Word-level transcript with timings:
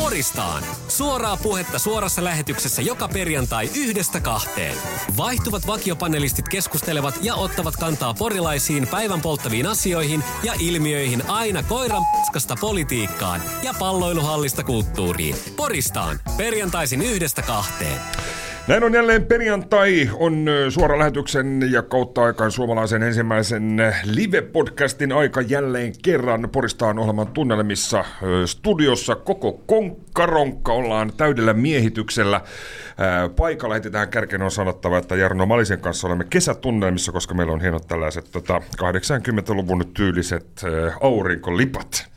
Poristaan. 0.00 0.62
Suoraa 0.88 1.36
puhetta 1.36 1.78
suorassa 1.78 2.24
lähetyksessä 2.24 2.82
joka 2.82 3.08
perjantai 3.08 3.70
yhdestä 3.76 4.20
kahteen. 4.20 4.76
Vaihtuvat 5.16 5.66
vakiopanelistit 5.66 6.48
keskustelevat 6.48 7.14
ja 7.22 7.34
ottavat 7.34 7.76
kantaa 7.76 8.14
porilaisiin 8.14 8.86
päivän 8.86 9.20
polttaviin 9.20 9.66
asioihin 9.66 10.24
ja 10.42 10.54
ilmiöihin 10.58 11.30
aina 11.30 11.62
koiran 11.62 12.02
paskasta 12.12 12.54
politiikkaan 12.60 13.42
ja 13.62 13.74
palloiluhallista 13.78 14.64
kulttuuriin. 14.64 15.36
Poristaan. 15.56 16.20
Perjantaisin 16.36 17.02
yhdestä 17.02 17.42
kahteen. 17.42 18.00
Näin 18.70 18.84
on 18.84 18.94
jälleen 18.94 19.26
perjantai, 19.26 20.10
on 20.14 20.46
suora 20.68 20.98
lähetyksen 20.98 21.72
ja 21.72 21.82
kautta 21.82 22.22
aikaan 22.22 22.52
suomalaisen 22.52 23.02
ensimmäisen 23.02 23.76
live-podcastin 24.04 25.12
aika 25.12 25.40
jälleen 25.40 25.92
kerran 26.02 26.48
Poristaan 26.52 26.98
ohjelman 26.98 27.26
tunnelmissa 27.26 28.04
ö, 28.22 28.46
studiossa. 28.46 29.16
Koko 29.16 29.52
konkkaronkka 29.66 30.72
ollaan 30.72 31.12
täydellä 31.16 31.52
miehityksellä. 31.52 32.40
Paikalla 33.36 33.74
heitetään 33.74 34.08
kärkeen 34.08 34.42
on 34.42 34.50
sanottava, 34.50 34.98
että 34.98 35.16
Jarno 35.16 35.46
Malisen 35.46 35.80
kanssa 35.80 36.06
olemme 36.06 36.24
kesätunnelmissa, 36.30 37.12
koska 37.12 37.34
meillä 37.34 37.52
on 37.52 37.60
hienot 37.60 37.88
tällaiset 37.88 38.28
tota, 38.32 38.62
80-luvun 38.82 39.84
tyyliset 39.94 40.62
aurinkolipat. 41.00 42.09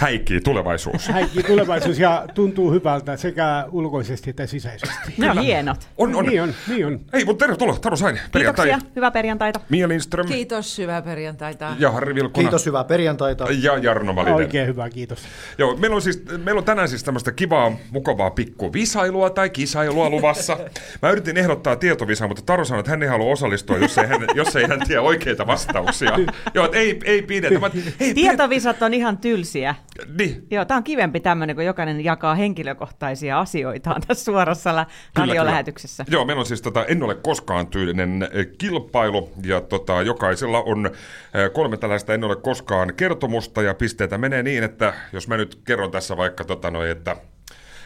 Häikii 0.00 0.40
tulevaisuus. 0.40 1.08
Häikki 1.08 1.42
tulevaisuus 1.42 1.98
ja 1.98 2.24
tuntuu 2.34 2.72
hyvältä 2.72 3.16
sekä 3.16 3.66
ulkoisesti 3.72 4.30
että 4.30 4.46
sisäisesti. 4.46 5.14
Ne 5.18 5.30
on 5.30 5.38
hienot. 5.38 5.88
On, 5.98 6.14
on. 6.14 6.24
Niin 6.24 6.42
on, 6.42 6.54
niin 6.68 6.86
on. 6.86 7.00
Hei, 7.12 7.24
mutta 7.24 7.44
tervetuloa, 7.44 7.78
Taro 7.78 7.96
Sain, 7.96 8.20
perjantai. 8.32 8.66
Kiitoksia. 8.66 8.90
Hyvää 8.96 9.10
perjantaita. 9.10 9.60
Mia 9.68 9.88
Lindström 9.88 10.26
Kiitos, 10.26 10.78
hyvää 10.78 11.02
perjantaita. 11.02 11.76
ja 11.78 11.90
Harri 11.90 12.14
Vilkuna. 12.14 12.42
Kiitos, 12.42 12.66
hyvää 12.66 12.84
perjantaita. 12.84 13.46
Ja 13.62 13.78
Jarno 13.78 14.12
Malinen. 14.12 14.34
Oikein 14.34 14.66
hyvä, 14.66 14.90
kiitos. 14.90 15.18
Joo, 15.58 15.76
meillä 15.76 15.94
on, 15.94 16.02
siis, 16.02 16.24
meillä 16.44 16.58
on 16.58 16.64
tänään 16.64 16.88
siis 16.88 17.04
tämmöistä 17.04 17.32
kivaa, 17.32 17.72
mukavaa 17.90 18.30
pikku 18.30 18.72
visailua 18.72 19.30
tai 19.30 19.50
kisailua 19.50 20.10
luvassa. 20.10 20.58
Mä 21.02 21.10
yritin 21.10 21.36
ehdottaa 21.36 21.76
tietovisaa, 21.76 22.28
mutta 22.28 22.42
Taro 22.46 22.64
sanoi, 22.64 22.80
että 22.80 22.90
hän 22.90 23.02
ei 23.02 23.08
halua 23.08 23.32
osallistua, 23.32 23.78
jos 23.78 23.98
ei 23.98 24.06
hän, 24.06 24.26
jos 24.34 24.56
ei 24.56 24.66
hän 24.66 24.80
tiedä 24.86 25.02
oikeita 25.02 25.46
vastauksia. 25.46 26.18
Joo, 26.54 26.64
että 26.64 26.78
ei, 26.78 27.00
ei 27.04 27.22
pidetä. 27.22 27.58
Mä, 27.58 27.70
hei, 28.00 28.14
Tietovisat 28.14 28.82
on 28.82 28.94
ihan 28.94 29.18
tylsiä. 29.18 29.74
Niin, 30.18 30.46
Joo, 30.50 30.64
tämä 30.64 30.78
on 30.78 30.84
kivempi 30.84 31.20
tämmöinen, 31.20 31.56
kun 31.56 31.64
jokainen 31.64 32.04
jakaa 32.04 32.34
henkilökohtaisia 32.34 33.40
asioitaan 33.40 34.02
tässä 34.06 34.24
suorassa 34.24 34.70
Kyllä, 34.70 34.86
radiolähetyksessä. 35.16 36.04
Joo, 36.10 36.24
meillä 36.24 36.40
on 36.40 36.46
siis 36.46 36.62
tota, 36.62 36.86
en 36.86 37.02
ole 37.02 37.14
koskaan 37.14 37.66
tyylinen 37.66 38.28
eh, 38.32 38.46
kilpailu, 38.58 39.30
ja 39.44 39.60
tota, 39.60 40.02
jokaisella 40.02 40.62
on 40.62 40.86
eh, 40.86 41.52
kolme 41.52 41.76
tällaista 41.76 42.14
en 42.14 42.24
ole 42.24 42.36
koskaan 42.36 42.94
kertomusta, 42.96 43.62
ja 43.62 43.74
pisteitä 43.74 44.18
menee 44.18 44.42
niin, 44.42 44.64
että 44.64 44.94
jos 45.12 45.28
mä 45.28 45.36
nyt 45.36 45.60
kerron 45.64 45.90
tässä 45.90 46.16
vaikka, 46.16 46.44
tota, 46.44 46.70
noi, 46.70 46.90
että 46.90 47.16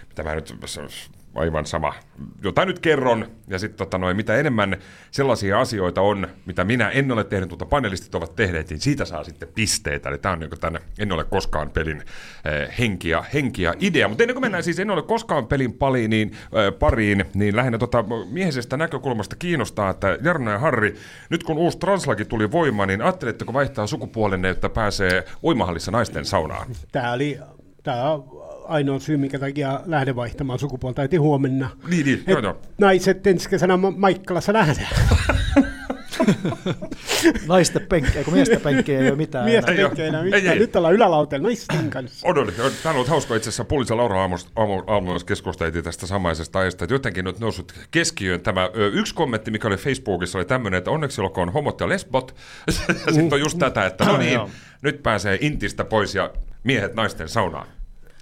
mitä 0.09 0.23
mä 0.23 0.35
nyt, 0.35 0.55
aivan 1.35 1.67
sama, 1.67 1.95
jotain 2.43 2.69
nyt 2.69 2.79
kerron, 2.79 3.27
ja 3.49 3.59
sitten 3.59 3.79
tota, 3.79 3.99
noi, 3.99 4.15
mitä 4.15 4.37
enemmän 4.37 4.77
sellaisia 5.11 5.61
asioita 5.61 6.01
on, 6.01 6.29
mitä 6.47 6.65
minä 6.65 6.89
en 6.89 7.13
ole 7.13 7.25
tehnyt, 7.25 7.51
mutta 7.51 7.67
panelistit 7.67 8.15
ovat 8.15 8.37
tehneet, 8.37 8.71
niin 8.71 8.81
siitä 8.81 9.05
saa 9.05 9.25
sitten 9.25 9.49
pisteitä. 9.55 10.09
Eli 10.09 10.19
tämä 10.19 10.33
on 10.33 10.39
niin 10.39 10.51
tämän 10.61 10.83
En 10.99 11.13
ole 11.13 11.25
koskaan 11.25 11.71
pelin 11.71 12.03
eh, 12.45 12.79
henki, 12.79 13.09
ja, 13.09 13.25
henki 13.35 13.63
ja 13.63 13.75
idea. 13.81 14.09
Mutta 14.09 14.23
ennen 14.23 14.35
kuin 14.35 14.43
mennään 14.43 14.65
siis 14.65 14.79
En 14.79 14.91
ole 14.91 15.03
koskaan 15.03 15.47
pelin 15.47 15.73
paliin, 15.73 16.11
niin, 16.11 16.31
eh, 16.31 16.79
pariin, 16.79 17.25
niin 17.35 17.57
lähinnä 17.57 17.79
tota, 17.79 18.05
miehisestä 18.31 18.77
näkökulmasta 18.77 19.37
kiinnostaa, 19.37 19.91
että 19.91 20.19
Jarno 20.23 20.51
ja 20.51 20.59
Harri, 20.59 20.95
nyt 21.31 21.43
kun 21.43 21.59
uusi 21.59 21.79
translaki 21.79 22.25
tuli 22.25 22.53
voimaan, 22.53 22.89
niin 22.89 23.03
ajatteletteko 23.03 23.53
vaihtaa 23.53 23.87
sukupuolenne, 23.87 24.51
että 24.51 24.69
pääsee 24.69 25.25
uimahallissa 25.43 25.91
naisten 25.91 26.25
saunaan? 26.25 26.67
Tämä 26.93 27.13
oli 27.13 27.39
tämä 27.83 28.11
on 28.11 28.45
ainoa 28.69 28.99
syy, 28.99 29.17
minkä 29.17 29.39
takia 29.39 29.81
lähden 29.87 30.17
vaihtamaan 30.17 30.59
sukupuolta 30.59 31.03
heti 31.03 31.17
huomenna. 31.17 31.71
Niin, 31.91 32.07
niin, 32.07 32.25
joo, 32.27 32.41
joo. 32.41 32.61
Naiset 32.79 33.27
ensi 33.27 33.49
kesänä 33.49 33.77
Ma- 33.77 33.91
Maikkalassa 33.97 34.53
nähdään. 34.53 34.89
Naisten 37.49 37.87
penkkiä, 37.89 38.25
kun 38.25 38.35
miesten 38.35 38.61
penkkiä 38.61 39.01
ei 39.01 39.09
ole 39.09 39.17
mitään. 39.17 39.45
Miestä 39.45 39.73
Ei 39.73 39.85
oo. 39.85 39.89
tekee 39.91 40.07
enää 40.09 40.21
Ei, 40.21 40.25
mitään. 40.25 40.47
ei. 40.47 40.59
Nyt 40.59 40.77
ollaan 40.77 40.95
ylälautella 40.95 41.49
naisten 41.49 41.91
kanssa. 41.91 42.29
On, 42.29 42.39
on, 42.39 42.47
on. 42.49 42.53
Tämä 42.55 42.91
on 42.91 42.95
ollut 42.97 43.09
hauska 43.09 43.37
itse 43.37 43.49
asiassa. 43.49 43.65
Pulissa 43.65 43.97
Laura 43.97 44.21
aamussa 44.21 44.49
aamu, 44.57 44.83
aamu, 44.87 45.21
keskusteltiin 45.27 45.85
tästä 45.85 46.07
samaisesta 46.07 46.59
aiheesta, 46.59 46.85
että 46.85 46.95
jotenkin 46.95 47.27
on 47.29 47.35
noussut 47.41 47.73
keskiöön 47.91 48.41
tämä 48.41 48.71
ö, 48.77 48.89
yksi 48.89 49.15
kommentti, 49.15 49.51
mikä 49.51 49.69
oli 49.69 49.77
Facebookissa, 49.77 50.39
oli 50.39 50.45
tämmöinen, 50.45 50.79
että 50.79 50.91
onneksi 50.91 51.21
olkoon 51.21 51.53
homot 51.53 51.81
ja 51.81 51.89
lesbot. 51.89 52.35
ja 53.07 53.13
sitten 53.13 53.33
on 53.33 53.41
just 53.41 53.59
tätä, 53.59 53.87
että 53.87 54.05
no 54.05 54.17
niin, 54.17 54.41
nyt 54.83 55.03
pääsee 55.03 55.39
intistä 55.41 55.85
pois 55.85 56.15
ja 56.15 56.31
miehet 56.65 56.95
naisten 56.95 57.29
saunaan. 57.29 57.67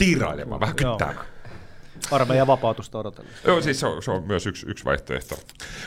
Tiirailemaan, 0.04 0.60
vähän 0.60 0.76
kyttäämään. 0.76 1.26
Armeijan 2.10 2.46
vapautusta 2.46 2.98
odotellessa. 2.98 3.48
Joo, 3.48 3.60
siis 3.60 3.80
se 3.80 3.86
on, 3.86 4.02
se 4.02 4.10
on 4.10 4.26
myös 4.26 4.46
yksi, 4.46 4.66
yksi 4.68 4.84
vaihtoehto. 4.84 5.34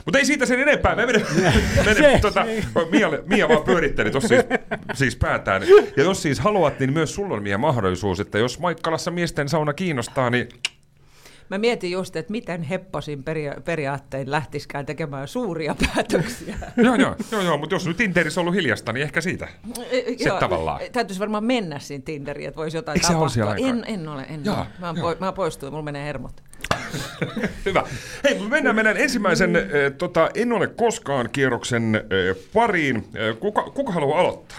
Mutta 0.05 0.19
ei 0.19 0.25
siitä 0.25 0.45
sen 0.45 0.59
enempää. 0.59 0.95
Me 0.95 1.05
mene, 1.05 1.25
mene, 1.85 2.19
tota, 2.19 2.45
Mia, 2.91 3.09
Mia 3.25 3.49
vaan 3.49 3.63
pyöritteli 3.63 4.11
tuossa 4.11 4.27
siis, 4.27 4.43
siis 4.93 5.15
päätään. 5.15 5.63
Ja 5.97 6.03
jos 6.03 6.21
siis 6.21 6.39
haluat, 6.39 6.79
niin 6.79 6.93
myös 6.93 7.15
sulla 7.15 7.35
on 7.35 7.43
Mia 7.43 7.57
mahdollisuus, 7.57 8.19
että 8.19 8.37
jos 8.37 8.59
Maikkalassa 8.59 9.11
miesten 9.11 9.49
sauna 9.49 9.73
kiinnostaa, 9.73 10.29
niin 10.29 10.49
Mä 11.50 11.57
mietin 11.57 11.91
just, 11.91 12.16
että 12.16 12.31
miten 12.31 12.63
hepposin 12.63 13.23
peria- 13.23 13.61
periaattein 13.66 14.31
lähtisikään 14.31 14.85
tekemään 14.85 15.28
suuria 15.28 15.75
päätöksiä. 15.95 16.56
joo, 16.78 16.95
joo, 16.95 17.16
joo, 17.31 17.41
joo, 17.41 17.57
mutta 17.57 17.75
jos 17.75 17.88
nyt 17.88 17.97
Tinterissä 17.97 18.41
on 18.41 18.44
ollut 18.44 18.56
hiljasta, 18.56 18.94
niin 18.94 19.03
ehkä 19.03 19.22
siitä. 19.22 19.47
Se 20.23 20.29
tavallaan. 20.39 20.81
Täytyisi 20.91 21.19
varmaan 21.19 21.44
mennä 21.44 21.79
siinä 21.79 22.01
Tinderiin, 22.06 22.47
että 22.47 22.57
voisi 22.57 22.78
jotain 22.78 22.97
Eikö 22.97 23.07
tapahtua. 23.07 23.56
en, 23.56 23.83
en 23.88 24.07
ole, 24.07 24.25
en 24.29 24.45
Joo, 24.45 24.56
ole. 24.56 24.66
Mä, 24.79 24.94
joo. 24.97 25.13
po- 25.13 25.17
mä 25.19 25.31
poistuin, 25.31 25.73
mulla 25.73 25.83
menee 25.83 26.06
hermot. 26.06 26.44
Hyvä. 27.66 27.83
Hei, 28.23 28.39
me 28.39 28.47
mennään 28.50 28.75
meidän 28.75 28.97
ensimmäisen 28.97 29.56
äh, 29.56 29.62
tota, 29.97 30.29
En 30.35 30.51
ole 30.53 30.67
koskaan 30.67 31.29
kierroksen 31.31 31.95
äh, 31.95 32.01
pariin. 32.53 32.95
Äh, 32.95 33.39
kuka, 33.39 33.63
kuka 33.63 33.91
haluaa 33.91 34.19
aloittaa? 34.19 34.57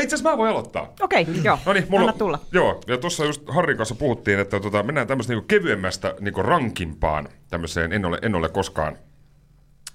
Itse 0.00 0.14
asiassa 0.14 0.30
mä 0.30 0.36
voin 0.36 0.50
aloittaa. 0.50 0.92
Okei, 1.00 1.26
joo. 1.42 1.58
No 1.66 1.72
niin, 1.72 1.86
mulla, 1.88 2.04
Anna 2.04 2.18
tulla. 2.18 2.38
Joo, 2.52 2.80
ja 2.86 2.98
tuossa 2.98 3.24
just 3.24 3.42
Harrin 3.48 3.76
kanssa 3.76 3.94
puhuttiin, 3.94 4.38
että 4.38 4.60
tota, 4.60 4.82
mennään 4.82 5.06
tämmöistä 5.06 5.32
niinku 5.32 5.46
kevyemmästä 5.46 6.14
niinku 6.20 6.42
rankimpaan 6.42 7.28
tämmöiseen 7.50 7.92
en 7.92 8.04
ole, 8.04 8.18
en 8.22 8.34
ole 8.34 8.48
koskaan 8.48 8.98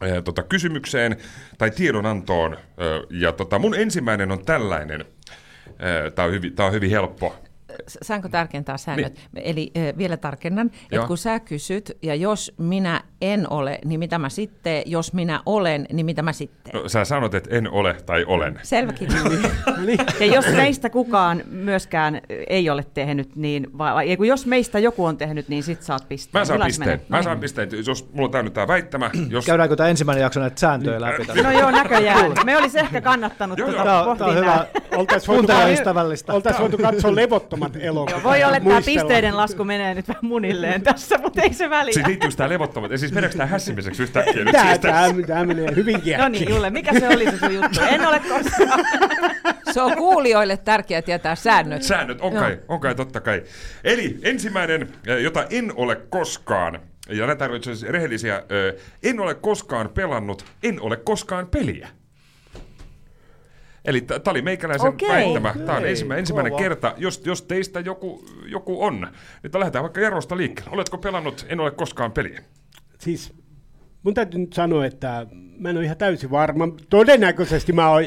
ää, 0.01 0.21
tota, 0.21 0.43
kysymykseen 0.43 1.17
tai 1.57 1.71
tiedonantoon. 1.71 2.53
Ää, 2.53 2.87
ja 3.09 3.31
tota, 3.31 3.59
mun 3.59 3.75
ensimmäinen 3.75 4.31
on 4.31 4.45
tällainen. 4.45 5.05
Tämä 6.15 6.25
on, 6.25 6.33
hyvin, 6.33 6.55
tää 6.55 6.65
on 6.65 6.73
hyvin 6.73 6.89
helppo. 6.89 7.35
Saanko 7.87 8.29
tarkentaa 8.29 8.77
säännöt? 8.77 9.29
Eli 9.35 9.71
äh, 9.77 9.97
vielä 9.97 10.17
tarkennan, 10.17 10.67
Niin. 10.67 10.79
Että 10.91 11.07
kun 11.07 11.17
sä 11.17 11.39
kysyt, 11.39 11.97
ja 12.01 12.15
jos 12.15 12.53
minä 12.57 13.03
en 13.21 13.47
ole, 13.49 13.79
niin 13.85 13.99
mitä 13.99 14.19
mä 14.19 14.29
sitten, 14.29 14.83
jos 14.85 15.13
minä 15.13 15.39
olen, 15.45 15.85
niin 15.93 16.05
mitä 16.05 16.21
mä 16.21 16.33
sitten? 16.33 16.73
No, 16.73 16.89
sä 16.89 17.05
sanot, 17.05 17.33
että 17.33 17.55
en 17.55 17.71
ole 17.71 17.95
tai 18.05 18.23
olen. 18.27 18.59
Selväkin. 18.63 19.07
No 19.77 19.85
niin. 19.85 19.99
Ja 20.19 20.25
jos 20.25 20.45
meistä 20.55 20.89
kukaan 20.89 21.43
myöskään 21.45 22.21
ei 22.49 22.69
ole 22.69 22.85
tehnyt, 22.93 23.35
niin 23.35 23.77
vai, 23.77 23.93
vai, 23.93 24.17
kun 24.17 24.27
jos 24.27 24.45
meistä 24.45 24.79
joku 24.79 25.05
on 25.05 25.17
tehnyt, 25.17 25.49
niin 25.49 25.63
sit 25.63 25.83
saat 25.83 26.09
pisteen. 26.09 26.41
Mä 26.41 26.45
saan 26.45 26.55
Millainen 26.55 26.73
se 26.73 26.79
pisteen. 26.79 27.01
Mä 27.09 27.23
saan 27.23 27.39
pisteen. 27.39 27.69
Jos 27.87 28.09
mulla 28.13 28.25
on 28.27 28.31
tää 28.31 28.43
nyt 28.43 28.53
tää 28.53 28.67
väittämä, 28.67 29.11
jos... 29.29 29.45
Käydäänkö 29.45 29.75
tämä 29.75 29.89
ensimmäinen 29.89 30.21
jakso 30.21 30.39
näitä 30.39 30.59
sääntöjä 30.59 31.01
läpi? 31.01 31.25
tässä? 31.25 31.43
No 31.43 31.51
joo, 31.51 31.71
näköjään. 31.71 32.31
Me 32.45 32.57
olisi 32.57 32.79
ehkä 32.79 33.01
kannattanut 33.01 33.59
Joo, 33.59 33.71
tuota 33.71 33.89
joo. 33.89 34.15
Tää 34.15 34.27
on, 34.27 34.35
hyvä. 34.35 34.45
nää. 34.45 34.65
Oltais 34.95 35.27
voitu, 35.27 35.47
Kuuntelijaystävällistä. 35.47 36.33
oltais 36.33 36.59
voitu 36.59 36.77
katsoa 36.77 37.15
levottomat 37.15 37.75
elokuvat. 37.79 38.23
Voi 38.23 38.43
olla, 38.43 38.57
että 38.57 38.69
tämä 38.69 38.81
pisteiden 38.81 39.37
lasku 39.37 39.63
menee 39.63 39.93
nyt 39.93 40.07
vähän 40.07 40.25
munilleen 40.25 40.81
tässä, 40.81 41.17
mutta 41.17 41.41
ei 41.41 41.53
se 41.53 41.69
väliä. 41.69 41.93
Siis 41.93 42.07
liittyykö 42.07 42.35
tää 42.35 42.49
levottomat? 42.49 42.91
Ja 42.91 42.97
siis 43.11 43.15
meneekö 43.15 43.37
tää 43.37 43.45
hässimiseksi 43.45 44.03
yhtäkkiä 44.03 44.43
nyt 44.43 44.51
Tää, 44.51 44.65
siis 44.67 44.79
tää, 44.79 45.09
tässä? 45.09 45.27
tää 45.27 45.45
menee 45.45 45.75
hyvinkin 45.75 46.17
No 46.17 46.27
niin, 46.27 46.49
Julle, 46.49 46.69
mikä 46.69 46.99
se 46.99 47.07
oli 47.07 47.31
se 47.31 47.37
sun 47.37 47.53
juttu? 47.53 47.79
En 47.89 48.07
ole 48.07 48.19
koskaan. 48.19 48.85
Se 49.71 49.81
on 49.81 49.97
kuulijoille 49.97 50.57
tärkeää 50.57 51.01
tietää 51.01 51.35
säännöt. 51.35 51.83
Säännöt, 51.83 52.21
on 52.21 52.33
kai, 52.33 52.59
on 52.67 52.79
kai, 52.79 52.95
totta 52.95 53.21
kai. 53.21 53.43
Eli 53.83 54.17
ensimmäinen, 54.23 54.81
eh, 55.07 55.17
jota 55.17 55.45
en 55.49 55.71
ole 55.75 55.95
koskaan, 55.95 56.79
ja 57.09 57.27
näitä 57.27 57.45
on 57.45 57.51
asiassa 57.55 57.87
rehellisiä, 57.89 58.37
eh, 58.37 58.81
en 59.03 59.19
ole 59.19 59.35
koskaan 59.35 59.89
pelannut, 59.89 60.45
en 60.63 60.81
ole 60.81 60.97
koskaan 60.97 61.47
peliä. 61.47 61.87
Eli 63.85 64.01
tämä 64.01 64.21
oli 64.27 64.41
meikäläisen 64.41 64.89
Okei. 64.89 65.09
väittämä. 65.09 65.55
Tämä 65.65 65.77
on 65.77 65.85
ensimmä, 65.85 66.15
ensimmäinen 66.15 66.51
kova. 66.51 66.63
kerta, 66.63 66.93
jos, 66.97 67.21
jos 67.25 67.41
teistä 67.41 67.79
joku, 67.79 68.25
joku 68.45 68.83
on. 68.83 69.07
Nyt 69.43 69.55
lähdetään 69.55 69.83
vaikka 69.83 70.01
Jarosta 70.01 70.37
liikkeelle. 70.37 70.71
Oletko 70.73 70.97
pelannut, 70.97 71.45
en 71.49 71.59
ole 71.59 71.71
koskaan 71.71 72.11
peliä? 72.11 72.41
Siis 73.01 73.33
mun 74.03 74.13
täytyy 74.13 74.39
nyt 74.39 74.53
sanoa, 74.53 74.85
että 74.85 75.25
mä 75.57 75.69
en 75.69 75.77
ole 75.77 75.85
ihan 75.85 75.97
täysin 75.97 76.31
varma. 76.31 76.67
Todennäköisesti 76.89 77.73
mä 77.73 77.89
oon 77.89 78.03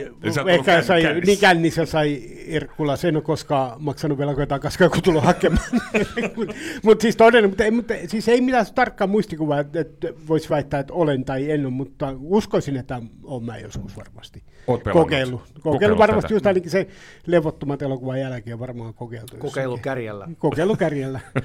ehkä 0.49 0.83
sai, 0.83 1.03
kännissä. 1.03 1.27
niin 1.27 1.39
kännissä 1.39 1.87
sai 1.87 2.23
Irkkula. 2.47 2.97
Se 2.97 3.09
en 3.09 3.17
ole 3.17 3.23
koskaan 3.23 3.83
maksanut 3.83 4.19
velkoja 4.19 4.47
takaisin, 4.47 4.91
kun 4.91 5.03
tullut 5.03 5.25
hakemaan. 5.25 5.65
Mutta 6.37 6.55
mut 6.83 7.01
siis 7.01 7.17
todennäköisesti, 7.17 7.71
mutta, 7.71 7.95
ei- 7.95 8.01
mutta, 8.01 8.11
siis 8.11 8.29
ei 8.29 8.41
mitään 8.41 8.67
tarkkaa 8.75 9.07
muistikuvaa, 9.07 9.61
että, 9.61 9.81
että 9.81 10.09
voisi 10.29 10.51
väittää, 10.51 10.81
että 10.81 10.93
olen 10.95 11.25
tai 11.25 11.51
en 11.51 11.67
ole, 11.67 11.75
mutta 11.75 12.15
uskoisin, 12.21 12.77
että 12.77 13.03
olen 13.23 13.45
mä 13.45 13.59
joskus 13.59 13.97
varmasti 13.97 14.43
kokeillut. 14.67 14.93
Kokeillut, 14.93 15.43
Kokeillut 15.61 15.99
varmasti 15.99 16.23
tätä. 16.29 16.35
just 16.35 16.47
ainakin 16.47 16.71
se 16.71 16.87
levottomat 17.27 17.83
elokuvan 17.83 18.21
jälkeen 18.21 18.59
varmaan 18.59 18.95
kokeiltu. 18.95 19.37
Kokeilu 19.37 19.79
kärjellä. 19.79 20.29
Kokeilu 20.39 20.77
kärjellä. 20.77 21.21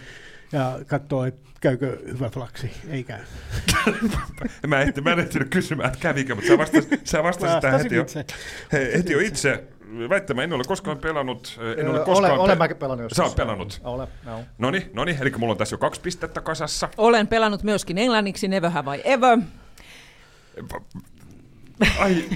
Ja 0.51 0.79
katsoo, 0.87 1.25
että 1.25 1.49
käykö 1.61 1.97
hyvä 2.07 2.29
flaksi. 2.29 2.71
Ei 2.89 3.03
käy. 3.03 3.19
Mä 4.67 4.81
en, 4.81 4.93
mä 5.03 5.11
en 5.11 5.19
ehtinyt 5.19 5.49
kysymään, 5.49 5.87
että 5.87 5.99
kävikö, 5.99 6.35
mutta 6.35 6.47
sä 6.47 6.57
vastasit, 6.57 7.07
sä 7.07 7.23
vastasit 7.23 7.59
tähän 7.59 7.81
heti 7.81 7.95
jo, 7.95 8.01
itse. 8.01 8.25
hei, 8.71 8.93
heti 8.97 9.13
jo 9.13 9.19
itse. 9.19 9.63
Väittämä, 10.09 10.43
en 10.43 10.53
ole 10.53 10.63
koskaan 10.67 10.97
pelannut. 10.97 11.59
En 11.77 11.87
ole 11.89 11.99
koskaan 11.99 12.31
olen, 12.31 12.39
olen 12.39 12.57
mäkin 12.57 12.77
pelannut 12.77 13.03
joskus. 13.03 13.17
Sä 13.17 13.23
oot 13.23 13.35
pelannut. 13.35 13.81
Olen, 13.83 14.07
joo. 14.25 14.39
Noni, 14.57 14.89
noni, 14.93 15.17
eli 15.21 15.31
mulla 15.37 15.51
on 15.51 15.57
tässä 15.57 15.73
jo 15.73 15.77
kaksi 15.77 16.01
pistettä 16.01 16.41
kasassa. 16.41 16.89
Olen 16.97 17.27
pelannut 17.27 17.63
myöskin 17.63 17.97
englanniksi 17.97 18.47
Never 18.47 18.69
Have 18.69 18.97
I 18.97 19.01
Ever. 19.03 19.37
Ai, 21.99 22.23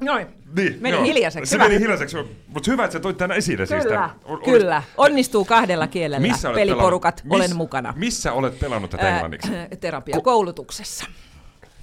Noin. 0.00 0.26
niin, 0.56 0.76
Meni 0.80 0.96
joo. 0.96 1.04
hiljaiseksi, 1.04 1.50
Se 1.50 1.56
hyvä. 1.56 1.68
meni 1.68 1.80
hiljaiseksi, 1.80 2.16
mutta 2.48 2.70
hyvä, 2.70 2.84
että 2.84 2.92
sä 2.92 3.00
toit 3.00 3.16
tänne 3.16 3.36
esille 3.36 3.66
siis 3.66 3.82
Kyllä, 3.82 3.94
tämän. 3.96 4.10
O- 4.24 4.36
kyllä. 4.36 4.82
Onnistuu 4.96 5.44
kahdella 5.44 5.86
kielellä. 5.86 6.26
Missä 6.28 6.48
olet 6.48 6.56
Peliporukat, 6.60 7.16
pelannut? 7.16 7.36
olen 7.40 7.50
Miss- 7.50 7.56
mukana. 7.56 7.94
Missä 7.96 8.32
olet 8.32 8.58
pelannut 8.58 8.90
tätä 8.90 9.08
englanniksi? 9.14 9.54
Ää, 9.54 9.68
terapiakoulutuksessa. 9.80 11.06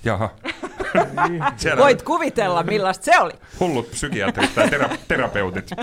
Jaha. 0.05 0.29
Voit 1.77 2.01
kuvitella, 2.01 2.63
millaista 2.63 3.05
se 3.05 3.19
oli. 3.19 3.31
hullut 3.59 3.91
psykiatrit 3.91 4.55
tai 4.55 4.67
tera- 4.67 4.97
terapeutit. 5.07 5.69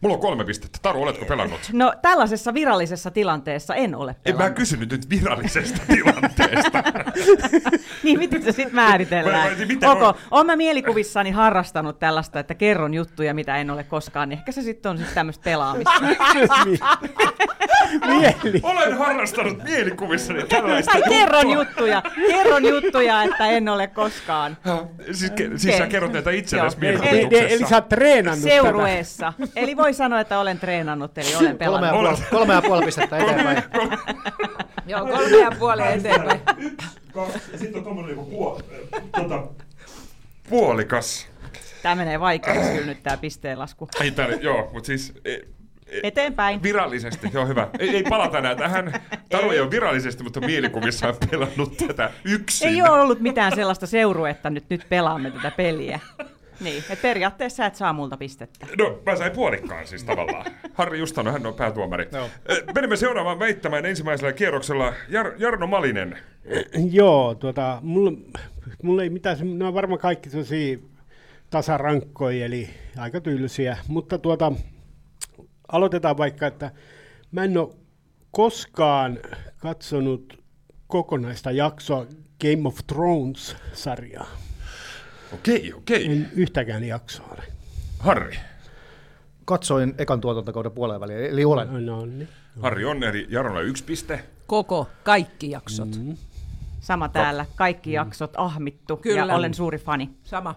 Mulla 0.00 0.14
on 0.14 0.20
kolme 0.20 0.44
pistettä. 0.44 0.78
Taru, 0.82 1.02
oletko 1.02 1.24
pelannut? 1.24 1.60
No 1.72 1.92
tällaisessa 2.02 2.54
virallisessa 2.54 3.10
tilanteessa 3.10 3.74
en 3.74 3.94
ole 3.94 4.10
En 4.10 4.16
pelannut. 4.24 4.48
mä 4.50 4.54
kysynyt 4.54 4.90
nyt 4.90 5.10
virallisesta 5.10 5.80
tilanteesta. 5.94 6.82
Niin, 8.02 8.18
miten 8.18 8.42
se 8.42 8.52
sitten 8.52 8.74
määritellään? 8.74 9.56
Vai- 9.58 9.66
miten 9.66 9.88
Onko, 9.88 10.06
on? 10.06 10.14
olen 10.30 10.46
mä 10.46 10.56
mielikuvissani 10.56 11.30
harrastanut 11.30 11.98
tällaista, 11.98 12.40
että 12.40 12.54
kerron 12.54 12.94
juttuja, 12.94 13.34
mitä 13.34 13.56
en 13.56 13.70
ole 13.70 13.84
koskaan, 13.84 14.28
niin 14.28 14.38
ehkä 14.38 14.52
se 14.52 14.62
sitten 14.62 14.90
on 14.90 14.96
sitten 14.98 15.14
tämmöistä 15.14 15.44
pelaamista. 15.44 15.92
Mieli. 18.06 18.60
Olen 18.62 18.98
harrastanut 18.98 19.62
mielikuvissani 19.64 20.42
tällaista 20.42 20.92
tai 20.92 21.02
kerron 21.08 21.50
juttuja, 21.50 22.02
kerron 22.28 22.64
juttuja, 22.64 23.22
että 23.22 23.46
en 23.46 23.68
ole 23.68 23.86
koskaan 23.86 24.56
Siis, 25.12 25.32
ke- 25.32 25.58
siis 25.58 25.78
sä 25.78 25.86
kerrot 25.86 26.12
näitä 26.12 26.30
itsellesi 26.30 26.76
Joo. 26.80 26.90
Eli, 26.92 26.98
eli, 26.98 27.08
mielikuvituksessa. 27.08 27.54
eli 27.56 27.68
sä 27.68 27.76
oot 27.76 27.88
treenannut 27.88 28.42
tätä. 28.44 28.54
seurueessa. 28.54 29.32
Eli 29.56 29.69
voi 29.76 29.94
sanoa, 29.94 30.20
että 30.20 30.38
olen 30.38 30.58
treenannut, 30.58 31.18
eli 31.18 31.34
olen 31.34 31.38
Kolme 31.38 31.50
ja, 31.50 31.58
pelannut. 31.58 31.90
puoli, 31.90 32.16
kolme 32.30 32.54
ja 32.54 32.62
puoli 32.62 32.84
pistettä 32.84 33.18
eteenpäin. 33.18 33.62
Joo, 34.86 35.06
kolme 35.06 35.36
ja 35.36 35.50
puoli 35.58 35.82
eteenpäin. 35.92 36.40
Ja 37.52 37.58
sitten 37.58 37.78
on 37.78 37.84
tommonen 37.84 38.16
niinku 38.16 38.30
puol, 38.30 38.60
tota, 39.16 39.46
puolikas. 40.50 41.28
Tämä 41.82 41.94
menee 41.94 42.20
vaikeaksi 42.20 42.70
kyllä 42.72 42.86
nyt 42.86 43.02
tämä 43.02 43.16
pisteenlasku. 43.16 43.88
Ei 44.00 44.10
tää, 44.10 44.28
joo, 44.28 44.70
mutta 44.72 44.86
siis 44.86 45.12
e, 45.24 45.32
e, 45.34 45.40
Eteenpäin. 46.02 46.62
virallisesti, 46.62 47.30
joo 47.32 47.46
hyvä. 47.46 47.68
Ei, 47.78 47.88
ei 47.96 48.02
palata 48.02 48.38
enää 48.38 48.54
tähän. 48.54 48.92
Taru 49.28 49.50
ei 49.50 49.60
ole 49.60 49.70
virallisesti, 49.70 50.22
mutta 50.22 50.40
mielikuvissa 50.40 51.08
on 51.08 51.14
pelannut 51.30 51.76
tätä 51.76 52.10
yksin. 52.24 52.68
Ei 52.68 52.82
ole 52.82 53.00
ollut 53.00 53.20
mitään 53.20 53.54
sellaista 53.54 53.86
seuruetta, 53.86 54.50
nyt, 54.50 54.64
nyt 54.70 54.86
pelaamme 54.88 55.30
tätä 55.30 55.50
peliä. 55.50 56.00
Niin, 56.60 56.78
että 56.78 57.02
periaatteessa 57.02 57.56
sä 57.56 57.66
et 57.66 57.74
saa 57.74 57.92
multa 57.92 58.16
pistettä. 58.16 58.66
No, 58.78 59.02
mä 59.06 59.16
sain 59.16 59.32
puolikkaan 59.32 59.86
siis 59.86 60.04
tavallaan. 60.04 60.44
Harri 60.74 60.98
Justano, 60.98 61.32
hän 61.32 61.46
on 61.46 61.54
päätuomari. 61.54 62.08
Eh, 62.48 62.62
Menemme 62.74 62.96
seuraavaan 62.96 63.38
väittämään 63.38 63.86
ensimmäisellä 63.86 64.32
kierroksella. 64.32 64.90
Jar- 64.90 65.34
Jarno 65.38 65.66
Malinen. 65.66 66.18
Joo, 66.90 67.34
tuota, 67.34 67.78
mulla, 67.82 68.12
mulla 68.82 69.02
ei 69.02 69.10
mitään, 69.10 69.58
ne 69.58 69.64
on 69.64 69.74
varmaan 69.74 70.00
kaikki 70.00 70.30
sellaisia 70.30 70.78
tasarankkoja, 71.50 72.44
eli 72.46 72.70
aika 72.98 73.20
tylsiä, 73.20 73.76
mutta 73.88 74.18
tuota, 74.18 74.52
aloitetaan 75.72 76.16
vaikka, 76.16 76.46
että 76.46 76.70
mä 77.32 77.44
en 77.44 77.58
ole 77.58 77.74
koskaan 78.30 79.18
katsonut 79.58 80.42
kokonaista 80.86 81.50
jaksoa 81.50 82.06
Game 82.40 82.68
of 82.68 82.78
Thrones-sarjaa. 82.86 84.26
Okei, 85.32 85.72
okei. 85.74 86.06
En 86.06 86.28
yhtäkään 86.36 86.84
jaksoa 86.84 87.26
ole. 87.30 87.42
Harri. 87.98 88.36
Katsoin 89.44 89.94
ekan 89.98 90.20
tuotantokauden 90.20 90.72
puoleen 90.72 91.00
väliin, 91.00 91.18
eli 91.24 91.44
olen. 91.44 91.86
No 91.86 92.06
niin. 92.06 92.28
Harri 92.62 92.84
on, 92.84 93.02
eli 93.04 93.26
Jarnolla 93.30 93.60
yksi 93.60 93.84
piste. 93.84 94.24
Koko, 94.46 94.88
kaikki 95.04 95.50
jaksot. 95.50 95.96
Mm. 95.96 96.16
Sama 96.80 97.08
täällä, 97.08 97.46
kaikki 97.56 97.92
jaksot 97.92 98.32
ahmittu 98.36 98.96
Kyllä. 98.96 99.18
ja 99.32 99.36
olen 99.36 99.54
suuri 99.54 99.78
fani. 99.78 100.10
Sama. 100.24 100.54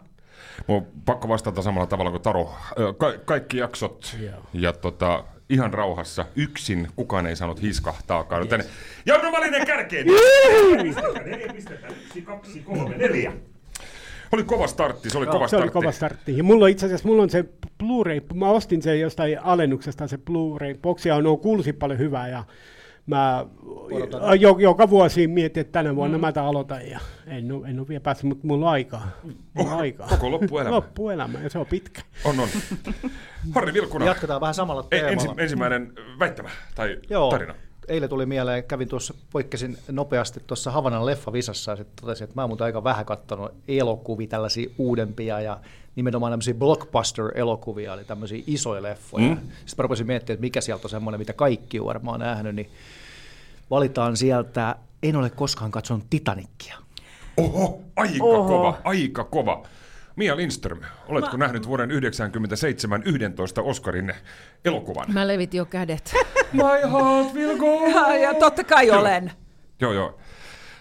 Mun 0.68 0.78
on 0.78 0.88
pakko 1.06 1.28
vastata 1.28 1.62
samalla 1.62 1.88
tavalla 1.88 2.12
kuin 2.12 2.22
Taro. 2.22 2.56
Ö, 2.80 2.94
Ka- 2.94 3.14
kaikki 3.26 3.58
jaksot 3.58 4.16
Joo. 4.20 4.42
ja 4.54 4.74
tota, 4.74 5.24
ihan 5.50 5.74
rauhassa. 5.74 6.26
Yksin 6.36 6.88
kukaan 6.96 7.28
ei 7.28 7.36
saanut 7.36 7.62
hiskahtaakaan. 7.62 8.42
Yes. 8.42 8.50
Tänne. 8.50 8.66
Jarno 9.06 9.32
Malinen 9.32 9.68
kärkeen! 9.68 10.08
Neljä 11.26 11.54
pistettä. 11.54 11.88
Yksi, 11.88 12.22
kaksi, 12.22 12.60
kolme, 12.60 12.98
neljä. 12.98 13.34
Oli 14.34 14.44
kova 14.44 14.68
startti, 14.68 15.10
se 15.10 15.18
oli 15.18 15.26
kova 15.26 15.48
Se 15.48 15.50
startti. 15.50 15.64
oli 15.64 15.72
kova 15.72 15.92
startti. 15.92 16.38
Ja 16.38 16.44
mulla 16.44 16.66
on 16.66 16.72
itse 16.72 16.86
asiassa, 16.86 17.08
mulla 17.08 17.24
on 17.24 17.30
se 17.30 17.46
Blu-ray, 17.84 18.22
mä 18.34 18.50
ostin 18.50 18.82
sen 18.82 19.00
jostain 19.00 19.40
alennuksesta 19.40 20.08
se 20.08 20.18
Blu-ray 20.18 20.78
boksi 20.82 21.10
ja 21.10 21.16
on 21.16 21.40
kuullut 21.40 21.66
paljon 21.80 22.00
hyvää 22.00 22.28
ja 22.28 22.44
mä 23.06 23.46
jo, 24.40 24.56
joka 24.60 24.90
vuosi 24.90 25.28
mietin, 25.28 25.62
että 25.62 25.72
tänä 25.72 25.96
vuonna 25.96 26.18
mm. 26.18 26.22
mä 26.22 26.32
tämän 26.32 26.50
aloitan 26.50 26.88
ja 26.90 27.00
en 27.28 27.52
ole, 27.52 27.68
en 27.68 27.80
ole 27.80 27.88
vielä 27.88 28.02
päässyt, 28.02 28.30
mutta 28.30 28.48
mulla 28.48 28.66
on 28.66 28.72
aikaa. 28.72 29.08
Mulla 29.54 29.72
on 29.72 29.80
aikaa. 29.80 30.08
Koko 30.08 30.32
loppuelämä. 30.32 30.76
Loppuelämä 30.76 31.40
ja 31.40 31.50
se 31.50 31.60
on 31.60 31.66
pitkä. 31.66 32.02
On, 32.26 32.40
on. 32.40 32.48
Harri 33.56 33.74
Vilkuna, 33.74 34.06
Jatketaan 34.06 34.42
vähän 34.42 34.54
samalla 34.54 34.84
teemalla. 34.84 35.12
ensi, 35.14 35.28
ensimmäinen 35.38 35.94
väittämä 36.20 36.50
tai 36.76 36.98
Joo. 37.10 37.30
tarina. 37.30 37.56
Eilen 37.88 38.10
tuli 38.10 38.26
mieleen, 38.26 38.64
kävin 38.64 38.88
tuossa, 38.88 39.14
poikkesin 39.32 39.78
nopeasti 39.92 40.42
tuossa 40.48 40.72
Havanan 40.72 41.06
leffavisassa 41.06 41.72
ja 41.72 41.76
sitten 41.76 41.96
totesin, 42.02 42.24
että 42.24 42.36
mä 42.36 42.42
oon 42.42 42.50
muuten 42.50 42.66
aika 42.66 42.84
vähän 42.84 43.06
katsonut 43.06 43.52
elokuvia, 43.68 44.28
tällaisia 44.28 44.70
uudempia 44.78 45.42
ja 45.42 45.60
nimenomaan 45.96 46.32
tämmöisiä 46.32 46.54
blockbuster-elokuvia, 46.54 47.94
eli 47.94 48.06
tämmöisiä 48.06 48.44
isoja 48.48 48.84
leffoja. 48.84 49.30
Mm. 49.30 49.38
Sitten 49.38 49.76
mä 49.78 49.82
rupesin 49.82 50.08
miettimään, 50.08 50.36
että 50.36 50.42
mikä 50.42 50.62
sieltä 50.62 50.86
on 50.86 50.90
semmoinen, 50.90 51.20
mitä 51.22 51.34
kaikki 51.34 51.80
on 51.80 51.86
varmaan 51.86 52.20
nähnyt, 52.20 52.56
niin 52.56 52.70
valitaan 53.70 54.18
sieltä, 54.18 54.76
en 55.04 55.16
ole 55.16 55.30
koskaan 55.30 55.72
katsonut 55.72 56.06
Titanicia. 56.10 56.78
Oho, 57.38 57.82
aika 57.96 58.24
Oho. 58.24 58.48
kova, 58.48 58.78
aika 58.84 59.24
kova. 59.24 59.64
Mia 60.16 60.38
Lindström, 60.38 60.80
oletko 61.08 61.38
Mä... 61.38 61.46
nähnyt 61.46 61.68
vuoden 61.68 61.90
1997 61.90 63.04
11 63.06 63.62
Oscarin 63.62 64.14
elokuvan? 64.66 65.14
Mä 65.14 65.28
levitin 65.28 65.58
jo 65.58 65.66
kädet. 65.66 66.14
My 66.54 66.92
heart 66.92 67.34
will 67.34 67.58
go 67.58 67.88
Ja, 67.90 68.16
ja 68.18 68.34
totta 68.34 68.64
kai 68.64 68.92
olen. 68.92 69.32
Joo, 69.80 69.94
joo. 69.94 70.20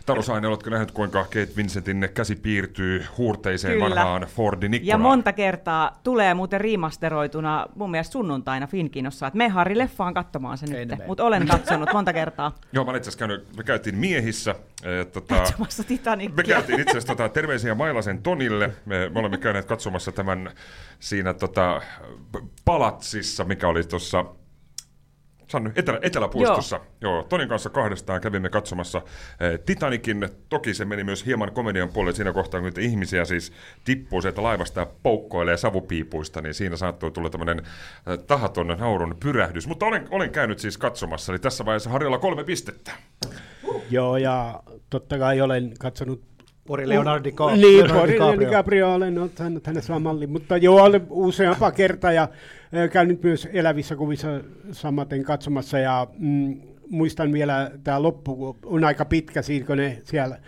Taru 0.06 0.22
Sainen, 0.22 0.50
oletko 0.50 0.70
nähnyt, 0.70 0.90
kuinka 0.90 1.24
Kate 1.24 1.48
Vincentin 1.56 2.08
käsi 2.14 2.36
piirtyy 2.36 3.04
huurteiseen 3.18 3.74
Kyllä. 3.74 3.88
vanhaan 3.88 4.22
Fordin 4.22 4.74
ikkunaan? 4.74 4.88
Ja 4.88 4.98
monta 4.98 5.32
kertaa 5.32 6.00
tulee 6.04 6.34
muuten 6.34 6.60
remasteroituna 6.60 7.66
mun 7.74 7.90
mielestä 7.90 8.12
sunnuntaina 8.12 8.66
Finkinossa, 8.66 9.26
että 9.26 9.36
me 9.36 9.48
Harri 9.48 9.78
leffaan 9.78 10.14
katsomaan 10.14 10.58
se 10.58 10.66
Ei 10.76 10.86
nyt, 10.86 11.06
mutta 11.06 11.24
olen 11.24 11.46
katsonut 11.46 11.88
monta 11.92 12.12
kertaa 12.12 12.52
Joo, 12.72 12.84
mä 12.84 12.96
itse 12.96 13.08
asiassa 13.08 13.18
käynyt, 13.18 13.56
me 13.56 13.64
käytiin 13.64 13.96
miehissä. 13.96 14.54
Eh, 14.82 15.06
tota, 15.06 15.34
katsomassa 15.34 15.82
me 15.82 15.86
Titanicia. 15.86 16.44
käytiin 16.44 16.80
itse 16.80 16.90
asiassa 16.90 17.14
tota, 17.14 17.28
terveisiä 17.28 17.74
Mailasen 17.74 18.22
Tonille. 18.22 18.70
Me, 18.86 19.08
me 19.08 19.20
olemme 19.20 19.38
käyneet 19.38 19.66
katsomassa 19.66 20.12
tämän 20.12 20.50
siinä 21.00 21.34
tota, 21.34 21.82
palatsissa, 22.64 23.44
mikä 23.44 23.68
oli 23.68 23.84
tuossa 23.84 24.24
Sanny, 25.52 25.72
Etelä, 25.76 25.98
Eteläpuistossa. 26.02 26.80
Joo. 27.00 27.12
Joo, 27.12 27.22
Tonin 27.22 27.48
kanssa 27.48 27.70
kahdestaan 27.70 28.20
kävimme 28.20 28.48
katsomassa 28.48 29.02
eh, 29.40 29.60
Titanikin. 29.66 30.28
Toki 30.48 30.74
se 30.74 30.84
meni 30.84 31.04
myös 31.04 31.26
hieman 31.26 31.52
komedian 31.52 31.88
puolelle 31.88 32.16
siinä 32.16 32.32
kohtaa, 32.32 32.60
kun 32.60 32.72
ihmisiä 32.80 33.24
siis 33.24 33.52
tippuu 33.84 34.22
sieltä 34.22 34.42
laivasta 34.42 34.80
ja 34.80 34.86
poukkoilee 35.02 35.56
savupiipuista, 35.56 36.40
niin 36.40 36.54
siinä 36.54 36.76
saattoi 36.76 37.10
tulla 37.10 37.30
tämmöinen 37.30 37.58
eh, 37.58 38.18
tahaton 38.26 38.66
naurun 38.66 39.16
pyrähdys. 39.20 39.66
Mutta 39.66 39.86
olen, 39.86 40.08
olen 40.10 40.30
käynyt 40.30 40.58
siis 40.58 40.78
katsomassa, 40.78 41.32
eli 41.32 41.38
tässä 41.38 41.64
vaiheessa 41.64 41.90
Harjalla 41.90 42.18
kolme 42.18 42.44
pistettä. 42.44 42.92
Joo, 43.90 44.16
ja 44.16 44.62
totta 44.90 45.18
kai 45.18 45.40
olen 45.40 45.72
katsonut 45.78 46.22
Pori 46.66 46.88
Leonardo 46.88 47.24
DiCaprio. 47.24 47.56
Niin, 47.56 47.78
Leonardo 47.78 48.00
Pori 48.00 48.12
DiCaprio. 48.12 48.40
DiCaprio 48.40 48.94
olen 48.94 49.18
ottanut 49.18 49.66
hänen 49.66 49.82
saman 49.82 50.02
mallin, 50.02 50.30
mutta 50.30 50.56
joo, 50.56 50.82
olen 50.82 51.06
useampa 51.10 51.70
kertaa 51.70 52.12
ja 52.12 52.28
käynyt 52.92 53.22
myös 53.22 53.48
elävissä 53.52 53.96
kuvissa 53.96 54.28
samaten 54.72 55.24
katsomassa 55.24 55.78
ja 55.78 56.06
mm, 56.18 56.60
muistan 56.90 57.32
vielä 57.32 57.70
tämä 57.84 58.02
loppu, 58.02 58.56
on 58.64 58.84
aika 58.84 59.04
pitkä 59.04 59.42
siinä, 59.42 59.66
kun 59.66 59.76
ne 59.76 59.98
siellä 60.04 60.38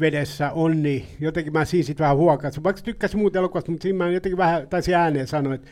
vedessä 0.00 0.52
on, 0.52 0.82
niin 0.82 1.06
jotenkin 1.20 1.52
mä 1.52 1.64
siinä 1.64 1.86
sit 1.86 2.00
vähän 2.00 2.16
huokasin. 2.16 2.62
Vaikka 2.62 2.82
tykkäsin 2.82 3.18
muuta 3.18 3.38
elokuvasta, 3.38 3.70
mutta 3.70 3.82
siinä 3.82 4.04
mä 4.04 4.10
jotenkin 4.10 4.38
vähän 4.38 4.68
taisin 4.68 4.94
ääneen 4.94 5.26
sanoa, 5.26 5.54
että 5.54 5.70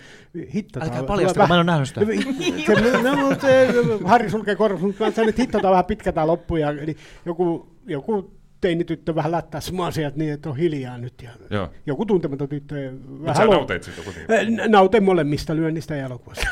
hitto. 0.54 0.80
Älkää 0.82 1.02
paljastako, 1.02 1.46
mä 1.46 1.54
en 1.54 1.58
ole 1.58 1.64
nähnyt 1.64 1.88
sitä. 1.88 2.00
Se, 2.66 3.02
no, 3.02 3.16
mutta 3.16 3.46
se, 3.46 3.68
Harri 4.04 4.30
sulkee 4.30 4.56
korvassa, 4.56 4.86
mutta 4.86 5.04
mä 5.04 5.10
sanoin, 5.10 5.28
että 5.28 5.42
hitto, 5.42 5.60
tää 5.60 5.70
on 5.70 5.72
vähän 5.72 5.84
pitkä 5.84 6.12
tämä 6.12 6.26
loppu. 6.26 6.56
Ja, 6.56 6.70
eli 6.70 6.96
joku, 7.26 7.68
joku 7.86 8.39
teinityttö 8.60 9.14
vähän 9.14 9.32
lättäisi 9.32 9.74
mua 9.74 9.90
sieltä 9.90 10.18
niin, 10.18 10.32
että 10.32 10.48
on 10.50 10.56
hiljaa 10.56 10.98
nyt. 10.98 11.22
Ja 11.22 11.30
Joo. 11.50 11.70
joku 11.86 12.06
tuntematon 12.06 12.48
tyttö. 12.48 12.92
Mutta 13.08 13.34
sä 13.34 13.46
nauteit 13.46 13.82
siitä 13.82 14.02
kuitenkin. 14.02 14.60
Äh, 14.60 14.68
Nautin 14.68 15.04
molemmista 15.04 15.56
lyönnistä 15.56 15.96
ja 15.96 16.04
elokuvasta. 16.06 16.48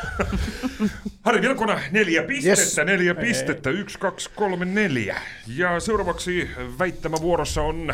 Harri 1.25 1.41
Vilkuna, 1.41 1.79
neljä 1.91 2.23
pistettä, 2.23 2.61
Yes. 2.61 2.77
neljä 2.85 3.15
pistettä, 3.15 3.69
yksi, 3.69 3.99
kaksi, 3.99 4.29
kolme, 4.35 4.65
neljä. 4.65 5.17
Ja 5.47 5.79
seuraavaksi 5.79 6.49
väittämä 6.79 7.17
vuorossa 7.21 7.61
on 7.61 7.93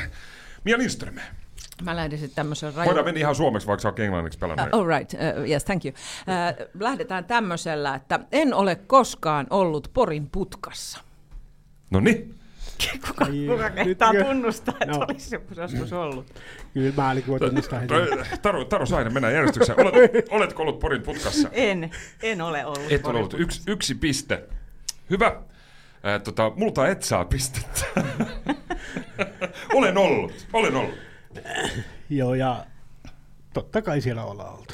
Mia 0.64 0.78
Lindström. 0.78 1.16
Mä 1.84 1.96
lähdisin 1.96 2.32
tämmöisen 2.36 2.74
rajun... 2.74 2.86
Voidaan 2.86 3.06
mennä 3.06 3.20
ihan 3.20 3.36
suomeksi, 3.36 3.68
vaikka 3.68 3.82
sä 3.82 3.88
oot 3.88 4.00
englanniksi 4.00 4.40
pelannut. 4.40 4.68
Uh, 4.74 4.80
all 4.80 4.88
right, 4.88 5.14
uh, 5.14 5.50
yes, 5.50 5.64
thank 5.64 5.86
you. 5.86 5.94
Uh, 5.94 6.68
lähdetään 6.80 7.26
tämmöisellä, 7.26 7.96
että 7.96 8.20
en 8.32 8.54
ole 8.54 8.76
koskaan 8.76 9.48
ollut 9.50 9.92
Porin 9.94 10.30
putkassa. 10.30 11.00
No 11.90 12.00
niin. 12.00 12.36
Kuka, 13.08 13.26
kuka 13.48 13.70
kehtaa 13.70 14.14
tunnustaa, 14.14 14.76
että 14.82 14.98
No. 14.98 15.06
olisi 15.10 15.36
joskus 15.58 15.94
ollut? 15.94 16.26
Kyllä 16.74 16.94
mä 16.98 17.12
olin 17.12 17.24
kuin 17.24 17.40
tunnistaa 17.40 17.80
heti. 17.80 17.94
Taru, 18.42 18.66
Taru 18.66 18.86
Sainen, 18.86 19.14
mennään 19.14 19.34
järjestykseen. 19.34 19.80
Olet, 19.80 20.12
oletko 20.30 20.62
ollut 20.62 20.80
Porin 20.80 21.02
putkassa? 21.02 21.50
En, 21.52 21.92
en 22.24 22.42
ole 22.42 22.66
ollut. 22.66 22.92
Et 22.92 23.06
ole 23.08 23.18
ollut. 23.18 23.34
Yksi, 23.38 23.62
yksi 23.68 23.96
piste. 23.96 24.44
Hyvä. 25.10 25.26
Äh, 25.28 26.22
tota, 26.24 26.52
multa 26.56 26.88
et 26.88 27.04
saa 27.04 27.26
pistettä. 27.26 27.86
olen 29.76 29.98
ollut, 29.98 30.48
olen 30.54 30.76
ollut. 30.76 30.96
Joo, 32.10 32.36
ja 32.36 32.66
totta 33.56 33.82
kai 33.82 34.02
siellä 34.02 34.24
ollaan 34.26 34.54
oltu. 34.54 34.74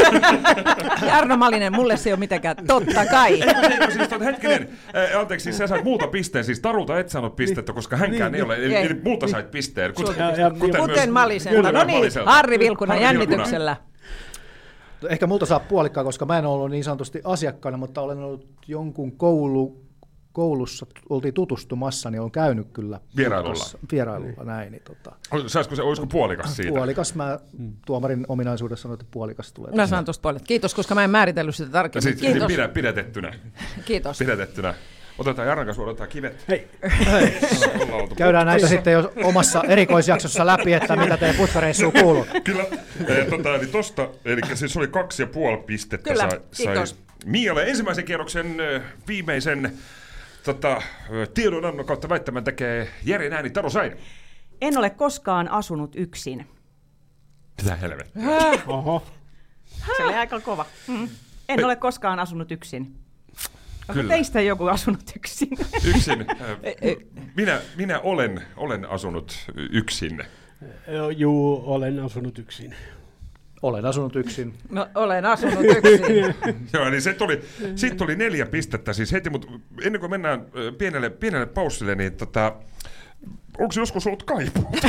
Jarno 1.06 1.36
Malinen, 1.36 1.72
mulle 1.72 1.96
se 1.96 2.08
ei 2.08 2.12
ole 2.12 2.18
mitenkään 2.20 2.56
totta 2.66 3.06
kai. 3.06 3.32
Eikö 3.42 3.90
siis, 3.90 4.08
tot, 4.08 4.20
hetkinen, 4.24 4.68
äh, 5.12 5.20
anteeksi, 5.20 5.44
siis 5.44 5.58
sä 5.58 5.66
sait 5.66 5.84
multa 5.84 6.06
pisteen, 6.06 6.44
siis 6.44 6.60
Tarulta 6.60 6.98
et 6.98 7.08
saanut 7.08 7.36
pistettä, 7.36 7.72
koska 7.72 7.96
hänkään 7.96 8.32
Niin, 8.32 8.36
ei 8.36 8.42
ole, 8.42 8.56
eli, 8.56 8.74
ei. 8.74 8.86
eli 8.86 9.00
multa 9.04 9.28
sait 9.28 9.50
pisteen. 9.50 9.94
Kuten, 9.94 10.14
Ja- 10.18 10.30
ja- 10.40 10.50
kuten, 10.50 10.80
Kuten 10.80 10.96
myös- 10.96 11.08
Maliselta. 11.08 11.56
kuten 11.56 11.74
No 11.74 11.84
niin, 11.84 11.98
Maliselta. 11.98 12.30
Harri 12.30 12.58
Vilkuna 12.58 12.94
Harri 12.94 13.08
Vilkuna. 13.08 13.26
jännityksellä. 13.32 13.76
Ehkä 15.08 15.26
multa 15.26 15.46
saa 15.46 15.60
puolikkaa, 15.60 16.04
koska 16.04 16.26
mä 16.26 16.38
en 16.38 16.46
ollut 16.46 16.70
niin 16.70 16.84
sanotusti 16.84 17.20
asiakkaana, 17.24 17.76
mutta 17.78 18.00
olen 18.00 18.18
ollut 18.18 18.46
jonkun 18.66 19.12
koulu, 19.16 19.80
koulussa, 20.32 20.86
oltiin 21.10 21.34
tutustumassa, 21.34 22.10
niin 22.10 22.20
olen 22.20 22.30
käynyt 22.32 22.66
kyllä. 22.72 23.00
Vierailulla. 23.16 23.54
putkassa- 23.54 23.78
Vierailulla, 23.92 24.44
näin. 24.44 24.72
Niin 24.72 24.82
tota, 24.82 25.16
Saisiko 25.46 25.76
se, 25.76 25.82
olisiko 25.82 26.06
puolikas 26.06 26.56
siitä? 26.56 26.72
puolikas, 26.72 27.14
mä 27.14 27.38
tuomarin 27.86 28.24
ominaisuudessa 28.28 28.82
sanoin, 28.82 29.00
että 29.00 29.10
puolikas 29.10 29.52
tulee. 29.52 29.72
Mä 29.72 29.86
saan 29.86 30.04
tuosta 30.04 30.22
puolet. 30.22 30.42
Kiitos, 30.42 30.74
koska 30.74 30.94
mä 30.94 31.04
en 31.04 31.10
määritellyt 31.10 31.54
sitä 31.54 31.70
tarkemmin. 31.70 32.12
sit, 32.12 32.20
Kiitos. 32.20 32.46
pidä, 32.46 32.68
pidätettynä. 32.68 33.34
Kiitos. 33.84 34.18
Pidätettynä. 34.18 34.74
Otetaan 35.18 35.48
Jarran 35.48 35.66
kanssa, 35.66 35.82
otetaan 35.82 36.08
kivet. 36.08 36.44
Hei, 36.48 36.68
oltu 37.92 38.14
Käydään 38.14 38.46
näitä 38.46 38.66
sitten 38.68 38.92
jo 38.92 39.12
omassa 39.24 39.62
erikoisjaksossa 39.68 40.46
läpi, 40.46 40.72
että 40.72 40.96
mitä 40.96 41.16
teidän 41.16 41.36
putkareissuun 41.36 41.92
kuuluu. 42.00 42.26
Kyllä. 42.44 42.62
Eh, 43.08 43.26
tota, 43.30 43.54
eli 43.54 43.66
tosta, 43.66 44.08
eli 44.24 44.40
siis 44.54 44.76
oli 44.76 44.88
kaksi 44.88 45.22
ja 45.22 45.26
puoli 45.26 45.56
pistettä 45.66 46.10
Kyllä, 46.10 46.30
sai, 46.30 46.40
kiitos. 46.56 46.90
sai. 46.90 47.68
Ensimmäisen 47.68 48.04
kierroksen 48.04 48.56
viimeisen 49.08 49.72
tota, 50.44 50.82
tiedonannon 51.34 51.86
kautta 51.86 52.08
väittämän 52.08 52.44
tekee 52.44 52.88
Jere 53.04 53.30
Ääni 53.34 53.50
Taro 53.50 53.70
Sain. 53.70 53.96
En 54.60 54.78
ole 54.78 54.90
koskaan 54.90 55.48
asunut 55.48 55.96
yksin. 55.96 56.46
Mitä 57.62 57.76
helvettiä? 57.76 58.22
oho. 58.66 59.06
Se 59.96 60.04
oli 60.04 60.14
aika 60.14 60.40
kova. 60.40 60.66
Mm. 60.88 61.08
En 61.48 61.64
ole 61.64 61.76
koskaan 61.76 62.18
asunut 62.18 62.52
yksin. 62.52 62.82
Onko 63.80 63.92
Kyllä. 64.00 64.14
teistä 64.14 64.40
joku 64.40 64.66
asunut 64.66 65.12
yksin? 65.16 65.48
Yksin. 65.94 66.26
eh, 66.62 66.96
Minä, 67.36 67.60
minä 67.76 68.00
olen, 68.00 68.42
olen 68.56 68.90
asunut 68.90 69.46
yksin. 69.72 70.24
Joo, 70.92 71.10
Juu, 71.10 71.62
olen 71.66 71.98
asunut 72.04 72.38
yksin. 72.38 72.74
Olen 73.62 73.84
asunut 73.86 74.16
yksin. 74.16 74.54
No, 74.70 74.88
olen 74.94 75.24
asunut 75.24 75.64
yksin. 75.64 76.34
Joo, 76.72 76.86
eli 76.86 77.00
se 77.00 77.14
tuli, 77.14 77.40
siitä 77.74 77.96
tuli 77.96 78.16
neljä 78.16 78.46
pistettä 78.46 78.92
siis 78.92 79.12
heti, 79.12 79.30
mutta 79.30 79.48
ennen 79.82 80.00
kuin 80.00 80.10
mennään 80.10 80.46
pienelle, 80.78 81.10
pienelle 81.10 81.46
paussille, 81.46 81.94
niin 81.94 82.12
tota, 82.12 82.52
onko 83.58 83.74
joskus 83.76 84.06
ollut 84.06 84.22
kaipuu? 84.22 84.66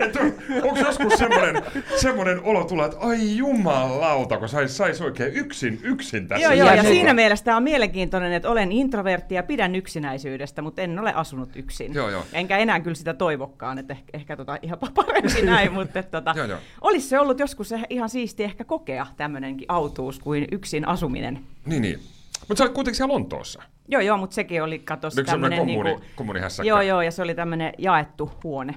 Että 0.00 0.20
onko 0.62 0.78
joskus 0.78 1.12
semmoinen, 1.12 1.62
semmoinen 1.96 2.40
olo 2.42 2.64
tulla, 2.64 2.84
että 2.84 2.98
ai 3.00 3.36
jumalauta, 3.36 4.38
kun 4.38 4.48
sais, 4.48 4.76
sais 4.76 5.00
oikein 5.00 5.32
yksin, 5.32 5.80
yksin 5.82 6.28
tässä. 6.28 6.44
joo, 6.44 6.52
joo, 6.52 6.68
ja 6.68 6.74
Ja 6.74 6.82
siinä 6.82 7.14
mielessä 7.14 7.44
tämä 7.44 7.56
on 7.56 7.62
mielenkiintoinen, 7.62 8.32
että 8.32 8.50
olen 8.50 8.72
introvertti 8.72 9.34
ja 9.34 9.42
pidän 9.42 9.74
yksinäisyydestä, 9.74 10.62
mutta 10.62 10.82
en 10.82 10.98
ole 10.98 11.12
asunut 11.14 11.56
yksin. 11.56 11.94
Joo, 11.94 12.10
joo. 12.10 12.24
Enkä 12.32 12.58
enää 12.58 12.80
kyllä 12.80 12.94
sitä 12.94 13.14
toivokkaan, 13.14 13.78
että 13.78 13.94
ehkä, 13.94 14.10
ehkä 14.14 14.36
tota 14.36 14.58
ihan 14.62 14.78
parempi 14.94 15.42
näin, 15.52 15.72
mutta 15.72 15.98
että 15.98 16.20
tota, 16.20 16.34
Joo, 16.36 16.46
joo. 16.46 16.58
olisi 16.80 17.08
se 17.08 17.18
ollut 17.18 17.40
joskus 17.40 17.74
ihan 17.90 18.08
siisti 18.08 18.44
ehkä 18.44 18.64
kokea 18.64 19.06
tämmöinenkin 19.16 19.66
autuus 19.68 20.18
kuin 20.18 20.46
yksin 20.52 20.88
asuminen. 20.88 21.40
Niin, 21.66 21.82
niin. 21.82 22.00
Mutta 22.48 22.58
sä 22.58 22.64
olet 22.64 22.74
kuitenkin 22.74 22.96
siellä 22.96 23.14
Lontoossa. 23.14 23.62
Joo, 23.88 24.00
joo, 24.00 24.16
mutta 24.16 24.34
sekin 24.34 24.62
oli, 24.62 24.78
katos, 24.78 25.14
semmoinen 25.14 25.32
tämmöinen 25.32 25.58
kommuni, 25.58 25.90
niinku, 25.90 26.06
kommunihässäkkä? 26.16 26.68
Joo, 26.68 26.80
joo, 26.80 27.02
ja 27.02 27.10
se 27.10 27.22
oli 27.22 27.34
tämmöinen 27.34 27.72
jaettu 27.78 28.30
huone. 28.44 28.74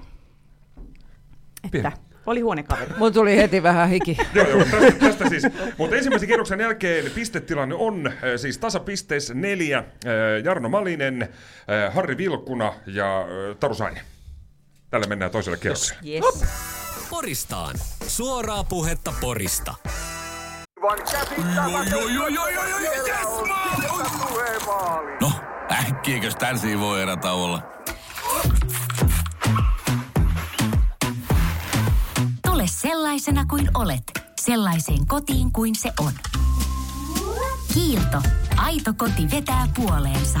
Että 1.64 1.90
Pieni. 1.90 1.96
oli 2.26 2.40
huonekaveri. 2.40 2.94
Mun 2.98 3.12
tuli 3.12 3.36
heti 3.36 3.62
vähän 3.62 3.88
hiki. 3.88 4.16
Joo, 4.34 4.48
joo, 4.48 4.64
tästä, 4.64 4.92
tästä 5.00 5.28
siis. 5.28 5.42
Mutta 5.78 5.96
ensimmäisen 5.96 6.28
kierroksen 6.28 6.60
jälkeen 6.60 7.10
pistetilanne 7.10 7.74
on 7.74 8.06
äh, 8.06 8.14
siis 8.36 8.58
tasapisteissä 8.58 9.34
neljä. 9.34 9.78
Äh, 9.78 9.84
Jarno 10.44 10.68
Malinen, 10.68 11.22
äh, 11.22 11.94
Harri 11.94 12.16
Vilkuna 12.16 12.72
ja 12.86 13.26
Taru 13.60 13.74
Sainen. 13.74 14.02
Tällä 14.90 15.06
mennään 15.06 15.30
toiselle 15.30 15.58
kierrokselle. 15.58 16.02
Yes. 16.04 16.44
Poristaan. 17.10 17.74
Suoraa 18.06 18.64
puhetta 18.64 19.12
Porista. 19.20 19.74
Van 20.82 20.98
käsittämätön. 20.98 21.98
Oi, 21.98 23.59
No, 25.20 25.32
äkkiäkös 25.72 26.36
tän 26.36 26.58
voi 26.80 27.02
olla? 27.32 27.62
Tule 32.46 32.64
sellaisena 32.66 33.46
kuin 33.46 33.70
olet, 33.74 34.02
sellaiseen 34.40 35.06
kotiin 35.06 35.52
kuin 35.52 35.74
se 35.74 35.92
on. 36.00 36.12
Kiilto. 37.74 38.22
Aito 38.56 38.94
koti 38.96 39.30
vetää 39.30 39.68
puoleensa. 39.76 40.40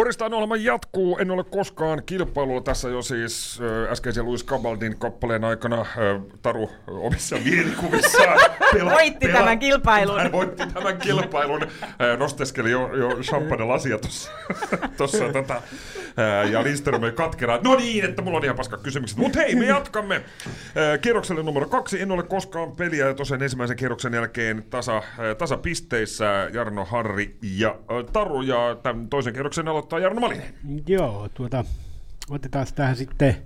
Poristaan 0.00 0.34
ohjelma 0.34 0.56
jatkuu. 0.56 1.18
En 1.18 1.30
ole 1.30 1.44
koskaan 1.44 2.02
kilpailua 2.06 2.60
tässä 2.60 2.88
jo 2.88 3.02
siis 3.02 3.60
äskeisen 3.90 4.26
Louis 4.26 4.46
Cabaldin 4.46 4.98
kappaleen 4.98 5.44
aikana. 5.44 5.80
Äh, 5.80 5.86
Taru 6.42 6.70
omissa 6.86 7.36
mielikuvissaan 7.44 8.38
pela, 8.72 8.90
Voitti 9.00 9.28
tämän 9.28 9.58
kilpailun. 9.58 10.20
Hän 10.20 10.32
voitti 10.32 10.66
tämän 10.74 10.98
kilpailun. 10.98 11.62
Äh, 11.62 12.18
nosteskeli 12.18 12.70
jo, 12.70 12.96
jo 12.96 13.08
champagne 13.08 13.64
lasia 13.64 13.98
tuossa. 13.98 14.30
tossa, 14.96 15.32
tota, 15.32 15.54
äh, 15.54 16.50
ja 16.50 16.64
Lindström 16.64 17.02
oli 17.02 17.12
katkera. 17.12 17.58
No 17.64 17.76
niin, 17.76 18.04
että 18.04 18.22
mulla 18.22 18.38
on 18.38 18.44
ihan 18.44 18.56
paska 18.56 18.76
kysymykset. 18.76 19.18
Mutta 19.18 19.38
hei, 19.38 19.54
me 19.54 19.66
jatkamme. 19.66 20.14
Äh, 20.16 21.00
kierrokselle 21.00 21.42
numero 21.42 21.66
kaksi. 21.66 22.02
En 22.02 22.10
ole 22.10 22.22
koskaan 22.22 22.72
peliä. 22.72 23.06
Ja 23.06 23.14
tosiaan 23.14 23.42
ensimmäisen 23.42 23.76
kierroksen 23.76 24.14
jälkeen 24.14 24.64
tasa, 24.70 24.96
äh, 24.96 25.04
tasapisteissä 25.38 26.50
Jarno 26.52 26.84
Harri 26.84 27.36
ja 27.42 27.68
äh, 27.68 28.12
Taru. 28.12 28.42
Ja 28.42 28.76
tämän 28.82 29.08
toisen 29.08 29.32
kierroksen 29.32 29.68
aloittaa 29.68 29.89
Jarno 29.98 30.20
Malinen. 30.20 30.54
Joo, 30.86 31.28
tuota, 31.34 31.64
otetaan 32.30 32.66
tähän 32.74 32.96
sitten 32.96 33.36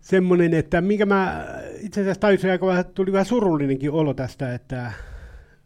semmoinen, 0.00 0.54
että 0.54 0.80
minkä 0.80 1.06
mä 1.06 1.46
itse 1.80 2.00
asiassa 2.00 2.20
tajusin 2.20 2.50
aika 2.50 2.66
vähän, 2.66 2.84
tuli 2.84 3.12
vähän 3.12 3.26
surullinenkin 3.26 3.90
olo 3.90 4.14
tästä, 4.14 4.54
että 4.54 4.92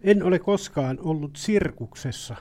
en 0.01 0.23
ole 0.23 0.39
koskaan 0.39 0.99
ollut 1.01 1.37
sirkuksessa. 1.37 2.37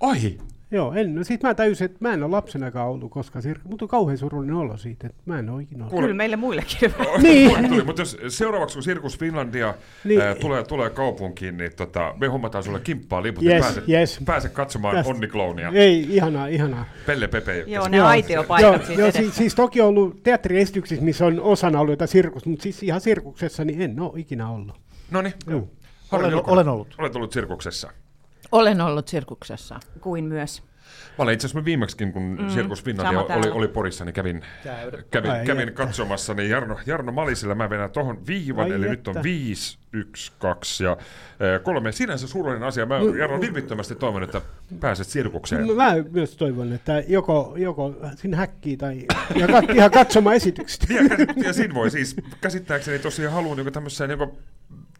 Ai, 0.00 0.38
Joo, 0.70 0.92
en. 0.92 1.14
No 1.14 1.24
sit 1.24 1.42
mä 1.42 1.54
täysin, 1.54 1.84
että 1.84 1.96
mä 2.00 2.14
en 2.14 2.22
ole 2.22 2.30
lapsenakaan 2.30 2.88
ollut 2.88 3.10
koskaan 3.10 3.42
sirkus, 3.42 3.64
mutta 3.70 3.84
on 3.84 3.88
kauhean 3.88 4.18
surullinen 4.18 4.56
olo 4.56 4.76
siitä, 4.76 5.06
että 5.06 5.22
mä 5.26 5.38
en 5.38 5.50
ole 5.50 5.62
ikinä 5.62 5.84
ollut. 5.86 6.00
Kyllä 6.00 6.14
meille 6.14 6.36
muillekin. 6.36 6.92
Niin. 7.22 7.68
Tuli, 7.68 7.84
mutta 7.84 8.02
jos 8.02 8.16
seuraavaksi 8.28 8.76
kun 8.76 8.82
Sirkus 8.82 9.18
Finlandia 9.18 9.74
Niin. 10.04 10.20
ää, 10.20 10.34
tulee, 10.34 10.64
tulee 10.64 10.90
kaupunkiin, 10.90 11.56
niin 11.56 11.70
tota, 11.76 12.14
me 12.20 12.26
hommataan 12.26 12.64
sulle 12.64 12.80
kimppaa 12.80 13.22
liput 13.22 13.44
Yes, 13.44 13.54
ja 13.54 13.60
pääset, 13.60 13.88
yes. 13.88 14.20
pääset 14.24 14.52
katsomaan 14.52 14.94
Tästä- 14.96 15.10
Onnikloonia. 15.12 15.70
Ei, 15.74 16.06
ihanaa, 16.14 16.46
ihanaa. 16.46 16.84
Pelle 17.06 17.28
Pepe. 17.28 17.64
Joo, 17.66 17.88
ne 17.88 18.00
aitiopaikat 18.00 18.72
joo, 18.76 18.86
siitä 18.86 19.02
joo, 19.02 19.10
siis, 19.12 19.36
siis 19.36 19.54
toki 19.54 19.80
on 19.80 19.88
ollut 19.88 20.22
teatteriesityksissä, 20.22 21.04
missä 21.04 21.26
on 21.26 21.40
osana 21.40 21.80
ollut 21.80 21.92
jotain 21.92 22.08
sirkus, 22.08 22.46
mutta 22.46 22.62
siis 22.62 22.82
ihan 22.82 23.00
sirkuksessa 23.00 23.64
niin 23.64 23.80
en 23.82 24.00
ole 24.00 24.12
ikinä 24.20 24.50
ollut. 24.50 24.80
No 25.10 25.22
niin. 25.22 25.34
Olen- 26.12 26.34
olen 26.50 26.68
ollut. 26.68 26.94
Olet 26.98 27.16
ollut 27.16 27.32
sirkuksessa. 27.32 27.90
Olen 28.52 28.80
ollut 28.80 29.08
sirkuksessa. 29.08 29.80
Kuin 30.00 30.24
myös. 30.24 30.62
Mä 31.18 31.22
olen 31.22 31.34
itse 31.34 31.46
asiassa 31.46 31.64
viimeksikin, 31.64 32.12
kun 32.12 32.22
Mm, 32.40 32.48
Sirkus 32.50 32.84
Finlandia 32.84 33.20
oli, 33.20 33.50
oli 33.50 33.68
Porissa, 33.68 34.04
niin 34.04 34.12
kävin, 34.14 34.42
kävin, 35.10 35.30
Ai 35.30 35.46
kävin 35.46 35.72
katsomassa, 35.74 36.34
niin 36.34 36.50
Jarno, 36.50 36.78
Jarno 36.86 37.12
Malisilla 37.12 37.54
mä 37.54 37.70
vedän 37.70 37.90
tohon 37.90 38.26
viivan, 38.26 38.64
Ai 38.64 38.72
eli 38.72 38.84
että. 38.86 38.90
nyt 38.90 39.08
on 39.08 39.22
5, 39.22 39.78
1, 39.92 40.32
2 40.38 40.84
ja 40.84 40.92
eh, 40.92 41.62
kolme. 41.62 41.92
Sinänsä 41.92 42.26
surullinen 42.26 42.68
asia. 42.68 42.86
Mä 42.86 42.94
Jarno 43.18 43.40
vilpittömästi 43.40 43.94
toivon, 43.94 44.22
että 44.22 44.40
pääset 44.80 45.06
sirkukseen. 45.06 45.66
Mä- 45.66 45.74
Mä 45.94 46.04
myös 46.10 46.36
toivon, 46.36 46.72
että 46.72 47.02
joko, 47.08 47.54
joko 47.56 47.94
sinne 48.16 48.36
häkkii 48.36 48.76
tai 48.76 49.04
ja 49.34 49.46
kat, 49.48 49.64
ihan 49.74 49.90
katsomaan 49.90 50.36
esitykset. 50.36 50.86
Ja, 50.94 51.02
ja 51.46 51.52
siinä 51.52 51.74
voi 51.74 51.90
siis, 51.90 52.16
käsittääkseni 52.40 52.98
tosiaan 52.98 53.34
haluan 53.34 53.56
niin 53.56 53.72
tämmöiseen 53.72 54.10
joko 54.10 54.38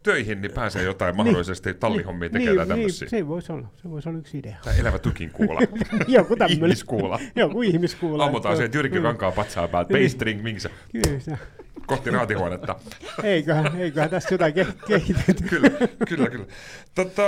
töihin, 0.07 0.41
niin 0.43 0.53
pääsee 0.53 0.83
jotain 0.83 1.17
mahdollisesti 1.17 1.75
tallihommia 1.75 2.31
tekemään 2.31 2.57
niin, 2.57 2.69
tämmöisiä. 2.69 3.09
niin, 3.11 3.11
se 3.11 3.29
voisi 3.29 3.53
olla, 3.53 3.69
se 3.83 3.91
voisi 3.91 4.09
olla 4.09 4.19
yksi 4.19 4.39
idea. 4.39 4.57
Tai 4.65 4.79
elävä 4.79 4.99
tykin 4.99 5.31
kuula. 5.31 5.61
Joku 6.09 6.37
tämmöinen. 6.37 6.65
Ihmiskuula. 6.65 7.21
Joku 7.37 7.63
ihmiskuula. 7.63 8.25
Ammutaan 8.25 8.57
sieltä 8.57 8.79
Jyrki 8.79 8.97
Kyllä. 8.97 9.09
Kankaan 9.09 9.33
patsaa 9.33 9.69
päältä. 9.69 9.93
Niin. 9.93 10.03
Paystring 10.03 10.43
minkä 10.43 10.69
Kyllä, 10.93 11.39
kohti 11.87 12.11
raatihuonetta. 12.11 12.77
eiköhän, 13.23 13.77
eiköhän 13.81 14.11
tässä 14.11 14.35
jotain 14.35 14.55
ke- 14.55 14.87
kehitetty. 14.87 15.45
kyllä, 15.49 15.71
kyllä, 16.09 16.31
kyllä. 16.31 16.47
Tota, 16.95 17.23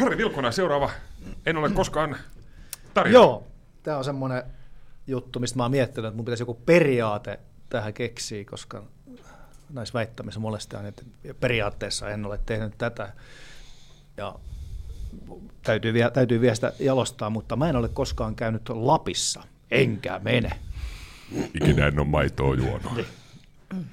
Harri 0.00 0.16
Vilkuna, 0.16 0.50
seuraava. 0.50 0.90
En 1.46 1.56
ole 1.56 1.70
koskaan 1.70 2.16
tarjonnut. 2.94 3.22
Joo, 3.22 3.46
tämä 3.82 3.96
on 3.98 4.04
semmoinen 4.04 4.42
juttu, 5.06 5.38
mistä 5.40 5.56
mä 5.56 5.62
oon 5.62 5.70
miettinyt, 5.70 6.08
että 6.08 6.16
mun 6.16 6.24
pitäisi 6.24 6.42
joku 6.42 6.54
periaate 6.54 7.40
tähän 7.68 7.94
keksiä, 7.94 8.44
koska 8.44 8.82
näissä 9.72 9.94
väittämissä 9.94 10.40
molestaan, 10.40 10.86
että 10.86 11.02
periaatteessa 11.40 12.10
en 12.10 12.26
ole 12.26 12.40
tehnyt 12.46 12.78
tätä. 12.78 13.12
Ja 14.16 14.34
täytyy, 15.62 15.92
vie, 15.92 16.10
täytyy 16.10 16.40
vielä 16.40 16.54
sitä 16.54 16.72
jalostaa, 16.78 17.30
mutta 17.30 17.56
mä 17.56 17.68
en 17.68 17.76
ole 17.76 17.88
koskaan 17.88 18.34
käynyt 18.34 18.68
Lapissa, 18.68 19.42
enkä 19.70 20.20
mene. 20.24 20.50
Ikinä 21.54 21.86
en 21.86 21.98
ole 21.98 22.06
maitoa 22.06 22.54
juonut. 22.54 22.92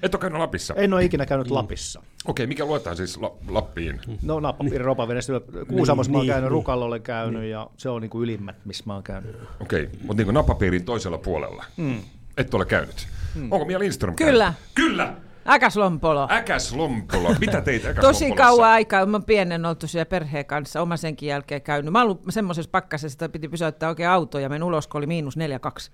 Et 0.03 0.15
ole 0.15 0.21
käynyt 0.21 0.39
Lapissa? 0.39 0.73
En 0.73 0.93
ole 0.93 1.03
ikinä 1.03 1.25
käynyt 1.25 1.51
Lapissa. 1.51 2.03
Okei, 2.25 2.47
mikä 2.47 2.65
luetaan 2.65 2.97
siis 2.97 3.17
La- 3.17 3.35
Lappiin? 3.47 4.01
No 4.21 4.39
Nappi, 4.39 4.77
Ropavenestä, 4.77 5.33
Kuusamossa 5.67 6.11
mä 6.11 6.17
oon 6.17 6.25
niin, 6.25 6.33
käynyt, 6.33 6.43
niin. 6.43 6.51
Rukalla 6.51 6.85
olen 6.85 7.01
käynyt 7.01 7.43
ja 7.43 7.69
se 7.77 7.89
on 7.89 8.01
niin 8.01 8.09
kuin 8.09 8.23
ylimmät, 8.23 8.55
missä 8.65 8.83
mä 8.87 8.93
oon 8.93 9.03
käynyt. 9.03 9.35
Okei, 9.59 9.89
mutta 10.03 10.23
niin 10.23 10.33
napapiirin 10.33 10.85
toisella 10.85 11.17
puolella. 11.17 11.65
Mm. 11.77 12.01
Et 12.37 12.53
ole 12.53 12.65
käynyt. 12.65 13.07
Mm. 13.35 13.51
Onko 13.51 13.65
Mia 13.65 13.79
Lindström 13.79 14.15
Kyllä. 14.15 14.43
käynyt? 14.43 14.59
Kyllä! 14.75 15.26
Äkäslompolo. 15.49 16.27
Äkäs 16.31 16.73
Lompolo. 16.73 17.35
Mitä 17.39 17.61
teit 17.61 17.85
Äkäs 17.85 18.01
Tosi 18.01 18.31
kauan 18.31 18.69
aikaa, 18.69 19.05
mä 19.05 19.19
pienen 19.19 19.65
oltu 19.65 19.87
siellä 19.87 20.05
perheen 20.05 20.45
kanssa, 20.45 20.81
oma 20.81 20.97
senkin 20.97 21.29
jälkeen 21.29 21.61
käynyt. 21.61 21.91
Mä 21.91 22.01
ollut 22.01 22.21
semmoisessa 22.29 22.71
pakkasessa, 22.71 23.15
että 23.15 23.29
piti 23.29 23.47
pysäyttää 23.47 23.89
oikein 23.89 24.09
auto 24.09 24.39
ja 24.39 24.49
men 24.49 24.63
ulos, 24.63 24.87
kun 24.87 24.99
oli 24.99 25.07
miinus 25.07 25.37
42. 25.37 25.91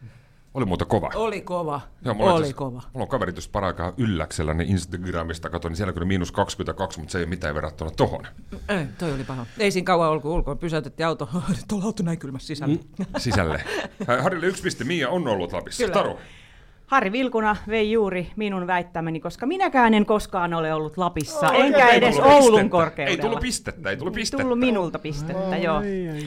Oli 0.53 0.65
muuta 0.65 0.85
kova. 0.85 1.09
Oli 1.15 1.41
kova, 1.41 1.81
Joo, 2.05 2.13
mulla 2.13 2.33
oli 2.33 2.41
itse- 2.43 2.53
kova. 2.53 2.81
Mulla 2.93 3.03
on 3.03 3.07
kaverit 3.07 3.35
just 3.35 3.51
paraikaa 3.51 3.93
ylläksellä, 3.97 4.53
niin 4.53 4.69
Instagramista 4.69 5.49
katsoin, 5.49 5.69
niin 5.69 5.77
siellä 5.77 5.93
kyllä 5.93 6.07
miinus 6.07 6.31
22, 6.31 6.99
mutta 6.99 7.11
se 7.11 7.17
ei 7.17 7.23
ole 7.23 7.29
mitään 7.29 7.55
verrattuna 7.55 7.91
tohon. 7.91 8.27
Ei, 8.69 8.85
toi 8.97 9.13
oli 9.13 9.23
paha. 9.23 9.45
Ei 9.59 9.71
siinä 9.71 9.85
kauan 9.85 10.09
ollut, 10.09 10.21
kun 10.21 10.31
ulkoon 10.31 10.57
pysäytettiin 10.57 11.07
auto. 11.07 11.29
Tuolla 11.67 11.85
auto 11.85 12.03
näin 12.03 12.19
kylmässä 12.19 12.47
sisällä. 12.47 12.75
Mm. 12.75 13.05
Sisälle. 13.17 13.63
Harille 14.23 14.45
yksi 14.45 14.63
piste, 14.63 14.83
Mia 14.83 15.09
on 15.09 15.27
ollut 15.27 15.53
Lapissa. 15.53 15.83
Kyllä. 15.83 15.93
Taru. 15.93 16.19
Harri 16.87 17.11
Vilkuna 17.11 17.55
vei 17.67 17.91
juuri 17.91 18.31
minun 18.35 18.67
väittämäni, 18.67 19.19
koska 19.19 19.45
minäkään 19.45 19.93
en 19.93 20.05
koskaan 20.05 20.53
ole 20.53 20.73
ollut 20.73 20.97
Lapissa, 20.97 21.49
Oi, 21.49 21.61
enkä 21.61 21.89
ei 21.89 21.97
edes 21.97 22.19
Oulun 22.19 22.41
pistettä. 22.51 22.69
korkeudella. 22.69 23.09
Ei 23.15 23.17
tullut 23.21 23.39
pistettä, 23.39 23.89
ei 23.89 23.97
tullut 23.97 24.13
pistettä. 24.13 24.43
Tullut 24.43 24.59
minulta 24.59 24.99
pistettä, 24.99 25.49
Ai, 25.49 25.63
joo. 25.63 25.81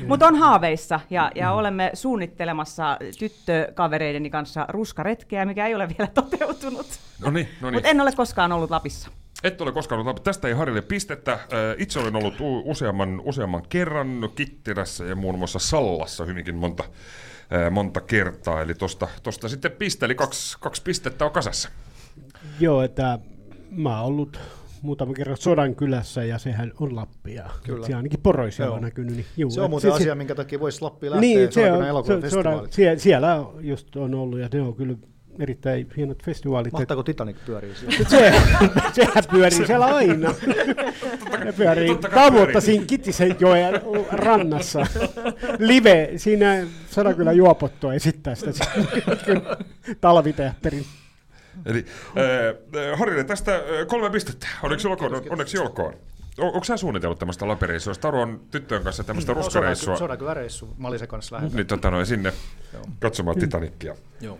Mutta 0.08 0.26
on 0.26 0.36
haaveissa 0.36 1.00
ja, 1.10 1.30
ja 1.34 1.52
olemme 1.52 1.90
suunnittelemassa 1.94 2.98
tyttökavereideni 3.18 4.30
kanssa 4.30 4.66
ruskaretkeä, 4.68 5.44
mikä 5.44 5.66
ei 5.66 5.74
ole 5.74 5.88
vielä 5.88 6.10
toteutunut. 6.22 6.86
No 7.20 7.30
niin, 7.30 7.48
no 7.60 7.70
niin. 7.70 7.76
Mutta 7.76 7.88
en 7.88 8.00
ole 8.00 8.12
koskaan 8.12 8.52
ollut 8.52 8.70
Lapissa. 8.70 9.10
Et 9.44 9.60
ole 9.60 9.72
koskaan 9.72 10.00
ollut, 10.00 10.22
tästä 10.22 10.48
ei 10.48 10.54
Harille 10.54 10.82
pistettä. 10.82 11.38
Itse 11.78 11.98
olen 11.98 12.16
ollut 12.16 12.34
useamman, 12.64 13.22
useamman 13.24 13.62
kerran 13.68 14.28
Kittilässä 14.34 15.04
ja 15.04 15.16
muun 15.16 15.38
muassa 15.38 15.58
Sallassa 15.58 16.24
hyvinkin 16.24 16.54
monta, 16.54 16.84
monta 17.70 18.00
kertaa. 18.00 18.62
Eli 18.62 18.74
tosta, 18.74 19.08
tosta 19.22 19.48
sitten 19.48 19.72
piste, 19.72 20.06
eli 20.06 20.14
kaksi, 20.14 20.56
kaksi 20.60 20.82
pistettä 20.82 21.24
on 21.24 21.30
kasassa. 21.30 21.68
Joo, 22.60 22.82
että 22.82 23.18
mä 23.70 24.00
oon 24.00 24.06
ollut 24.06 24.40
muutama 24.82 25.12
kerran 25.12 25.36
Sodan 25.36 25.74
kylässä 25.74 26.24
ja 26.24 26.38
sehän 26.38 26.72
on 26.80 26.96
Lappia. 26.96 27.50
Kyllä. 27.64 27.86
Se 27.86 27.94
ainakin 27.94 28.20
poroisia 28.20 28.66
Joo. 28.66 28.74
on 28.74 28.82
näkynyt. 28.82 29.16
Niin, 29.16 29.26
juu, 29.36 29.50
Se 29.50 29.60
on 29.60 29.70
muuten 29.70 29.92
asia, 29.92 30.14
minkä 30.14 30.34
takia 30.34 30.60
voisi 30.60 30.82
Lappiin 30.82 31.10
lähteä, 31.10 31.20
Niin, 31.20 31.52
se 31.52 31.72
on, 31.72 32.04
se, 32.22 32.30
sodan, 32.30 32.68
sie, 32.70 32.98
siellä 32.98 33.44
just 33.60 33.96
on 33.96 34.14
ollut 34.14 34.38
ja 34.38 34.48
ne 34.52 34.62
on 34.62 34.74
kyllä 34.74 34.96
erittäin 35.40 35.86
hienot 35.96 36.22
festivaalit. 36.22 36.72
Mahtaako 36.72 37.02
Titanic 37.02 37.36
pyörii 37.46 37.74
siellä? 37.74 38.08
Se, 38.08 38.34
sehän 39.04 39.24
pyörii 39.30 39.66
siellä 39.66 39.86
aina. 39.86 40.32
Se 41.44 41.52
pyörii 41.56 41.88
totta 41.88 42.08
kai 42.08 42.14
kavuutta 42.24 42.46
pyörii. 42.46 42.60
siinä 42.60 42.84
Kittisen 42.86 43.36
joen 43.40 43.80
rannassa. 44.12 44.86
Live, 45.58 46.10
siinä 46.16 46.66
Sodankylä 46.90 47.32
juopottua 47.32 47.94
esittää 47.94 48.34
sitä 48.34 48.64
talviteatterin. 50.00 50.84
Eli 51.66 51.84
äh, 52.92 52.98
Harille 52.98 53.24
tästä 53.24 53.54
äh, 53.54 53.62
kolme 53.86 54.10
pistettä. 54.10 54.46
Onneksi 54.62 54.88
olkoon. 54.88 55.22
Onneksi 55.30 55.58
olkoon. 55.58 55.94
O- 56.38 56.46
Onko 56.46 56.64
sä 56.64 56.76
suunnitellut 56.76 57.18
tämmöistä 57.18 57.48
lapereissua? 57.48 57.90
Jos 57.90 57.98
Taru 57.98 58.20
on 58.20 58.40
tyttöjen 58.50 58.84
kanssa 58.84 59.04
tämmöistä 59.04 59.32
No, 59.32 59.36
ruskareissua, 59.38 59.96
Sodankylä 59.96 60.34
reissu, 60.34 60.68
Malisen 60.78 61.08
kanssa 61.08 61.36
lähdetään. 61.36 61.56
niin 61.56 61.66
tota 61.66 61.90
noin 61.90 62.06
sinne 62.06 62.32
katsomaan 63.00 63.38
Titanicia. 63.38 63.94
Joo. 64.20 64.38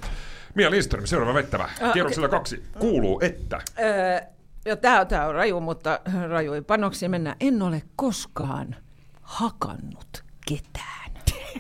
Mia 0.57 0.71
Lindström, 0.71 1.07
seuraava 1.07 1.35
vettävä. 1.35 1.71
Kierroksella 1.93 2.29
kaksi. 2.29 2.63
Kuuluu, 2.79 3.21
että... 3.23 3.61
Öö, 3.79 4.21
ja 4.65 4.77
tää, 4.77 5.05
tää 5.05 5.29
on 5.29 5.35
raju, 5.35 5.61
mutta 5.61 6.01
raju 6.29 6.53
panoksi 6.67 7.09
mennä. 7.09 7.37
En 7.41 7.63
ole 7.63 7.83
koskaan 7.97 8.77
hakannut 9.23 10.25
ketään. 10.47 10.97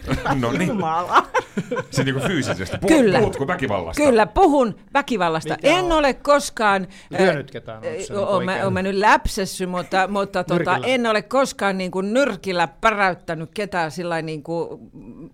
No 0.40 0.52
niin, 0.52 0.68
Jumala. 0.68 1.26
se 1.90 2.04
niinku 2.04 2.20
fyysisesti. 2.20 2.78
Puhut, 2.78 2.96
Kyllä. 2.96 3.18
Puhutko 3.18 3.46
väkivallasta? 3.46 4.02
Kyllä, 4.02 4.26
puhun 4.26 4.74
väkivallasta. 4.94 5.54
Mikä 5.54 5.78
en 5.78 5.84
on? 5.84 5.92
ole 5.92 6.14
koskaan... 6.14 6.86
Lyönyt 7.18 7.50
ketään, 7.50 7.82
se 7.82 7.88
Äh, 7.88 7.96
niinku 7.96 8.14
Oon 8.14 8.44
mä, 8.44 8.52
oikein? 8.52 8.64
oon 8.64 8.72
mä 8.72 8.82
nyt 8.82 8.94
läpsessy, 8.94 9.66
mutta, 9.66 10.08
mutta 10.08 10.44
tota, 10.44 10.78
en 10.82 11.06
ole 11.06 11.22
koskaan 11.22 11.78
niin 11.78 11.90
kuin 11.90 12.12
nyrkillä 12.14 12.68
päräyttänyt 12.80 13.50
ketään 13.54 13.90
sillä 13.90 14.22
niin 14.22 14.42
kuin 14.42 14.68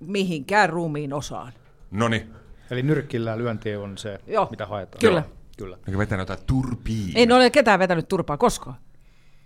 mihinkään 0.01 0.70
ruumiin 0.70 1.12
osaan. 1.12 1.53
No 1.90 2.09
niin. 2.09 2.41
Eli 2.72 2.82
nyrkkillä 2.82 3.38
lyönti 3.38 3.76
on 3.76 3.98
se, 3.98 4.20
Joo. 4.26 4.48
mitä 4.50 4.66
haetaan. 4.66 5.00
Kyllä. 5.00 5.20
Joo. 5.20 5.37
Kyllä. 5.58 5.76
Onko 5.88 5.98
vetänyt 5.98 6.28
jotain 6.28 6.46
turpiin? 6.46 7.12
En 7.14 7.32
ole 7.32 7.50
ketään 7.50 7.78
vetänyt 7.78 8.08
turpaa 8.08 8.37
koskaan. 8.37 8.76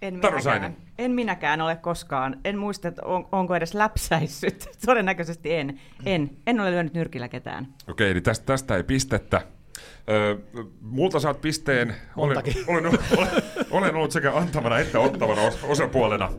En 0.03 0.15
minäkään, 0.15 0.77
en 0.99 1.11
minäkään 1.11 1.61
ole 1.61 1.77
koskaan. 1.77 2.41
En 2.45 2.59
muista, 2.59 2.89
että 2.89 3.03
on, 3.05 3.29
onko 3.33 3.55
edes 3.57 3.75
läpsäissyt. 3.75 4.69
Todennäköisesti 4.87 5.55
en. 5.55 5.81
En. 6.05 6.31
En 6.47 6.61
ole 6.61 6.71
lyönyt 6.71 6.95
nyrkillä 6.95 7.29
ketään. 7.29 7.75
Okei, 7.89 8.11
eli 8.11 8.21
tästä, 8.21 8.47
tästä 8.47 8.77
ei 8.77 8.83
pistettä. 8.83 9.43
Öö, 10.11 10.37
multa 10.81 11.21
saat 11.21 11.41
pisteen. 11.41 11.95
Olen, 12.17 12.39
olen, 12.67 12.87
olen, 12.87 13.29
olen 13.71 13.95
ollut 13.95 14.13
sekä 14.13 14.37
antavana 14.37 14.79
että 14.79 15.01
ottavana 15.01 15.49
os- 15.49 15.65
osapuolena. 15.71 16.33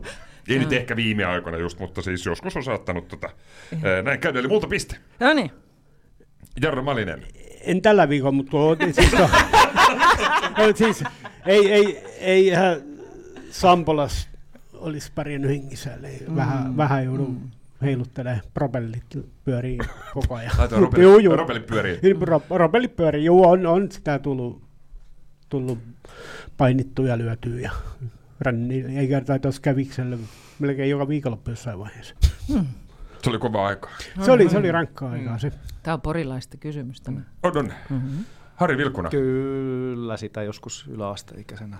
Ei 0.48 0.58
nyt 0.58 0.72
ehkä 0.72 0.96
viime 0.96 1.24
aikoina 1.24 1.58
just, 1.58 1.78
mutta 1.78 2.02
siis 2.02 2.26
joskus 2.26 2.56
on 2.56 2.64
saattanut 2.64 3.08
tota, 3.08 3.30
öö, 3.84 4.02
näin 4.02 4.20
käydä. 4.20 4.38
Eli 4.38 4.48
multa 4.48 4.66
piste. 4.66 4.96
No 5.20 5.32
niin. 5.34 5.50
Jarno 6.62 6.82
Malinen. 6.82 7.22
En 7.60 7.82
tällä 7.82 8.08
viikolla, 8.08 8.32
mutta 8.32 8.56
siis, 8.92 9.10
to, 9.10 9.30
siis 10.84 11.04
ei, 11.46 11.72
ei, 11.72 11.98
ei 12.20 12.54
äh, 12.54 12.76
Sampolas 13.50 14.28
olisi 14.72 15.12
pärjännyt 15.14 15.50
hengissä, 15.50 15.94
eli 15.94 16.24
mm. 16.28 16.36
vähän, 16.36 16.76
vähän 16.76 17.04
joudun 17.04 17.50
heiluttelemaan, 17.82 18.42
propellit 18.54 19.18
pyörii 19.44 19.78
koko 20.14 20.34
ajan. 20.34 20.52
Laitoin 20.58 21.02
Juu, 21.02 21.18
juu. 21.18 21.36
ropelli 21.36 21.60
pyörii. 21.60 22.00
Ro- 22.20 22.40
Propellit 22.48 22.96
pyörii, 22.96 23.24
juu, 23.24 23.48
on, 23.48 23.66
on 23.66 23.92
sitä 23.92 24.18
tullut, 24.18 24.62
tullut 25.48 25.78
painittua 26.56 27.06
ja 27.08 27.18
lyötyä 27.18 27.60
ja 27.60 27.70
ränni, 28.40 28.84
ei 28.98 29.08
kertaa 29.08 29.38
tuossa 29.38 29.62
käviksellä 29.62 30.18
melkein 30.58 30.90
joka 30.90 31.08
viikonloppu 31.08 31.50
jossain 31.50 31.78
vaiheessa. 31.78 32.14
Se 32.46 32.60
Se 33.22 33.30
oli 33.30 33.38
kova 33.38 33.66
aika. 33.66 33.88
Se 34.24 34.30
oli, 34.30 34.48
se 34.48 34.58
oli 34.58 34.72
rankkaa 34.72 35.10
aikaa 35.10 35.38
se. 35.38 35.52
Tämä 35.82 35.94
on 35.94 36.00
porilaista 36.00 36.56
kysymys 36.56 37.00
tämä. 37.00 37.20
On, 37.42 37.56
on. 37.56 37.72
Mm-hmm. 37.90 38.24
Harri 38.56 38.76
Vilkuna. 38.76 39.10
Kyllä, 39.10 40.16
sitä 40.16 40.42
joskus 40.42 40.86
yläasteikäisenä. 40.88 41.76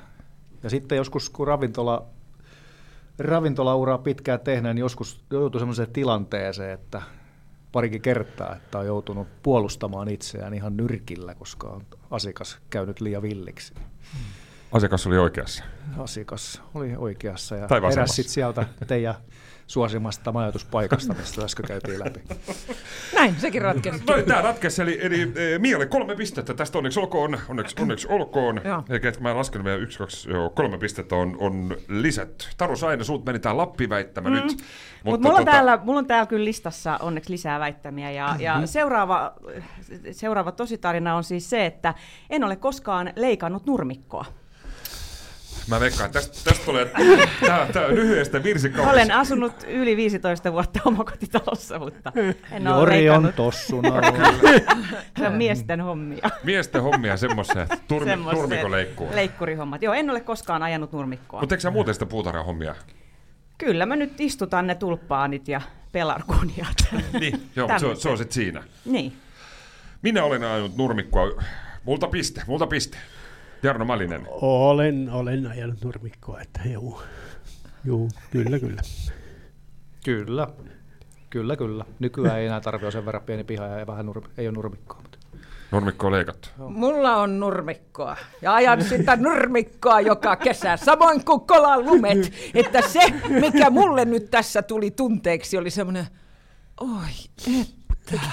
Ja 0.63 0.71
sitten 0.71 0.97
joskus, 0.97 1.31
kun 1.31 1.47
ravintola, 1.47 2.07
ravintolauraa 3.19 3.99
pitkään 3.99 4.41
tehneen, 4.41 4.75
niin 4.75 4.81
joskus 4.81 5.25
joutui 5.31 5.61
sellaiseen 5.61 5.93
tilanteeseen, 5.93 6.71
että 6.71 7.03
parikin 7.73 8.03
kertaa, 8.03 8.57
että 8.57 8.79
on 8.79 8.87
joutunut 8.87 9.29
puolustamaan 9.43 10.09
itseään 10.09 10.55
ihan 10.55 10.77
nyrkillä, 10.77 11.35
koska 11.35 11.69
on 11.69 11.87
asiakas 12.11 12.59
käynyt 12.71 13.01
liian 13.01 13.23
villiksi. 13.23 13.75
Asiakas 14.73 15.07
oli 15.07 15.19
oikeassa. 15.19 15.65
Asiakas 15.99 16.63
oli 16.75 16.97
oikeassa 16.97 17.57
ja 17.57 17.69
sit 18.07 18.29
sieltä 18.29 18.67
teidän 18.87 19.15
suosimasta 19.69 20.33
majoituspaikasta, 20.33 21.15
mistä 21.15 21.43
äsken 21.43 21.67
käytiin 21.67 21.99
läpi. 21.99 22.21
Näin, 23.17 23.35
sekin 23.39 23.63
ratkesi. 23.63 24.05
No, 24.07 24.23
tämä 24.23 24.43
ratkesi, 24.43 24.83
eli, 24.83 24.99
eli 25.03 25.23
e, 25.23 25.59
Mialle 25.59 25.87
kolme 25.87 26.17
pistettä. 26.17 26.55
Tästä 26.55 26.79
onneksi 26.79 27.01
olkoon. 27.01 27.39
Onneksi, 27.49 27.77
onneksi 27.81 28.09
olkoon. 28.11 28.61
Eikä, 28.91 29.09
että 29.09 29.21
mä 29.21 29.31
en 29.31 29.37
laskenut 29.37 29.65
vielä 29.65 29.79
yksi, 29.79 29.99
kaksi, 29.99 30.31
joo, 30.31 30.51
kolme 30.51 30.79
pistettä 30.79 31.17
on, 31.17 31.37
on 31.41 31.77
lisätty. 31.89 32.47
Taru 32.57 32.77
Saine, 32.77 33.05
sulta 33.05 33.25
meni 33.25 33.39
tämä 33.39 33.57
Lappi-väittämä 33.57 34.29
mm. 34.29 34.35
nyt. 34.35 34.45
Mutta 34.45 34.63
Mut 35.05 35.21
mulla, 35.21 35.39
on 35.39 35.45
täällä, 35.45 35.79
mulla 35.85 35.99
on 35.99 36.07
täällä 36.07 36.27
kyllä 36.27 36.45
listassa 36.45 36.99
onneksi 37.03 37.33
lisää 37.33 37.61
väittämiä. 37.61 38.11
Ja, 38.11 38.29
Mm-hmm. 38.29 38.45
ja 38.45 38.67
seuraava, 38.67 39.35
seuraava 40.13 40.53
tositarina 40.53 41.17
on 41.17 41.25
siis 41.25 41.51
se, 41.51 41.67
että 41.67 41.95
en 42.31 42.45
ole 42.45 42.57
koskaan 42.57 43.13
leikannut 43.17 43.67
nurmikkoa. 43.67 44.25
Mä 45.69 45.81
veikkaan, 45.81 46.07
että 46.07 46.19
tästä, 46.21 46.51
tästä 46.51 46.65
tulee 46.65 46.91
tää, 47.47 47.67
tää 47.73 47.89
lyhyestä 47.89 48.43
virsikaudesta. 48.43 48.93
Olen 48.93 49.13
asunut 49.13 49.53
yli 49.69 49.97
15 49.97 50.53
vuotta 50.53 50.81
omakotitalossa, 50.85 51.79
mutta 51.79 52.13
en 52.53 52.69
ole 52.69 52.79
Jori 52.79 53.11
on 53.11 53.33
tossuna. 53.37 53.89
Se 55.19 55.27
on 55.27 55.33
miesten 55.33 55.81
hommia. 55.81 56.31
Miesten 56.45 56.83
hommia 56.83 57.17
semmoisia, 57.17 57.67
turmi, 57.89 58.11
turmikoleikkuu. 58.31 59.09
Leikkurihommat. 59.15 59.83
Joo, 59.83 59.95
en 59.95 60.11
ole 60.11 60.21
koskaan 60.21 60.63
ajanut 60.63 60.93
nurmikkoa. 60.93 61.41
Mutta 61.41 61.55
eikö 61.55 61.63
sä 61.63 61.71
muuten 61.71 61.95
sitä 61.95 62.07
puutarhan 62.07 62.45
hommia? 62.45 62.75
Kyllä 63.59 63.87
mä 63.87 63.97
nyt 63.97 64.21
istutan 64.21 64.67
ne 64.67 64.75
tulppaanit 64.75 65.49
ja 65.49 65.61
pelarkuniat. 65.93 66.77
Niin, 67.21 67.51
joo, 67.57 67.69
se 67.79 67.87
on, 67.87 67.97
se 67.97 68.09
on 68.09 68.19
sit 68.19 68.33
siinä. 68.33 68.63
niin. 68.85 69.13
Minä 70.03 70.25
olen 70.25 70.45
ajanut 70.45 70.77
nurmikkoa. 70.77 71.43
Multa 71.85 72.07
piste, 72.09 72.43
multa 72.47 72.67
piste. 72.67 72.99
Jarno 73.63 73.85
Malinen. 73.85 74.27
Olen, 74.31 75.11
olen 75.13 75.47
ajanut 75.47 75.85
nurmikkoa, 75.85 76.41
että 76.41 76.61
juu. 76.65 77.03
Juu, 77.85 78.09
kyllä, 78.31 78.59
kyllä. 78.59 78.83
Kyllä. 80.05 80.49
Kyllä, 81.31 81.57
kyllä. 81.57 81.85
Nykyään 81.99 82.39
ei 82.39 82.47
enää 82.47 82.61
tarvitse 82.61 82.87
olla 82.87 82.93
sen 82.93 83.07
verran 83.07 83.23
pieni 83.23 83.45
piha 83.45 83.67
ja 83.67 83.87
vähän 83.87 84.07
nurmi, 84.07 84.29
ei 84.39 84.49
ole 84.49 84.55
nurmikkoa. 84.55 85.01
Mutta. 85.03 85.19
Nurmikko 85.71 86.07
on 86.07 86.13
leikattu. 86.13 86.49
Mulla 86.69 87.17
on 87.17 87.41
nurmikkoa 87.41 88.17
ja 88.43 88.55
ajan 88.55 88.85
sitä 88.85 89.17
nurmikkoa 89.17 90.01
joka 90.01 90.37
kesä, 90.37 90.77
samoin 90.77 91.25
kuin 91.25 91.41
kolan 91.41 91.87
lumet. 91.87 92.33
Että 92.55 92.83
se, 92.83 93.01
mikä 93.29 93.71
mulle 93.71 94.05
nyt 94.05 94.31
tässä 94.31 94.63
tuli 94.63 94.91
tunteeksi, 94.91 95.57
oli 95.59 95.71
semmoinen, 95.71 96.07
oi 96.81 97.09
että, 98.15 98.27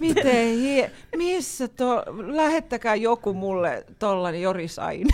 miten 0.00 0.46
hie, 0.58 0.90
missä 1.16 1.68
to, 1.68 2.04
lähettäkää 2.26 2.94
joku 2.94 3.34
mulle 3.34 3.84
tollanen 3.98 4.42
Jori 4.42 4.68
Sain. 4.68 5.06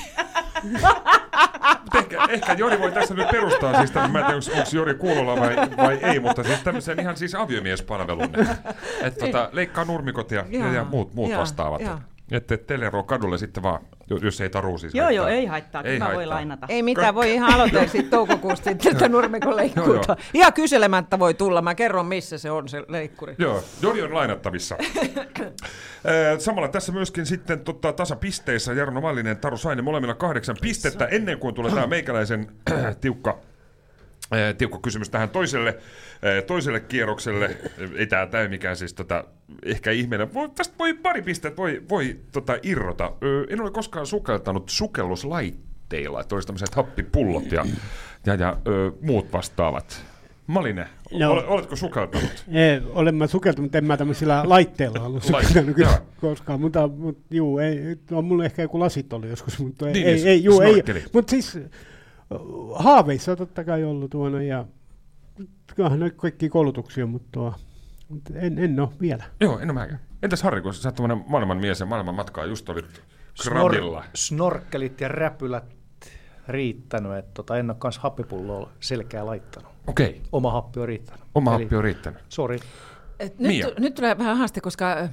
Ehkä, 1.99 2.27
ehkä 2.29 2.53
Jori 2.53 2.81
voi 2.81 2.93
tässä 2.93 3.15
nyt 3.15 3.29
perustaa, 3.29 3.77
siis 3.77 3.91
tämän, 3.91 4.11
mä 4.11 4.19
en 4.19 4.25
tiedä, 4.27 4.61
onko, 4.61 4.71
Jori 4.73 4.95
kuulolla 4.95 5.41
vai, 5.41 5.57
vai 5.77 5.99
ei, 6.03 6.21
mutta 6.21 6.45
siis 6.45 6.63
tämmöisen 6.63 7.01
ihan 7.01 7.17
siis 7.17 7.35
aviomiespalvelun. 7.35 8.29
Että 9.03 9.27
tota, 9.27 9.49
leikkaa 9.53 9.85
nurmikot 9.85 10.31
ja, 10.31 10.45
ja, 10.49 10.73
ja 10.73 10.85
muut, 10.85 11.15
muut 11.15 11.31
joo, 11.31 11.41
vastaavat. 11.41 11.81
joo. 11.81 11.99
Että 12.31 12.55
et 12.55 12.67
Telero 12.67 13.03
kadulle 13.03 13.39
sitten 13.39 13.63
vaan, 13.63 13.81
jo- 14.11 14.17
jos 14.17 14.41
ei 14.41 14.51
taru 14.51 14.79
siis 14.79 14.95
Joo, 14.95 15.05
haittaa. 15.05 15.29
joo, 15.31 15.37
ei 15.39 15.47
haittaa. 15.47 15.83
Ei 15.83 15.93
Kyllä 15.99 16.05
voi 16.07 16.15
haittaa. 16.15 16.35
lainata. 16.37 16.67
Ei 16.71 16.83
mitään, 16.83 17.15
voi 17.15 17.35
ihan 17.35 17.53
aloittaa 17.55 17.83
sitten 17.87 18.11
toukokuusta 18.19 18.71
sitten 18.71 18.93
tätä 18.93 19.09
nurmikon 19.09 19.57
leikkuuta. 19.57 20.17
Ihan 20.35 20.53
kyselemättä 20.53 21.19
voi 21.19 21.35
tulla, 21.35 21.63
mä 21.63 21.75
kerron 21.75 22.07
missä 22.07 22.39
se 22.39 22.51
on 22.51 22.69
se 22.69 22.83
leikkuri. 22.89 23.35
Joo, 23.39 23.63
Jori 23.83 24.03
on 24.03 24.15
lainattavissa. 24.15 24.77
Samalla 26.39 26.69
tässä 26.69 26.93
myöskin 26.93 27.27
sitten 27.27 27.61
tota, 27.61 27.93
tasapisteissä 27.93 28.73
Jarno 28.73 29.01
Mallinen, 29.01 29.37
Taru 29.37 29.57
Sainen, 29.57 29.85
molemmilla 29.85 30.15
kahdeksan 30.15 30.57
pistettä 30.61 31.07
ennen 31.07 31.39
kuin 31.39 31.55
tulee 31.55 31.73
tämä 31.73 31.87
meikäläisen 31.87 32.47
tiukka 33.01 33.39
ö, 33.43 33.56
tiukka 34.59 34.79
kysymys 34.83 35.11
tähän 35.11 35.29
toiselle, 35.31 35.79
toiselle 36.47 36.81
kierrokselle. 36.81 37.57
Ei 37.97 38.07
tämä 38.07 38.27
tämä 38.27 38.49
mikään 38.49 38.77
siis 38.77 38.95
tota, 38.95 39.25
ehkä 39.65 39.91
ihmeellinen. 39.91 40.35
Voi, 40.35 40.49
tästä 40.55 40.75
voi 40.79 40.95
pari 40.95 41.23
pistettä 41.23 41.57
voi, 41.57 41.83
voi 41.89 42.17
tota, 42.33 42.59
irrota. 42.63 43.13
En 43.49 43.61
ole 43.61 43.71
koskaan 43.71 44.07
sukeltanut 44.07 44.69
sukelluslaitteilla, 44.69 46.21
että 46.21 46.35
olisi 46.35 46.47
tämmöiset 46.47 46.75
happipullot 46.75 47.53
ja, 47.53 47.65
ja, 48.27 48.35
ja 48.35 48.57
ö, 48.67 48.93
muut 49.01 49.33
vastaavat. 49.33 50.05
Maline, 50.47 50.89
No. 51.13 51.33
ole, 51.33 51.47
oletko 51.47 51.77
sukeltanut? 51.77 52.45
Ei, 52.53 52.81
olen 52.89 53.15
mä 53.15 53.27
sukeltanut, 53.27 53.65
mutta 53.65 53.79
en 53.79 53.85
mä 53.85 53.97
tämmöisillä 53.97 54.43
laitteilla 54.47 55.01
ollut 55.01 55.23
sukeltanut 55.23 55.77
kyllä 55.77 55.99
koskaan. 56.21 56.61
Mutta, 56.61 56.89
mutta 56.89 57.35
juu, 57.35 57.59
ei, 57.59 57.79
on 58.11 58.25
mulla 58.25 58.45
ehkä 58.45 58.63
joku 58.63 58.81
lasit 58.81 59.13
oli 59.13 59.29
joskus, 59.29 59.59
mutta 59.59 59.87
ei, 59.89 59.93
Niin, 59.93 60.07
ei, 60.07 60.15
niin, 60.15 60.27
ei, 60.27 60.45
juu, 60.45 60.61
ei. 60.61 60.83
Mutta 61.13 61.31
siis 61.31 61.59
haaveissa 62.75 63.33
on 63.33 63.39
totta 63.39 63.65
kai 63.65 63.85
ollut 63.85 64.11
tuona 64.11 64.43
ja 64.43 64.65
kyllähän 65.75 66.01
ne 66.01 66.11
kaikki 66.11 66.49
koulutuksia, 66.49 67.07
mutta, 67.07 67.29
tuo, 67.33 67.55
mutta 68.09 68.33
en, 68.35 68.59
en 68.59 68.81
ole 68.81 68.89
vielä. 69.01 69.25
Joo, 69.41 69.59
en 69.59 69.71
ole 69.71 69.73
mäkään. 69.81 70.01
Entäs 70.23 70.43
Harri, 70.43 70.61
kun 70.63 70.75
sä 70.75 70.89
oot 70.89 71.27
maailman 71.27 71.59
mies 71.59 71.81
ja 71.81 71.87
maailman 71.87 72.15
matkaa 72.15 72.45
just 72.45 72.69
olit 72.69 73.03
Snor- 73.43 74.05
snorkkelit 74.15 75.01
ja 75.01 75.09
räpylät 75.09 75.77
riittänyt, 76.49 77.13
että 77.13 77.31
tota, 77.35 77.57
en 77.59 77.71
ole 77.71 77.77
kans 77.79 77.99
happipulloa 77.99 78.71
selkeä 78.81 79.27
laittanut. 79.27 79.71
Okei, 79.87 80.23
Oma 80.33 80.51
happi 80.53 80.81
on 80.81 80.89
riittänyt. 80.89 81.25
oma 81.35 81.55
Eli- 81.55 81.63
happi 81.63 81.77
on 81.77 81.85
riittänyt. 81.85 82.21
Sori. 82.29 82.59
Et 83.19 83.39
Mia. 83.39 83.67
nyt, 83.67 83.79
nyt 83.79 83.95
tulee 83.95 84.19
vähän 84.19 84.37
haaste, 84.37 84.61
koska 84.61 84.93
äh, 84.93 85.11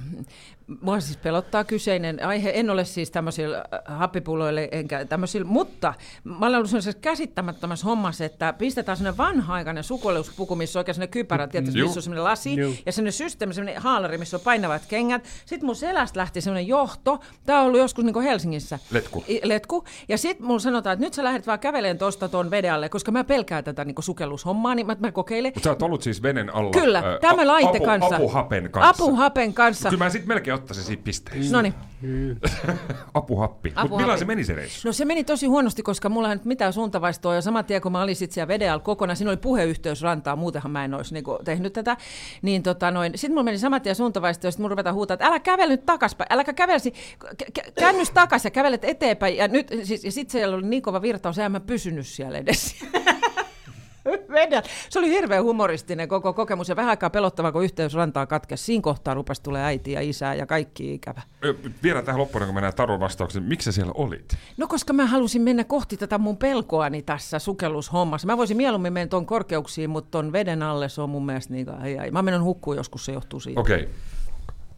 mua 0.80 1.00
siis 1.00 1.16
pelottaa 1.16 1.64
kyseinen 1.64 2.26
aihe. 2.26 2.50
En 2.54 2.70
ole 2.70 2.84
siis 2.84 3.10
tämmöisillä 3.10 3.58
äh, 3.58 3.98
happipulloilla 3.98 4.60
enkä 4.60 5.04
tämmöisillä, 5.04 5.46
mutta 5.46 5.94
mä 6.24 6.46
olen 6.46 6.56
ollut 6.56 6.70
sellaisessa 6.70 6.98
käsittämättömässä 7.00 7.86
hommassa, 7.86 8.24
että 8.24 8.52
pistetään 8.52 8.96
sellainen 8.96 9.18
vanha-aikainen 9.18 9.84
sukueluspuku, 9.84 10.56
missä 10.56 10.78
on 10.78 10.80
oikein 10.80 10.94
sellainen 10.94 11.12
kypärä, 11.12 11.46
tietysti, 11.46 11.82
missä 11.82 11.98
on 11.98 12.02
sellainen 12.02 12.24
lasi 12.24 12.56
Juu. 12.56 12.74
ja 12.86 12.92
sellainen 12.92 13.12
systeemi, 13.12 13.54
sellainen 13.54 13.82
haalari, 13.82 14.18
missä 14.18 14.36
on 14.36 14.40
painavat 14.40 14.82
kengät. 14.88 15.24
Sitten 15.46 15.66
mun 15.66 15.76
selästä 15.76 16.20
lähti 16.20 16.40
sellainen 16.40 16.68
johto. 16.68 17.20
Tämä 17.46 17.60
on 17.60 17.66
ollut 17.66 17.80
joskus 17.80 18.04
niin 18.04 18.22
Helsingissä. 18.22 18.78
Letku. 18.90 19.24
Letku. 19.42 19.84
Ja 20.08 20.18
sitten 20.18 20.46
mulla 20.46 20.60
sanotaan, 20.60 20.94
että 20.94 21.06
nyt 21.06 21.14
sä 21.14 21.24
lähdet 21.24 21.46
vaan 21.46 21.58
käveleen 21.58 21.98
tuosta 21.98 22.28
tuon 22.28 22.50
veden 22.50 22.72
alle, 22.72 22.88
koska 22.88 23.12
mä 23.12 23.24
pelkään 23.24 23.64
tätä 23.64 23.84
niin 23.84 23.94
sukellushommaa, 24.00 24.74
niin 24.74 24.86
mä, 24.86 24.96
mä 24.98 25.12
kokeilen. 25.12 25.52
Mutta 25.54 25.64
sä 25.64 25.70
oot 25.70 25.82
ollut 25.82 26.02
siis 26.02 26.22
venen 26.22 26.54
alla. 26.54 26.70
Kyllä, 26.70 26.98
ää, 26.98 27.18
tämä 27.20 27.46
laite 27.46 27.76
apu, 27.76 27.84
kanssa. 27.84 28.16
Apuhapen 28.16 28.70
kanssa. 28.70 29.04
Apuhapen 29.04 29.54
kanssa. 29.54 29.88
Kyllä 29.90 30.04
mä 30.04 30.10
sit 30.10 30.26
melkein 30.26 30.53
ottaisin 30.54 30.84
siitä 30.84 31.02
pisteistä. 31.02 31.56
No 31.56 31.62
niin. 31.62 31.74
Apuhappi. 33.14 33.72
Apuhappi. 33.76 33.96
millainen 33.96 34.18
se 34.18 34.24
meni 34.24 34.44
se 34.44 34.54
reissu? 34.54 34.88
No 34.88 34.92
se 34.92 35.04
meni 35.04 35.24
tosi 35.24 35.46
huonosti, 35.46 35.82
koska 35.82 36.08
mulla 36.08 36.28
ei 36.28 36.34
nyt 36.34 36.44
mitään 36.44 36.72
suuntavaistoa 36.72 37.34
ja 37.34 37.42
saman 37.42 37.64
tien 37.64 37.82
kun 37.82 37.92
mä 37.92 38.02
olin 38.02 38.16
sit 38.16 38.32
siellä 38.32 38.48
veden 38.48 38.72
alla 38.72 38.82
kokonaan, 38.82 39.16
siinä 39.16 39.30
oli 39.30 39.36
puheyhteys 39.36 40.02
rantaan, 40.02 40.38
muutenhan 40.38 40.72
mä 40.72 40.84
en 40.84 40.94
olisi 40.94 41.14
niinku 41.14 41.38
tehnyt 41.44 41.72
tätä, 41.72 41.96
niin 42.42 42.62
tota 42.62 42.90
noin, 42.90 43.12
sitten 43.14 43.32
mulla 43.32 43.42
meni 43.42 43.58
saman 43.58 43.82
tien 43.82 43.94
suuntavaisto 43.94 44.46
ja 44.46 44.50
sitten 44.50 44.62
mun 44.62 44.70
ruvetaan 44.70 44.94
huutaa, 44.94 45.14
että 45.14 45.26
älä 45.26 45.40
kävele 45.40 45.72
nyt 45.72 45.86
takaspäin, 45.86 46.32
älä 46.32 46.44
kävelsi, 46.44 46.94
kä- 47.24 47.46
kä- 47.58 47.72
käännys 47.78 48.10
takas 48.10 48.44
ja 48.44 48.50
kävelet 48.50 48.84
eteenpäin 48.84 49.36
ja 49.36 49.48
nyt, 49.48 49.68
siis, 49.82 50.04
ja 50.04 50.12
sitten 50.12 50.32
siellä 50.32 50.56
oli 50.56 50.66
niin 50.66 50.82
kova 50.82 51.02
virtaus, 51.02 51.38
en 51.38 51.52
mä 51.52 51.60
pysynyt 51.60 52.06
siellä 52.06 52.38
edes. 52.38 52.74
Vedän. 54.34 54.62
Se 54.90 54.98
oli 54.98 55.10
hirveän 55.10 55.44
humoristinen 55.44 56.08
koko 56.08 56.32
kokemus 56.32 56.68
ja 56.68 56.76
vähän 56.76 56.90
aikaa 56.90 57.10
pelottava, 57.10 57.52
kun 57.52 57.64
yhteys 57.64 57.94
rantaa 57.94 58.26
katkesi. 58.26 58.64
Siinä 58.64 58.82
kohtaa 58.82 59.14
rupesi 59.14 59.42
tulee 59.42 59.64
äiti 59.64 59.92
ja 59.92 60.00
isä 60.00 60.34
ja 60.34 60.46
kaikki 60.46 60.94
ikävä. 60.94 61.22
Vielä 61.82 62.02
tähän 62.02 62.20
loppuun, 62.20 62.44
kun 62.44 62.54
mennään 62.54 62.74
Tarun 62.74 63.00
vastaukseen. 63.00 63.44
Miksi 63.44 63.64
sä 63.64 63.72
siellä 63.72 63.92
olit? 63.94 64.36
No 64.56 64.66
koska 64.66 64.92
mä 64.92 65.06
halusin 65.06 65.42
mennä 65.42 65.64
kohti 65.64 65.96
tätä 65.96 66.18
mun 66.18 66.36
pelkoani 66.36 67.02
tässä 67.02 67.38
sukellushommassa. 67.38 68.26
Mä 68.26 68.36
voisin 68.36 68.56
mieluummin 68.56 68.92
mennä 68.92 69.08
tuon 69.08 69.26
korkeuksiin, 69.26 69.90
mutta 69.90 70.10
ton 70.10 70.32
veden 70.32 70.62
alle 70.62 70.88
se 70.88 71.00
on 71.00 71.10
mun 71.10 71.26
mielestä 71.26 71.54
niin 71.54 71.70
ai, 71.70 71.98
ai. 71.98 72.10
Mä 72.10 72.22
menen 72.22 72.42
hukkuun 72.42 72.76
joskus, 72.76 73.04
se 73.04 73.12
johtuu 73.12 73.40
siitä. 73.40 73.60
Okei. 73.60 73.80
Okay. 73.80 73.94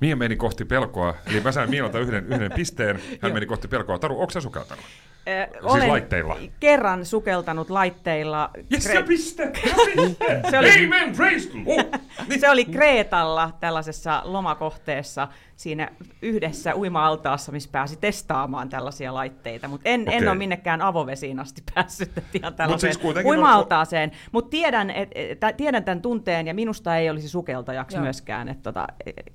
Mia 0.01 0.17
meni 0.17 0.37
kohti 0.37 0.65
pelkoa, 0.65 1.15
eli 1.27 1.41
mä 1.41 1.53
sain 1.53 1.71
Mialta 1.71 1.99
yhden, 1.99 2.27
yhden 2.27 2.53
pisteen, 2.53 3.01
hän 3.21 3.33
meni 3.35 3.47
kohti 3.47 3.69
pelkoa. 3.69 3.99
Taru, 3.99 4.21
onko 4.21 4.31
sä 4.31 4.41
sukeltanut? 4.41 4.85
Eh, 5.27 5.49
Siis 5.73 5.89
laitteilla? 5.89 6.37
kerran 6.61 7.07
sukeltanut 7.07 7.71
laitteilla. 7.71 8.51
Yes, 8.73 8.89
Kre- 8.89 8.95
ja 8.95 9.03
piste! 9.03 9.43
Ja 9.43 9.75
piste! 9.95 10.27
Se 10.51 10.59
oli- 10.59 10.85
Amen, 10.85 11.17
praise 11.17 11.49
the 11.49 11.59
Lord! 11.67 11.87
Niin. 12.29 12.41
Se 12.41 12.51
oli 12.51 12.65
Kreetalla 12.65 13.51
tällaisessa 13.61 14.23
lomakohteessa 14.25 15.29
siinä 15.57 15.89
yhdessä 16.23 16.75
uima-altaassa, 16.77 17.53
missä 17.53 17.69
pääsi 17.73 17.97
testaamaan 17.97 18.69
tällaisia 18.69 19.15
laitteita, 19.15 19.69
mutta 19.69 19.89
en, 19.89 20.01
en 20.01 20.09
Okei. 20.09 20.29
ole 20.29 20.35
minnekään 20.39 20.83
avovesiin 20.83 21.41
asti 21.41 21.63
päässyt 21.75 22.19
että 22.19 22.39
ihan 22.39 22.55
tällaiseen 22.55 22.93
siis 22.93 23.03
kuitenkin 23.03 23.33
on- 23.33 23.39
uima-altaaseen. 23.39 24.13
Mutta 24.33 24.51
tiedän, 24.51 24.91
et, 24.91 25.09
et, 25.15 25.41
tiedän 25.57 25.85
tämän 25.85 26.03
tunteen 26.03 26.47
ja 26.47 26.55
minusta 26.55 26.97
ei 26.97 27.11
olisi 27.11 27.29
sukeltajaksi 27.29 27.97
Joo. 27.97 28.03
myöskään, 28.05 28.49
että 28.49 28.63
tota, 28.63 28.87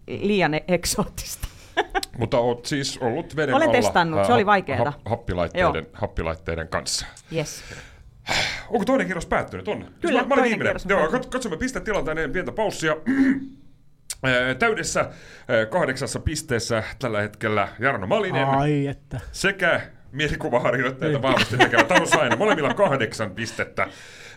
liian 0.07 0.51
eksoottista. 0.67 1.47
Mutta 2.17 2.37
oot 2.37 2.65
siis 2.65 2.97
ollut 2.97 3.35
veden 3.35 3.55
Olen 3.55 3.67
alla 3.69 3.81
testannut, 3.81 4.25
se 4.25 4.33
oli 4.33 4.45
vaikeeta. 4.45 4.93
hap- 4.97 5.09
happilaitteiden, 5.09 5.87
happilaitteiden 5.93 6.67
kanssa. 6.67 7.05
Yes. 7.35 7.63
Onko 8.69 8.85
toinen 8.85 9.07
kierros 9.07 9.25
päättynyt? 9.25 9.67
On. 9.67 9.77
Siis 9.81 9.93
Kyllä, 10.01 10.21
mä, 10.21 10.27
mä 10.27 10.33
olin 10.33 10.43
toinen 10.43 10.43
viimeinen. 10.59 10.81
kierros 10.87 11.11
Joo, 11.11 11.21
katsomme 11.31 11.57
pistetilanteen 11.57 12.17
ennen 12.17 12.31
pientä 12.31 12.51
paussia. 12.51 12.95
Täydessä 14.59 15.09
kahdeksassa 15.69 16.19
pisteessä 16.19 16.83
tällä 16.99 17.21
hetkellä 17.21 17.67
Jarno 17.79 18.07
Malinen 18.07 18.47
Ai 18.47 18.87
että. 18.87 19.19
sekä 19.31 19.81
mielikuvaharjoitteita 20.11 21.21
vahvasti 21.21 21.57
tekevä 21.57 22.05
Saina. 22.05 22.35
Molemmilla 22.35 22.73
kahdeksan 22.73 23.31
pistettä. 23.31 23.87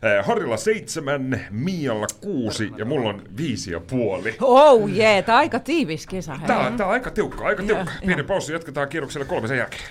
Ää, 0.05 0.23
Harilla 0.23 0.57
seitsemän, 0.57 1.47
Mialla 1.51 2.07
kuusi 2.21 2.71
ja 2.77 2.85
mulla 2.85 3.09
on 3.09 3.23
viisi 3.37 3.71
ja 3.73 3.81
puoli. 3.81 4.37
Oh 4.41 4.89
jee, 4.89 5.13
yeah, 5.13 5.25
tämä 5.25 5.39
aika 5.39 5.59
tiivis 5.59 6.07
kesä. 6.07 6.35
hei. 6.35 6.47
Tää, 6.47 6.59
on- 6.59 6.77
tää 6.77 6.87
on 6.87 6.93
aika 6.93 7.11
tiukka, 7.11 7.45
aika 7.45 7.63
tiukka. 7.63 7.93
Pieni 8.07 8.23
paussi, 8.23 8.53
jatketaan 8.53 8.89
kierrokselle 8.89 9.25
kolme 9.25 9.49
sen 9.49 9.59
jälkeen. 9.59 9.83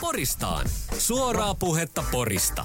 Poristaan. 0.00 0.66
Suoraa 0.98 1.54
puhetta 1.54 2.04
Porista. 2.12 2.64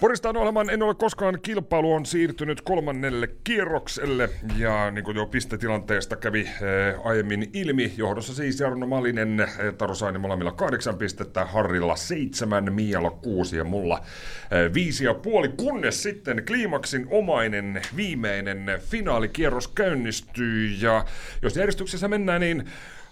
Poristaan 0.00 0.36
ohjelman 0.36 0.70
En 0.70 0.82
ole 0.82 0.94
koskaan 0.94 1.38
kilpailu 1.42 1.92
on 1.92 2.06
siirtynyt 2.06 2.60
kolmannelle 2.60 3.28
kierrokselle. 3.44 4.30
Ja 4.56 4.90
niin 4.90 5.04
kuin 5.04 5.16
jo 5.16 5.26
pistetilanteesta 5.26 6.16
kävi 6.16 6.46
äh, 6.48 7.06
aiemmin 7.06 7.50
ilmi, 7.52 7.92
johdossa 7.96 8.34
siis 8.34 8.60
Jarno 8.60 8.86
Malinen, 8.86 9.40
äh, 9.40 9.48
Taro 9.78 9.94
Saini 9.94 10.18
molemmilla 10.18 10.52
kahdeksan 10.52 10.98
pistettä, 10.98 11.44
Harrilla 11.44 11.96
seitsemän, 11.96 12.72
Mialla 12.72 13.10
kuusi 13.10 13.56
ja 13.56 13.64
mulla 13.64 13.94
äh, 13.94 14.74
viisi 14.74 15.04
ja 15.04 15.14
puoli, 15.14 15.48
kunnes 15.48 16.02
sitten 16.02 16.42
kliimaksin 16.46 17.06
omainen 17.10 17.82
viimeinen 17.96 18.80
finaalikierros 18.90 19.68
käynnistyy. 19.68 20.66
Ja 20.80 21.04
jos 21.42 21.56
järjestyksessä 21.56 22.08
mennään, 22.08 22.40
niin 22.40 22.64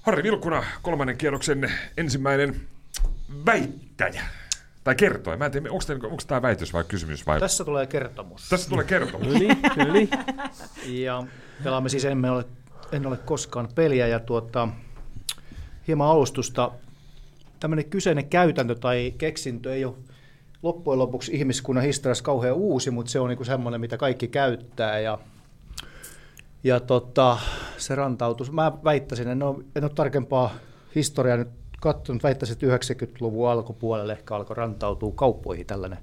Harri 0.03 0.23
Vilkuna 0.23 0.65
kolmannen 0.83 1.17
kierroksen 1.17 1.73
ensimmäinen 1.97 2.61
väittäjä. 3.47 4.23
Tai 4.87 4.95
kertoja. 4.95 5.37
Mä 5.37 5.47
en 5.47 5.53
tiedä, 5.53 5.71
onko 5.71 6.17
tämä 6.27 6.43
väitys 6.43 6.73
vai 6.73 6.85
kysymys 6.85 7.27
vai... 7.27 7.41
Tässä 7.41 7.65
tulee 7.65 7.87
kertomus. 7.87 8.49
Tässä 8.49 8.69
tulee 8.69 8.85
kertomus. 8.85 9.29
Niin, 9.29 9.59
no 9.77 9.93
niin. 9.93 10.09
Ja 10.87 11.25
pelaamme 11.65 11.89
siis 11.89 12.05
emme 12.05 12.31
ole, 12.31 12.45
en 12.93 13.07
ole 13.07 13.17
koskaan 13.17 13.69
peliä 13.75 14.07
ja 14.07 14.21
tuota, 14.21 14.69
hieman 15.89 16.09
alustusta. 16.09 16.71
Tämmöinen 17.61 17.85
kyseinen 17.85 18.29
käytäntö 18.29 18.75
tai 18.75 19.15
keksintö 19.19 19.75
ei 19.75 19.85
ole 19.85 19.95
loppujen 20.63 20.99
lopuksi 20.99 21.33
ihmiskunnan 21.35 21.85
historiassa 21.85 22.25
kauhean 22.25 22.55
uusi, 22.57 22.91
mutta 22.91 23.13
se 23.13 23.21
on 23.21 23.29
niinku 23.29 23.45
semmoinen, 23.45 23.81
mitä 23.81 23.97
kaikki 23.97 24.29
käyttää 24.29 24.99
ja, 24.99 25.19
ja 26.65 26.81
tota, 26.81 27.39
se 27.77 27.95
rantautuu. 27.95 28.47
Mä 28.53 28.73
väittäisin, 28.85 29.29
en 29.29 29.43
ole, 29.43 29.65
en 29.77 29.85
ole 29.85 29.93
tarkempaa 29.95 30.55
historiaa 30.95 31.37
nyt 31.37 31.66
katsonut, 31.81 32.23
väittäisin, 32.23 32.53
että 32.53 32.67
90-luvun 32.67 33.51
alkupuolelle 33.51 34.13
ehkä 34.13 34.37
alkoi 34.37 34.57
rantautua 34.57 35.13
kauppoihin 35.15 35.67
tällainen 35.67 35.99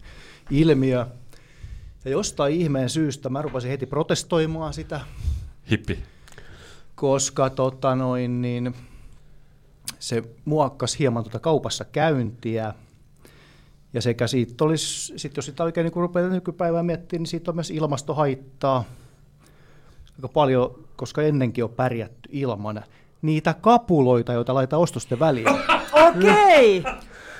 ilmiö. 0.51 1.05
Ja 2.05 2.11
jostain 2.11 2.53
ihmeen 2.53 2.89
syystä 2.89 3.29
mä 3.29 3.41
rupesin 3.41 3.69
heti 3.69 3.85
protestoimaan 3.85 4.73
sitä, 4.73 5.01
Hippi. 5.71 5.99
koska 6.95 7.49
tota 7.49 7.95
noin, 7.95 8.41
niin 8.41 8.75
se 9.99 10.23
muokkasi 10.45 10.99
hieman 10.99 11.23
tuota 11.23 11.39
kaupassa 11.39 11.85
käyntiä. 11.85 12.73
Ja 13.93 14.01
sekä 14.01 14.27
siitä 14.27 14.63
olisi, 14.63 15.13
sit 15.19 15.35
jos 15.35 15.45
sitä 15.45 15.63
oikein 15.63 15.85
niin 15.85 15.95
rupeaa 15.95 16.29
nykypäivää 16.29 16.83
miettimään, 16.83 17.21
niin 17.21 17.27
siitä 17.27 17.51
on 17.51 17.55
myös 17.55 17.71
ilmastohaittaa 17.71 18.83
aika 20.15 20.27
paljon, 20.27 20.83
koska 20.95 21.21
ennenkin 21.21 21.63
on 21.63 21.69
pärjätty 21.69 22.29
ilman 22.31 22.83
niitä 23.23 23.55
kapuloita, 23.61 24.33
joita 24.33 24.53
laitetaan 24.53 24.81
ostosten 24.81 25.19
väliin. 25.19 25.47
Okei! 26.07 26.83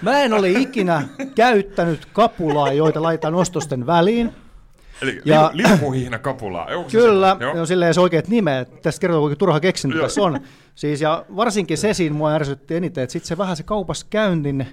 Mä 0.01 0.19
en 0.19 0.33
ole 0.33 0.49
ikinä 0.49 1.07
käyttänyt 1.35 2.05
kapulaa, 2.13 2.73
joita 2.73 3.01
laitetaan 3.01 3.35
ostosten 3.35 3.85
väliin. 3.85 4.31
Eli 5.01 5.21
Ja- 5.25 5.51
liukuhihna 5.53 6.19
kapulaa. 6.19 6.65
Onko 6.65 6.89
se 6.89 6.97
Kyllä, 6.97 7.35
se? 7.39 7.53
No 7.59 7.65
silleen 7.65 7.93
se 7.93 8.01
oikeat 8.01 8.27
nimet. 8.27 8.81
Tästä 8.81 9.01
kertoo, 9.01 9.19
kuinka 9.21 9.35
turha 9.35 9.59
keksintö 9.59 10.01
tässä 10.01 10.21
on. 10.21 10.39
Siis, 10.75 11.01
ja 11.01 11.25
varsinkin 11.35 11.77
se 11.77 11.93
siinä 11.93 12.15
mua 12.15 12.31
ärsytti 12.33 12.75
eniten, 12.75 13.03
että 13.03 13.11
sitten 13.11 13.27
se 13.27 13.37
vähän 13.37 13.55
se 13.57 13.63
kaupassa 13.63 14.05
käynnin 14.09 14.67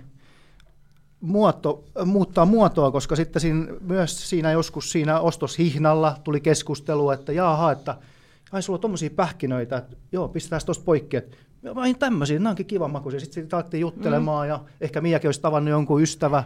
muoto, 1.20 1.84
muuttaa 2.04 2.44
muotoa, 2.44 2.90
koska 2.90 3.16
sitten 3.16 3.40
siinä, 3.40 3.66
myös 3.80 4.30
siinä 4.30 4.52
joskus 4.52 4.92
siinä 4.92 5.20
ostoshihnalla 5.20 6.16
tuli 6.24 6.40
keskustelu, 6.40 7.10
että 7.10 7.32
jaha, 7.32 7.72
että 7.72 7.94
ai 8.52 8.62
sulla 8.62 8.76
on 8.76 8.80
tommosia 8.80 9.10
pähkinöitä, 9.10 9.76
että 9.76 9.96
joo, 10.12 10.28
pistetään 10.28 10.60
tuosta 10.66 10.84
poikki, 10.84 11.16
että 11.16 11.36
vain 11.74 11.98
tämmöisiä, 11.98 12.38
nämä 12.38 12.48
onkin 12.50 12.66
kivan 12.66 12.90
makuisia. 12.90 13.20
Sitten 13.20 13.34
siitä 13.34 13.56
alettiin 13.56 13.80
juttelemaan 13.80 14.46
mm. 14.46 14.48
ja 14.48 14.60
ehkä 14.80 15.00
Miakin 15.00 15.28
olisi 15.28 15.40
tavannut 15.40 15.70
jonkun 15.70 16.02
ystävä 16.02 16.44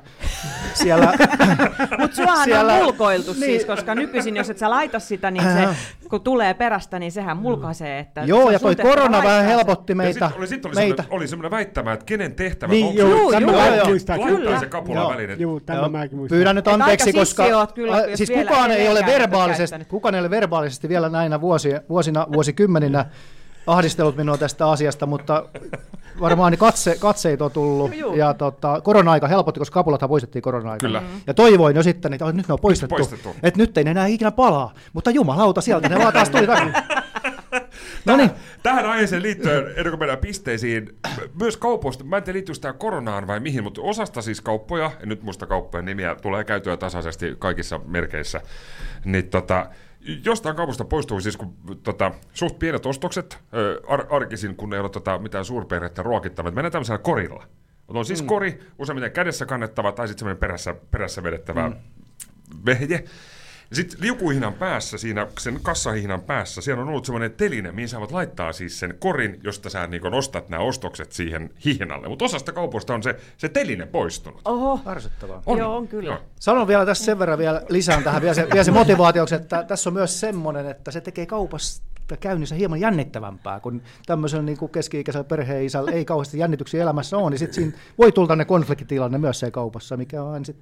siellä. 0.75 1.13
Mutta 2.01 2.17
suahan 2.17 2.45
Siellä- 2.45 2.73
on 2.75 2.83
mulkoiltu 2.83 3.33
niin. 3.33 3.41
Niin. 3.41 3.51
siis, 3.51 3.65
koska 3.65 3.95
nykyisin 3.95 4.37
jos 4.37 4.51
et 4.51 4.59
sä 4.59 4.71
laita 4.71 4.99
sitä, 4.99 5.31
niin 5.31 5.45
se, 5.45 5.69
kun 6.09 6.21
tulee 6.21 6.55
perästä, 6.55 6.99
niin 6.99 7.13
sehän 7.13 7.37
mulkaisee. 7.37 7.99
Että 7.99 8.21
se 8.21 8.27
Joo, 8.27 8.45
on 8.47 8.53
ja 8.53 8.59
toi 8.59 8.77
korona 8.77 9.11
vähän 9.11 9.25
laittaa 9.25 9.41
se. 9.43 9.47
helpotti 9.49 9.91
Ja 9.93 9.97
meitä. 9.97 10.13
sitten 10.13 10.39
oli, 10.39 10.47
sit 10.47 10.65
oli, 10.65 10.75
meitä. 10.75 11.03
semmoinen, 11.03 11.17
oli 11.21 11.29
semmoinen 11.29 11.51
väittämä, 11.51 11.93
että 11.93 12.05
kenen 12.05 12.35
tehtävä 12.35 12.73
Niin, 12.73 12.95
se 12.95 13.01
Juu, 13.01 13.11
juu, 13.11 13.31
mä 13.33 13.67
joo. 13.67 13.87
muistan 13.87 14.21
laittaa 14.21 14.37
kyllä. 14.39 14.61
se 14.61 14.67
kapula. 14.67 15.17
Joo, 15.39 15.61
tämän 15.61 15.83
Joo, 15.83 15.89
mäkin 15.89 16.19
muistan. 16.19 16.37
Pyydän 16.37 16.57
nyt 16.57 16.69
anteeksi, 16.69 17.13
koska 17.13 17.45
oot 17.45 17.73
kyllä, 17.73 17.97
siis 18.15 18.31
kukaan 18.31 18.71
ei 18.71 18.89
ole 18.89 19.07
verbaalisesti, 19.07 19.63
käyttänyt. 19.63 19.89
kukaan 19.89 20.15
ei 20.15 20.21
ole 20.21 20.31
verbaalisesti 20.31 20.89
vielä 20.89 21.09
näinä 21.09 21.41
vuosina, 21.41 22.27
vuosikymmeninä 22.33 23.05
ahdistellut 23.67 24.17
minua 24.17 24.39
tästä 24.39 24.71
asiasta, 24.71 25.07
mutta 25.07 25.45
varmaan 26.21 26.51
niin 26.51 26.59
katse, 26.59 26.97
katseita 27.01 27.45
on 27.45 27.51
tullut. 27.51 27.97
Juu. 27.97 28.15
Ja 28.17 28.35
tota, 28.35 28.81
korona-aika 28.81 29.29
helpotti, 29.29 29.61
koska 29.61 29.75
kapulathan 29.75 30.09
poistettiin 30.09 30.43
korona-aikana. 30.43 30.89
Kyllä. 30.89 31.03
Ja 31.27 31.35
toivoin 31.35 31.77
jo 31.77 31.83
sitten, 31.83 32.13
että 32.13 32.33
nyt 32.33 32.49
ne 32.49 32.53
on 32.53 32.61
poistettu, 32.61 32.95
Poistettu. 32.95 33.37
että 33.43 33.61
nyt 33.61 33.79
ei 33.79 33.85
ne 33.85 33.91
enää 33.91 34.07
ikinä 34.07 34.31
palaa. 34.31 34.75
Mutta 34.93 35.11
jumalauta, 35.11 35.61
sieltä 35.61 35.89
ne 35.89 35.99
vaan 35.99 36.13
taas 36.13 36.31
tuli 36.31 36.47
takaisin. 36.47 36.75
No 38.05 38.17
niin, 38.17 38.31
Tähän 38.63 38.87
aiheeseen 38.87 39.23
liittyen, 39.23 39.67
ennen 39.67 39.91
kuin 39.91 39.99
mennään 39.99 40.19
pisteisiin, 40.19 40.99
myös 41.41 41.57
kaupoista, 41.57 42.05
mä 42.05 42.17
en 42.17 42.23
tiedä 42.23 42.35
liittyykö 42.37 42.61
tämä 42.61 42.73
koronaan 42.73 43.27
vai 43.27 43.41
mihin, 43.41 43.65
mutta 43.65 43.81
osasta 43.83 44.23
siis 44.23 44.41
kauppoja, 44.41 44.91
en 45.03 45.09
nyt 45.09 45.23
muista 45.23 45.47
kauppojen 45.47 45.85
nimiä, 45.85 46.15
tulee 46.15 46.45
käytyä 46.45 46.77
tasaisesti 46.77 47.37
kaikissa 47.39 47.81
merkeissä, 47.87 48.41
niin 49.05 49.29
tota, 49.29 49.67
jostain 50.25 50.57
kaupasta 50.57 50.85
poistuu 50.85 51.21
siis 51.21 51.37
kun 51.37 51.55
tota, 51.83 52.13
suht 52.33 52.59
pienet 52.59 52.87
ostokset 52.87 53.39
ö, 53.55 53.81
ar- 53.87 54.07
arkisin, 54.11 54.57
kun 54.57 54.75
ei 54.75 54.81
ole 54.81 54.89
tota, 54.89 55.19
mitään 55.19 55.45
suurperhettä 55.45 56.03
ruokittavaa. 56.03 56.53
Mennään 56.53 56.73
tämmöisellä 56.73 56.99
korilla. 56.99 57.47
On 57.89 58.05
siis 58.05 58.23
mm. 58.23 58.27
kori, 58.27 58.61
useimmiten 58.79 59.13
kädessä 59.13 59.47
kannettava 59.47 59.93
tai 59.93 60.09
sitten 60.09 60.37
perässä, 60.37 60.75
perässä 60.91 61.23
vedettävä 61.23 61.69
mm. 61.69 61.77
vehje. 62.67 63.05
Sitten 63.73 64.01
liukuhihnan 64.01 64.55
päässä, 64.55 64.99
siinä 64.99 65.27
sen 65.39 65.59
kassahihnan 65.63 66.21
päässä, 66.21 66.61
siellä 66.61 66.83
on 66.83 66.89
ollut 66.89 67.05
semmoinen 67.05 67.33
teline, 67.33 67.73
mihin 67.73 67.89
sä 67.89 68.01
voit 68.01 68.13
laittaa 68.13 68.53
siis 68.53 68.79
sen 68.79 68.95
korin, 68.99 69.41
josta 69.43 69.71
sä 69.71 69.87
niin 69.87 70.15
ostat 70.15 70.49
nämä 70.49 70.63
ostokset 70.63 71.13
siihen 71.13 71.51
hihnalle. 71.65 72.09
Mutta 72.09 72.25
osasta 72.25 72.53
kaupoista 72.53 72.95
on 72.95 73.03
se, 73.03 73.17
se 73.37 73.49
teline 73.49 73.87
poistunut. 73.87 74.41
Oho, 74.45 74.81
arsettavaa. 74.85 75.43
On. 75.47 75.59
Joo, 75.59 75.77
on 75.77 75.89
kyllä. 75.89 76.11
Joo. 76.11 76.21
Sanon 76.41 76.69
vielä 76.69 76.87
tässä 76.87 77.05
sen 77.05 77.19
verran 77.19 77.39
vielä 77.39 77.63
lisään 77.69 78.05
tähän 78.05 78.23
vielä 78.23 78.35
se, 78.35 78.49
vielä 78.53 78.65
se 78.65 78.71
motivaatioksi, 78.71 79.35
että 79.35 79.63
tässä 79.63 79.91
on 79.91 79.95
myös 79.95 80.21
semmoinen, 80.21 80.67
että 80.67 80.91
se 80.91 81.01
tekee 81.01 81.27
kaupasta 81.27 82.17
käynnissä 82.21 82.55
hieman 82.55 82.81
jännittävämpää, 82.81 83.61
kun 83.61 83.83
tämmöisellä 84.07 84.45
niin 84.45 84.59
keski-ikäisellä 84.73 85.25
perheen 85.25 85.67
ei 85.93 86.05
kauheasti 86.05 86.39
jännityksiä 86.39 86.83
elämässä 86.83 87.17
ole, 87.17 87.31
niin 87.31 87.39
sitten 87.39 87.55
siinä 87.55 87.73
voi 87.99 88.13
tulla 88.13 88.37
ne 88.37 88.45
konfliktitilanne 88.45 89.19
myös 89.19 89.41
se 89.41 89.51
kaupassa, 89.51 89.97
mikä 89.97 90.23
on 90.23 90.33
aina 90.33 90.45
sit 90.45 90.57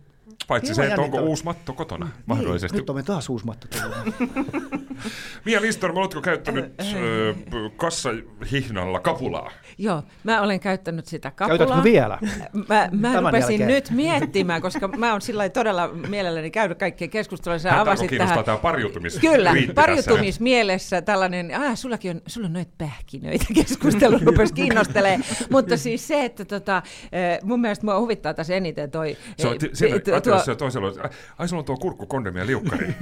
Paitsi 0.48 0.72
Hieman 0.72 0.86
se, 0.86 0.90
että 0.90 1.02
onko 1.02 1.18
uusi 1.18 1.44
matto 1.44 1.72
kotona 1.72 2.08
mahdollisesti. 2.26 2.78
Nyt 2.78 2.90
on 2.90 2.96
me 2.96 3.02
taas 3.02 3.28
uusi 3.28 3.46
matto. 3.46 3.66
Mia 5.46 5.60
Listorm, 5.60 5.96
oletko 5.96 6.20
käyttänyt 6.20 6.74
kassahihnalla 7.76 9.00
kapulaa? 9.00 9.50
Joo, 9.78 10.02
mä 10.24 10.42
olen 10.42 10.60
käyttänyt 10.60 11.06
sitä 11.06 11.30
kapulaa. 11.30 11.58
Käytätkö 11.58 11.82
vielä? 11.82 12.18
Mä, 12.68 12.88
mä 12.92 13.12
Tämän 13.12 13.22
rupesin 13.34 13.60
jälkeen. 13.60 13.68
nyt 13.68 13.90
miettimään, 13.90 14.62
koska 14.62 14.88
mä 14.88 15.12
oon 15.12 15.20
sillä 15.20 15.48
todella 15.48 15.88
mielelläni 15.88 16.50
käynyt 16.50 16.78
kaikkien 16.78 17.10
keskustelua. 17.10 17.58
Sä 17.58 17.70
Häntä 17.70 17.82
avasit 17.82 18.10
tähän. 18.18 18.44
tämä 18.44 18.56
pariutumis. 18.56 19.18
Kyllä, 19.18 19.54
pariutumismielessä 19.74 21.02
tällainen, 21.02 21.54
ah, 21.54 21.76
sullakin 21.76 22.10
on, 22.10 22.22
sulla 22.26 22.46
on 22.46 22.52
noita 22.52 22.72
pähkinöitä, 22.78 23.44
keskustelu 23.54 24.18
rupesi 24.24 24.54
kiinnostelee. 24.54 25.18
Mutta 25.50 25.76
siis 25.76 26.08
se, 26.08 26.24
että 26.24 26.44
tota, 26.44 26.82
mun 27.42 27.60
mielestä 27.60 27.86
mua 27.86 28.00
huvittaa 28.00 28.34
tässä 28.34 28.54
eniten 28.54 28.90
toi... 28.90 29.16
Se 29.38 29.48
on, 29.48 29.52
eh, 29.52 30.02
ti- 30.02 30.11
siellä, 30.20 30.42
tuo- 30.44 30.54
toisella 30.54 30.86
on, 30.88 30.94
ai 31.38 31.48
sulla 31.48 31.60
on 31.60 31.64
tuo 31.64 31.76
kurkku, 31.76 32.06
kondemi 32.06 32.38
ja 32.38 32.46
liukkari. 32.46 32.94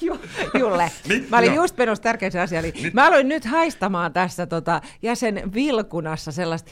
Ju- 0.00 0.20
Julle, 0.58 0.90
Niin, 1.08 1.26
mä 1.30 1.38
olin 1.38 1.54
joo. 1.54 1.64
just 1.64 1.76
menossa 1.78 2.02
tärkeäseen 2.02 2.44
asiaan. 2.44 2.64
Eli 2.64 2.90
mä 2.92 3.06
aloin 3.06 3.28
nyt 3.28 3.44
haistamaan 3.44 4.12
tässä 4.12 4.46
tota, 4.46 4.80
jäsen 5.02 5.54
Vilkunassa 5.54 6.32
sellaista 6.32 6.70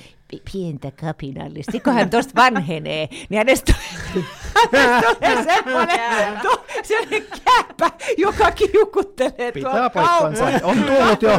pientä 0.53 0.91
kapinallista. 0.91 1.73
Kun 1.85 1.95
hän 1.95 2.11
tosta 2.11 2.33
vanhenee, 2.37 3.09
niin 3.29 3.39
hänestä 3.39 3.75
tulee, 4.13 4.27
hänestä 4.73 5.15
tulee 5.21 5.45
semmoinen, 5.45 6.41
to, 6.43 6.65
semmoinen 6.83 7.27
kääpä, 7.45 7.91
joka 8.19 8.51
kiukuttelee 8.51 9.53
Pitää 9.53 9.71
tuolla 9.71 9.91
paikkansa. 9.91 10.45
On 10.63 10.77
tullut 10.77 11.23
jo. 11.23 11.31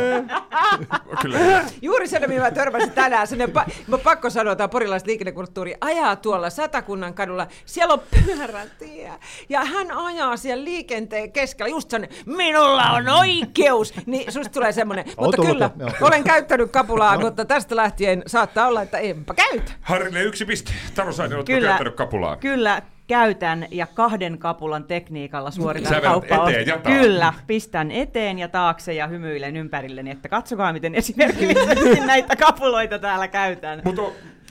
Kyllä. 1.22 1.66
Juuri 1.82 2.08
se, 2.08 2.28
mihin 2.28 2.42
mä 2.42 2.52
törmäsin 2.52 2.92
tänään. 2.92 3.28
Sinne 3.28 3.46
pa- 3.46 3.72
mä 3.88 3.98
pakko 3.98 4.30
sanoa, 4.30 4.56
tämä 4.56 4.68
porilaista 4.68 5.08
liikennekulttuuri 5.08 5.76
ajaa 5.82 6.16
tuolla 6.16 6.50
Satakunnan 6.50 7.14
kadulla. 7.14 7.48
Siellä 7.66 7.94
on 7.94 8.02
pyörätie. 8.26 9.12
Ja 9.50 9.66
hän 9.66 9.92
ajaa 9.92 10.38
siellä 10.38 10.64
liikenteen 10.64 11.32
keskellä. 11.32 11.70
Just 11.70 11.90
sellainen, 11.90 12.18
minulla 12.26 12.84
on 12.92 13.10
oikeus. 13.10 13.94
Niin 14.06 14.32
susta 14.32 14.54
tulee 14.54 14.72
semmoinen. 14.72 15.06
Mutta 15.18 15.42
kyllä, 15.42 15.70
jo, 15.78 15.88
olen 16.02 16.24
käyttänyt 16.24 16.72
kapulaa, 16.72 17.20
mutta 17.20 17.46
tästä 17.46 17.76
lähtien 17.76 18.24
saattaa 18.28 18.68
olla, 18.68 18.83
että 18.84 18.98
enpä 18.98 19.34
käytä. 19.34 19.72
Harrille 19.82 20.22
yksi 20.24 20.46
piste. 20.46 20.72
Taro 20.96 21.12
Sainen, 21.12 21.36
oletko 21.38 21.54
Kyllä. 21.54 21.68
käyttänyt 21.68 21.96
kapulaa? 21.96 22.36
Kyllä, 22.38 22.82
käytän 23.08 23.68
ja 23.72 23.88
kahden 23.88 24.38
kapulan 24.38 24.84
tekniikalla 24.84 25.52
suoritan 25.52 26.02
kauppaa. 26.02 26.50
eteen 26.50 26.68
ja 26.68 26.78
taakse. 26.78 27.00
Kyllä, 27.00 27.34
pistän 27.48 27.92
eteen 27.92 28.40
ja 28.40 28.48
taakse 28.48 28.94
ja 28.94 29.08
hymyilen 29.08 29.58
ympärilleni, 29.58 30.12
että 30.12 30.30
katsokaa 30.30 30.74
miten 30.74 30.96
esimerkillisesti 30.96 32.00
näitä 32.06 32.36
kapuloita 32.36 33.00
täällä 33.00 33.28
käytän. 33.28 33.82
Mutta, 33.86 34.02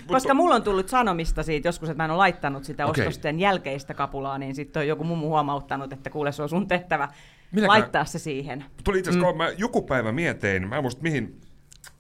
Koska 0.07 0.35
mulla 0.35 0.55
on 0.55 0.62
tullut 0.62 0.88
sanomista 0.88 1.42
siitä 1.42 1.68
joskus, 1.68 1.88
että 1.88 1.97
mä 1.97 2.05
en 2.05 2.11
ole 2.11 2.16
laittanut 2.18 2.64
sitä 2.64 2.87
Okei. 2.87 3.03
ostosten 3.07 3.40
jälkeistä 3.40 3.95
kapulaa, 3.95 4.38
niin 4.38 4.55
sitten 4.55 4.81
on 4.81 4.88
joku 4.88 5.05
mummu 5.05 5.29
huomauttanut, 5.29 5.92
että 5.92 6.11
kuule 6.11 6.33
se 6.33 6.42
on 6.42 6.49
sun 6.49 6.68
tehtävä 6.68 7.09
Minäkään- 7.53 7.68
laittaa 7.68 8.05
se 8.05 8.18
siihen. 8.18 8.64
Tuli 8.85 8.99
itse 8.99 9.11
asiassa, 9.11 9.33
mm. 9.33 9.37
mä 9.38 9.49
joku 9.59 9.83
päivä 9.83 10.12
mietin, 10.12 10.68
mä 10.68 10.77
en 10.77 10.83
muista 10.83 11.03
mihin, 11.03 11.40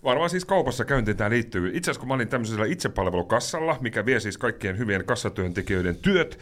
varmaan 0.04 0.30
siis 0.30 0.44
kaupassa 0.44 0.84
käyntiin 0.84 1.16
tämä 1.16 1.30
liittyy. 1.30 1.70
Itse 1.74 1.90
asiassa 1.90 2.00
kun 2.00 2.08
mä 2.08 2.14
olin 2.14 2.28
tämmöisellä 2.28 2.66
itsepalvelukassalla, 2.66 3.78
mikä 3.80 4.06
vie 4.06 4.20
siis 4.20 4.38
kaikkien 4.38 4.78
hyvien 4.78 5.04
kassatyöntekijöiden 5.04 5.96
työt, 5.96 6.38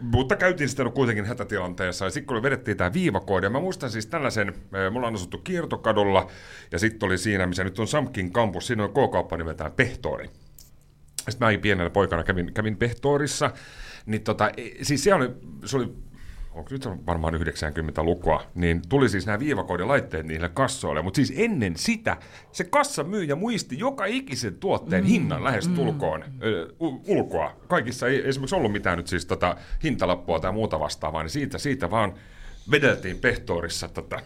mutta 0.00 0.36
käytiin 0.36 0.68
sitten 0.68 0.92
kuitenkin 0.92 1.24
hätätilanteessa 1.24 2.04
ja 2.04 2.10
sitten 2.10 2.26
kun 2.26 2.42
vedettiin 2.42 2.76
tämä 2.76 2.92
viivakoodi, 2.92 3.46
ja 3.46 3.50
mä 3.50 3.60
muistan 3.60 3.90
siis 3.90 4.06
tällaisen, 4.06 4.54
mulla 4.90 5.06
on 5.06 5.14
asuttu 5.14 5.38
kiertokadolla 5.38 6.30
ja 6.72 6.78
sitten 6.78 7.06
oli 7.06 7.18
siinä, 7.18 7.46
missä 7.46 7.64
nyt 7.64 7.78
on 7.78 7.88
Samkin 7.88 8.32
kampus, 8.32 8.66
siinä 8.66 8.84
on 8.84 8.90
K-kauppa 8.90 9.36
nimeltään 9.36 9.72
Pehtori. 9.72 10.30
Sitten 11.28 11.54
mä 11.54 11.58
pienenä 11.58 11.90
poikana 11.90 12.24
kävin, 12.24 12.54
kävin 12.54 12.76
Pehtorissa, 12.76 13.50
niin 14.06 14.22
tota, 14.22 14.50
e- 14.56 14.84
siis 14.84 15.04
se 15.04 15.14
oli, 15.14 15.30
se 15.64 15.76
oli 15.76 15.92
onko 16.58 16.68
nyt 16.70 16.86
on 16.86 17.06
varmaan 17.06 17.34
90-lukua, 17.34 18.42
niin 18.54 18.82
tuli 18.88 19.08
siis 19.08 19.26
nämä 19.26 19.38
viivakoodilaitteet 19.38 20.26
niille 20.26 20.48
kassoille, 20.48 21.02
mutta 21.02 21.16
siis 21.16 21.32
ennen 21.36 21.76
sitä 21.76 22.16
se 22.52 22.64
kassamyyjä 22.64 23.36
muisti 23.36 23.78
joka 23.78 24.04
ikisen 24.04 24.54
tuotteen 24.54 25.04
mm, 25.04 25.08
hinnan 25.08 25.44
lähes 25.44 25.68
tulkoon 25.68 26.20
mm. 26.20 27.00
ulkoa. 27.06 27.56
Kaikissa 27.68 28.08
ei 28.08 28.28
esimerkiksi 28.28 28.56
ollut 28.56 28.72
mitään 28.72 28.98
nyt 28.98 29.06
siis 29.06 29.26
tota 29.26 29.56
hintalappua 29.84 30.40
tai 30.40 30.52
muuta 30.52 30.80
vastaavaa, 30.80 31.22
niin 31.22 31.30
siitä, 31.30 31.58
siitä 31.58 31.90
vaan 31.90 32.14
vedeltiin 32.70 33.18
pehtorissa 33.18 33.88
tätä 33.88 34.22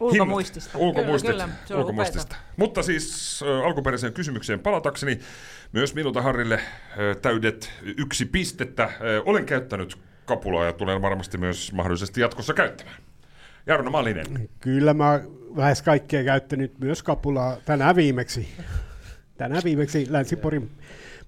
Ulkomuistista. 0.00 0.78
Hinnat. 0.78 0.88
Ulkomuistit. 0.88 1.30
Kyllä, 1.30 1.44
kyllä, 1.44 1.56
se 1.66 1.74
on 1.74 1.80
Ulkomuistista. 1.80 2.36
Mutta 2.56 2.82
siis 2.82 3.40
äh, 3.42 3.66
alkuperäiseen 3.66 4.12
kysymykseen 4.12 4.60
palatakseni, 4.60 5.20
myös 5.72 5.94
minulta 5.94 6.22
Harrille 6.22 6.54
äh, 6.54 6.62
täydet 7.22 7.72
yksi 7.82 8.24
pistettä. 8.24 8.84
Äh, 8.84 8.92
olen 9.24 9.46
käyttänyt 9.46 9.98
kapulaa 10.26 10.64
ja 10.64 10.72
tulen 10.72 11.02
varmasti 11.02 11.38
myös 11.38 11.72
mahdollisesti 11.72 12.20
jatkossa 12.20 12.54
käyttämään. 12.54 12.96
Jarno 13.66 13.90
Malinen. 13.90 14.48
Kyllä 14.60 14.94
mä 14.94 15.10
oon 15.10 15.20
lähes 15.56 15.82
kaikkea 15.82 16.24
käyttänyt 16.24 16.78
myös 16.80 17.02
kapulaa 17.02 17.56
tänään 17.64 17.96
viimeksi. 17.96 18.48
Tänään 19.36 19.62
viimeksi 19.64 20.06
Länsi-Porin 20.10 20.70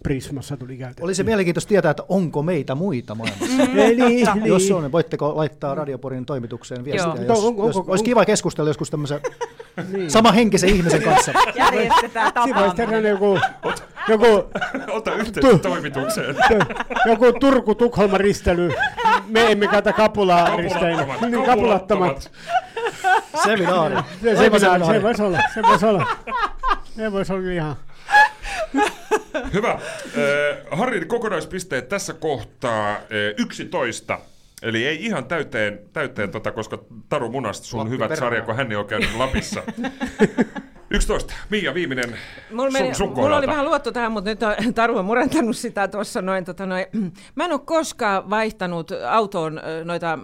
Prismassa 0.03 0.57
tuli 0.57 0.77
käytetty. 0.77 1.03
Oli 1.03 1.15
se 1.15 1.23
mielenkiintoista 1.23 1.69
tietää, 1.69 1.91
että 1.91 2.03
onko 2.09 2.43
meitä 2.43 2.75
muita 2.75 3.15
maailmassa. 3.15 3.63
Eli, 3.75 3.97
niin. 4.09 4.27
Jos 4.45 4.71
on, 4.71 4.83
niin 4.83 4.93
voitteko 4.93 5.37
laittaa 5.37 5.75
Radioporin 5.75 6.27
toimitukseen 6.27 6.85
viestiä, 6.85 7.05
Joo. 7.07 7.17
jos, 7.17 7.29
No, 7.43 7.49
on- 7.49 7.67
jos, 7.67 7.77
onko- 7.77 7.91
olisi 7.93 8.03
on- 8.03 8.05
kiva 8.05 8.25
keskustella 8.25 8.71
joskus 8.71 8.91
tämmöisen 8.91 9.21
samanhenkisen 10.09 10.69
ihmisen 10.71 11.03
kanssa. 11.03 11.33
Järjestetään 11.55 12.33
Siinä 12.45 12.61
voisi 12.61 12.77
tehdä 12.77 12.93
tapaaminen. 12.93 13.11
joku, 13.11 13.39
joku, 14.09 14.51
Ota 14.89 15.15
yhteyttä 15.15 15.59
toimitukseen. 15.59 16.37
joku 17.07 17.33
Turku-Tukholma 17.41 18.19
ristely. 18.19 18.71
Me 19.27 19.53
emme 19.53 19.67
käytä 19.69 19.93
kapulaa. 19.93 20.47
Kapulattomat. 20.51 21.21
Niin, 21.21 21.43
kapulattomat. 21.47 22.31
Seminaari. 23.45 23.97
Se, 24.23 24.31
Aivan 24.39 24.61
se, 24.61 24.67
se, 24.67 24.67
seminaari. 24.67 24.99
se 24.99 25.03
voisi 25.03 25.23
olla. 25.23 25.39
Se 25.55 25.63
voisi 25.63 25.87
olla. 25.87 26.07
Se 26.97 27.13
voisi 27.13 27.33
olla 27.33 27.51
ihan. 27.51 27.77
Hyvä. 29.53 29.71
Äh, 29.71 29.81
Harrin 30.79 31.09
kokonaispisteet 31.09 31.89
tässä 31.89 32.13
kohtaa 32.13 32.91
äh, 32.93 32.99
11. 33.39 34.19
Eli 34.63 34.87
ei 34.87 35.05
ihan 35.05 35.25
täyteen, 35.25 35.81
täyteen 35.93 36.31
tota, 36.31 36.51
koska 36.53 36.79
Taru 37.09 37.31
Munasta 37.31 37.67
sun 37.67 37.79
Lappi 37.79 37.91
hyvät 37.95 38.09
perään. 38.09 38.27
sarja, 38.27 38.43
kun 38.43 38.57
hän 38.57 38.71
ei 38.71 38.77
ole 38.77 38.85
käynyt 38.87 39.15
Lapissa. 39.17 39.63
11. 40.91 41.35
Mia, 41.51 41.75
viimeinen 41.75 42.19
Mulla, 42.51 42.71
meni, 42.71 42.87
sun, 42.87 42.95
sun 42.95 43.17
mulla 43.17 43.37
oli 43.37 43.47
vähän 43.47 43.65
luotto 43.65 43.93
tähän, 43.93 44.13
mutta 44.13 44.31
nyt 44.31 44.43
on, 44.43 44.75
Taru 44.75 44.99
on 44.99 45.05
murentanut 45.05 45.57
sitä 45.57 45.89
tuossa 45.89 46.23
noin. 46.23 46.45
Tota 46.45 46.67
noin. 46.67 46.87
Mä 47.35 47.45
en 47.45 47.53
ole 47.53 47.61
koskaan 47.65 48.31
vaihtanut 48.31 48.91
autoon 49.09 49.59
ö, 49.59 49.85
noita, 49.85 50.19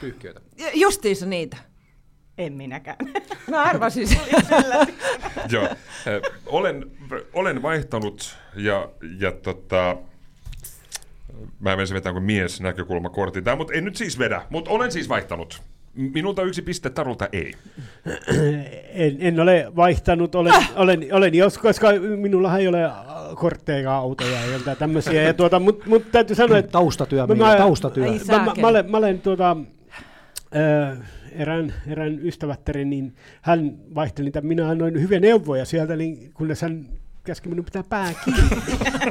Pyyhkiöitä. 0.00 0.40
justiinsa 0.74 1.26
niitä. 1.26 1.56
En 2.38 2.52
minäkään. 2.52 2.96
Mä 3.50 3.62
arvasin 3.62 4.08
sen. 4.08 4.20
Joo. 5.50 5.64
Äh, 5.64 5.76
olen, 6.46 6.90
olen 7.32 7.62
vaihtanut 7.62 8.36
ja, 8.56 8.88
ja 9.18 9.32
tota, 9.32 9.96
mä 11.60 11.76
menisin 11.76 11.94
vetää 11.94 12.12
kuin 12.12 12.24
mies 12.24 12.60
näkökulmakortin 12.60 13.44
tää, 13.44 13.56
mutta 13.56 13.72
en 13.74 13.84
nyt 13.84 13.96
siis 13.96 14.18
vedä, 14.18 14.42
mutta 14.50 14.70
olen 14.70 14.92
siis 14.92 15.08
vaihtanut. 15.08 15.62
Minulta 15.96 16.42
yksi 16.42 16.62
piste, 16.62 16.90
Tarulta 16.90 17.28
ei. 17.32 17.52
En, 18.92 19.16
en 19.20 19.40
ole 19.40 19.72
vaihtanut, 19.76 20.34
olen, 20.34 20.54
olen, 20.76 21.06
olen 21.12 21.34
jos, 21.34 21.58
koska 21.58 21.88
minullahan 22.16 22.60
ei 22.60 22.68
ole 22.68 22.84
äh, 22.84 22.92
kortteja, 23.34 23.96
autoja 23.96 24.40
ja 24.40 24.52
jotain 24.52 24.76
tämmöisiä. 24.76 25.22
Ja 25.22 25.34
tuota, 25.34 25.60
Mutta 25.60 25.84
mut 25.88 26.10
täytyy 26.12 26.36
sanoa, 26.36 26.58
että 26.58 26.72
Taustatyö, 26.72 27.26
Mä- 27.26 27.34
mä- 27.34 27.56
taustatyö. 27.56 28.04
Mä, 28.04 28.38
mä, 28.44 28.52
mä, 28.60 28.68
olen, 28.68 28.90
mä 28.90 28.96
olen 28.96 29.20
tuota, 29.20 29.56
äh, 30.56 30.98
erään, 31.32 31.74
erään 31.86 32.26
ystävättären, 32.26 32.90
niin 32.90 33.14
hän 33.42 33.76
vaihteli 33.94 34.24
niitä, 34.24 34.40
minä 34.40 34.68
annoin 34.68 35.00
hyviä 35.00 35.20
neuvoja 35.20 35.64
sieltä, 35.64 35.96
niin 35.96 36.30
kunnes 36.34 36.62
hän 36.62 36.86
käski 37.26 37.48
minun 37.48 37.64
pitää 37.64 37.82
pää 37.88 38.12
kiinni. 38.24 38.50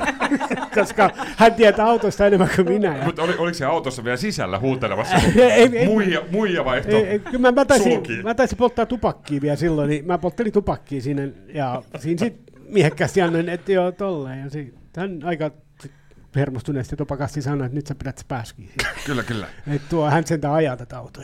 Koska 0.75 1.09
hän 1.37 1.53
tietää 1.53 1.85
autosta 1.85 2.25
enemmän 2.25 2.49
kuin 2.55 2.69
minä. 2.69 2.97
Ja, 2.97 3.05
Mutta 3.05 3.21
oli, 3.21 3.35
oliko 3.37 3.53
se 3.53 3.65
autossa 3.65 4.03
vielä 4.03 4.17
sisällä 4.17 4.59
huutelemassa? 4.59 5.15
ei, 5.41 5.85
muija, 5.85 6.21
muija 6.31 6.65
vaihto 6.65 6.91
ei, 6.91 7.03
ei, 7.03 7.19
kyllä 7.19 7.39
mä, 7.39 7.51
mä, 7.51 7.65
taisin, 7.65 8.03
mä 8.23 8.33
taisin 8.33 8.57
polttaa 8.57 8.85
tupakkia 8.85 9.41
vielä 9.41 9.55
silloin, 9.55 9.89
niin 9.89 10.05
mä 10.05 10.17
polttelin 10.17 10.53
tupakkia 10.53 11.01
siinä, 11.01 11.27
ja 11.53 11.83
siinä 11.99 12.19
sitten 12.19 12.53
miehekkäästi 12.69 13.21
annoin, 13.21 13.49
että 13.49 13.71
joo, 13.71 13.91
tolleen. 13.91 14.39
Ja 14.39 14.49
sit, 14.49 14.75
hän 14.97 15.19
aika 15.23 15.51
hermostuneesti 16.35 16.95
tupakasti 16.95 17.41
sanoi, 17.41 17.65
että 17.65 17.75
nyt 17.75 17.87
sä 17.87 17.95
pidät 17.95 18.17
se 18.17 18.25
pääskin. 18.27 18.69
Kyllä, 19.05 19.23
kyllä. 19.23 19.47
Että 19.67 19.89
tuo 19.89 20.09
hän 20.09 20.27
sentään 20.27 20.53
ajaa 20.53 20.77
tätä 20.77 20.97
autoa. 20.97 21.23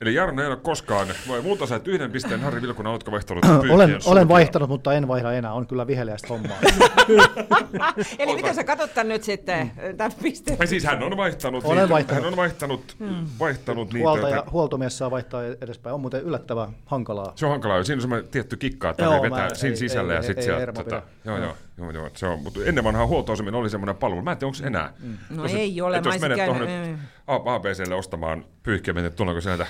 Eli 0.00 0.14
Jarno 0.14 0.42
ei 0.42 0.48
ole 0.48 0.56
koskaan, 0.56 1.08
vai 1.28 1.40
multa 1.40 1.66
sait 1.66 1.88
yhden 1.88 2.12
pisteen, 2.12 2.40
Harri 2.40 2.62
Vilkunen, 2.62 2.90
oletko 2.92 3.10
vaihtanut 3.10 3.44
Olen, 3.44 3.60
pyyhkien 3.60 3.80
olen 3.84 4.02
sulkia? 4.02 4.28
vaihtanut, 4.28 4.68
mutta 4.68 4.92
en 4.94 5.08
vaihda 5.08 5.32
enää. 5.32 5.52
On 5.52 5.66
kyllä 5.66 5.86
viheliäistä 5.86 6.28
hommaa. 6.28 6.56
Eli 8.18 8.34
miten 8.36 8.54
sä 8.54 8.64
katsot 8.64 8.94
tän 8.94 9.08
nyt 9.08 9.22
sitten, 9.24 9.70
tämän 9.96 10.12
pisteen? 10.22 10.56
Ei 10.60 10.66
siis 10.66 10.84
hän 10.84 11.02
on 11.02 11.16
vaihtanut, 11.16 11.64
Olen 11.64 11.76
niitä, 11.78 11.88
vaihtanut. 11.88 12.22
hän 12.24 12.32
on 12.32 12.36
vaihtanut, 12.36 12.96
vaihtanut 13.38 13.92
niitä. 13.92 14.08
Huoltaja, 14.08 14.36
joita- 14.36 14.50
huoltomies 14.50 14.98
saa 14.98 15.10
vaihtaa 15.10 15.42
edespäin. 15.44 15.94
On 15.94 16.00
muuten 16.00 16.22
yllättävän 16.22 16.68
hankalaa. 16.86 17.32
Se 17.36 17.46
on 17.46 17.50
hankalaa, 17.52 17.84
siinä 17.84 17.96
on 17.96 18.00
semmoinen 18.00 18.28
tietty 18.28 18.56
kikka, 18.56 18.90
että 18.90 19.02
Joo, 19.02 19.12
joo, 19.14 19.22
mä- 19.22 19.30
vetää 19.30 19.54
siinä 19.54 19.72
ei- 19.72 19.76
sisällä 19.76 20.12
ei- 20.12 20.18
ja 20.18 20.22
sitten 20.22 20.44
sieltä. 20.44 20.72
Tota, 20.72 21.02
joo, 21.24 21.38
joo. 21.38 21.54
Joo, 21.78 21.90
joo, 21.90 22.10
se 22.14 22.26
on, 22.26 22.42
mutta 22.42 22.60
ennen 22.64 22.84
vanhaa 22.84 23.06
huoltoaseminen 23.06 23.60
oli 23.60 23.70
semmoinen 23.70 23.96
palvelu. 23.96 24.22
Mä 24.22 24.32
en 24.32 24.38
tiedä, 24.38 24.48
onko 24.56 24.66
enää. 24.66 24.92
No 25.30 25.42
Jos- 25.42 25.54
ei 25.54 25.80
ole, 25.80 25.96
että 25.96 26.08
mä 26.08 26.14
jos 26.14 26.22
menet 26.22 26.36
käynyt- 26.36 26.56
tuohon 26.58 26.82
nyt 26.82 26.90
mm. 26.96 26.98
ABClle 27.26 27.94
ostamaan 27.94 28.44
pyyhkeäminen, 28.62 29.06
että 29.06 29.16
tuleeko 29.16 29.40
sieltä 29.40 29.66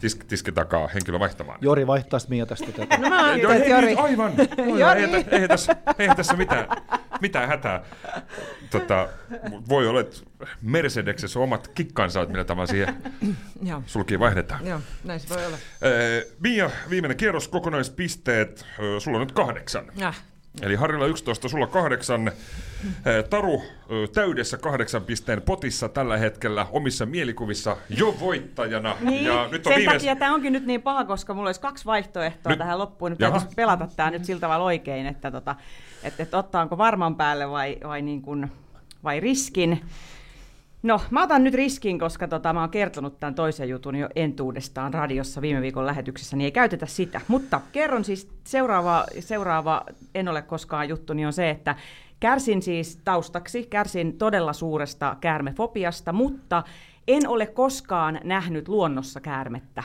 tisk, 0.00 0.24
tiski 0.24 0.52
takaa 0.52 0.88
henkilö 0.94 1.18
vaihtamaan? 1.18 1.58
Jori 1.62 1.86
vaihtaa 1.86 2.18
sitten 2.18 2.36
Mia 2.36 2.46
tästä. 2.46 2.66
Tätä. 2.72 2.98
No 2.98 3.08
mä 3.08 3.24
ajattelin, 3.24 3.50
ei, 3.56 3.58
että 3.62 3.70
Jori... 3.74 3.86
ei, 3.88 3.96
aivan. 3.96 4.32
Jori. 4.78 5.02
Eihän, 5.02 5.24
tä- 5.24 5.30
eihän, 5.36 5.48
tässä, 5.48 5.76
eihän 5.98 6.16
tässä 6.16 6.36
mitään, 6.36 6.66
mitään 7.20 7.48
hätää. 7.48 7.82
Tota, 8.70 9.08
voi 9.68 9.86
olla, 9.88 10.00
että 10.00 10.16
Mercedeksessä 10.62 11.38
on 11.38 11.42
omat 11.42 11.68
kikkansa, 11.68 12.22
että 12.22 12.32
millä 12.32 12.44
tavalla 12.44 12.66
siihen 12.66 12.96
sulkiin 13.86 14.20
vaihdetaan. 14.20 14.66
joo, 14.66 14.80
näin 15.04 15.20
se 15.20 15.28
voi 15.34 15.46
olla. 15.46 15.56
Ee, 15.82 16.26
Mia, 16.40 16.70
viimeinen 16.90 17.16
kierros, 17.16 17.48
kokonaispisteet. 17.48 18.66
Sulla 18.98 19.18
on 19.18 19.26
nyt 19.26 19.32
kahdeksan. 19.32 19.84
Äh, 20.02 20.22
Eli 20.62 20.74
Harilla 20.74 21.06
11, 21.06 21.48
sulla 21.48 21.66
kahdeksan. 21.66 22.32
Ee, 23.06 23.22
Taru 23.22 23.62
ö, 23.90 24.08
täydessä 24.08 24.58
kahdeksan 24.58 25.02
pisteen 25.02 25.42
potissa 25.42 25.88
tällä 25.88 26.16
hetkellä 26.16 26.66
omissa 26.70 27.06
mielikuvissa 27.06 27.76
jo 27.88 28.16
voittajana. 28.20 28.96
Niin, 29.00 29.24
ja 29.24 29.48
nyt 29.50 29.66
on 29.66 29.72
sen 29.72 29.78
viimeis... 29.78 30.02
takia 30.02 30.16
tämä 30.16 30.34
onkin 30.34 30.52
nyt 30.52 30.66
niin 30.66 30.82
paha, 30.82 31.04
koska 31.04 31.34
mulla 31.34 31.48
olisi 31.48 31.60
kaksi 31.60 31.84
vaihtoehtoa 31.84 32.50
Nyt- 32.52 32.58
tähän 32.58 32.78
loppuun. 32.78 33.10
Nyt 33.10 33.18
täytyisi 33.18 33.46
pelata 33.56 33.88
tämä 33.96 34.10
nyt 34.10 34.24
sillä 34.24 34.40
tavalla 34.40 34.64
oikein, 34.64 35.06
että, 35.06 35.30
tota, 35.30 35.56
että, 36.02 36.22
että 36.22 36.38
ottaanko 36.38 36.78
varman 36.78 37.16
päälle 37.16 37.50
vai, 37.50 37.76
vai, 37.84 38.02
niin 38.02 38.22
kuin, 38.22 38.52
vai 39.04 39.20
riskin. 39.20 39.84
No, 40.82 41.00
mä 41.10 41.22
otan 41.22 41.44
nyt 41.44 41.54
riskin, 41.54 41.98
koska 41.98 42.28
tota, 42.28 42.52
mä 42.52 42.60
oon 42.60 42.70
kertonut 42.70 43.20
tämän 43.20 43.34
toisen 43.34 43.68
jutun 43.68 43.96
jo 43.96 44.08
entuudestaan 44.16 44.94
radiossa 44.94 45.40
viime 45.40 45.60
viikon 45.60 45.86
lähetyksessä, 45.86 46.36
niin 46.36 46.44
ei 46.44 46.52
käytetä 46.52 46.86
sitä. 46.86 47.20
Mutta 47.28 47.60
kerron 47.72 48.04
siis 48.04 48.28
seuraava, 48.44 49.04
seuraava 49.20 49.84
en 50.14 50.28
ole 50.28 50.42
koskaan 50.42 50.88
juttu, 50.88 51.12
niin 51.12 51.26
on 51.26 51.32
se, 51.32 51.50
että 51.50 51.76
kärsin 52.20 52.62
siis 52.62 53.00
taustaksi, 53.04 53.66
kärsin 53.66 54.18
todella 54.18 54.52
suuresta 54.52 55.16
käärmefobiasta, 55.20 56.12
mutta 56.12 56.62
en 57.08 57.28
ole 57.28 57.46
koskaan 57.46 58.20
nähnyt 58.24 58.68
luonnossa 58.68 59.20
käärmettä. 59.20 59.82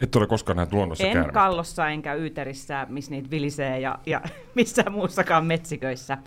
Et 0.00 0.16
ole 0.16 0.26
koskaan 0.26 0.56
nähnyt 0.56 0.72
luonnossa 0.72 1.06
En 1.06 1.12
käärmettä. 1.12 1.32
kallossa 1.32 1.88
enkä 1.88 2.14
yyterissä, 2.14 2.86
missä 2.88 3.10
niitä 3.10 3.30
vilisee 3.30 3.80
ja, 3.80 3.98
ja 4.06 4.20
missään 4.54 4.92
muussakaan 4.92 5.46
metsiköissä. 5.46 6.18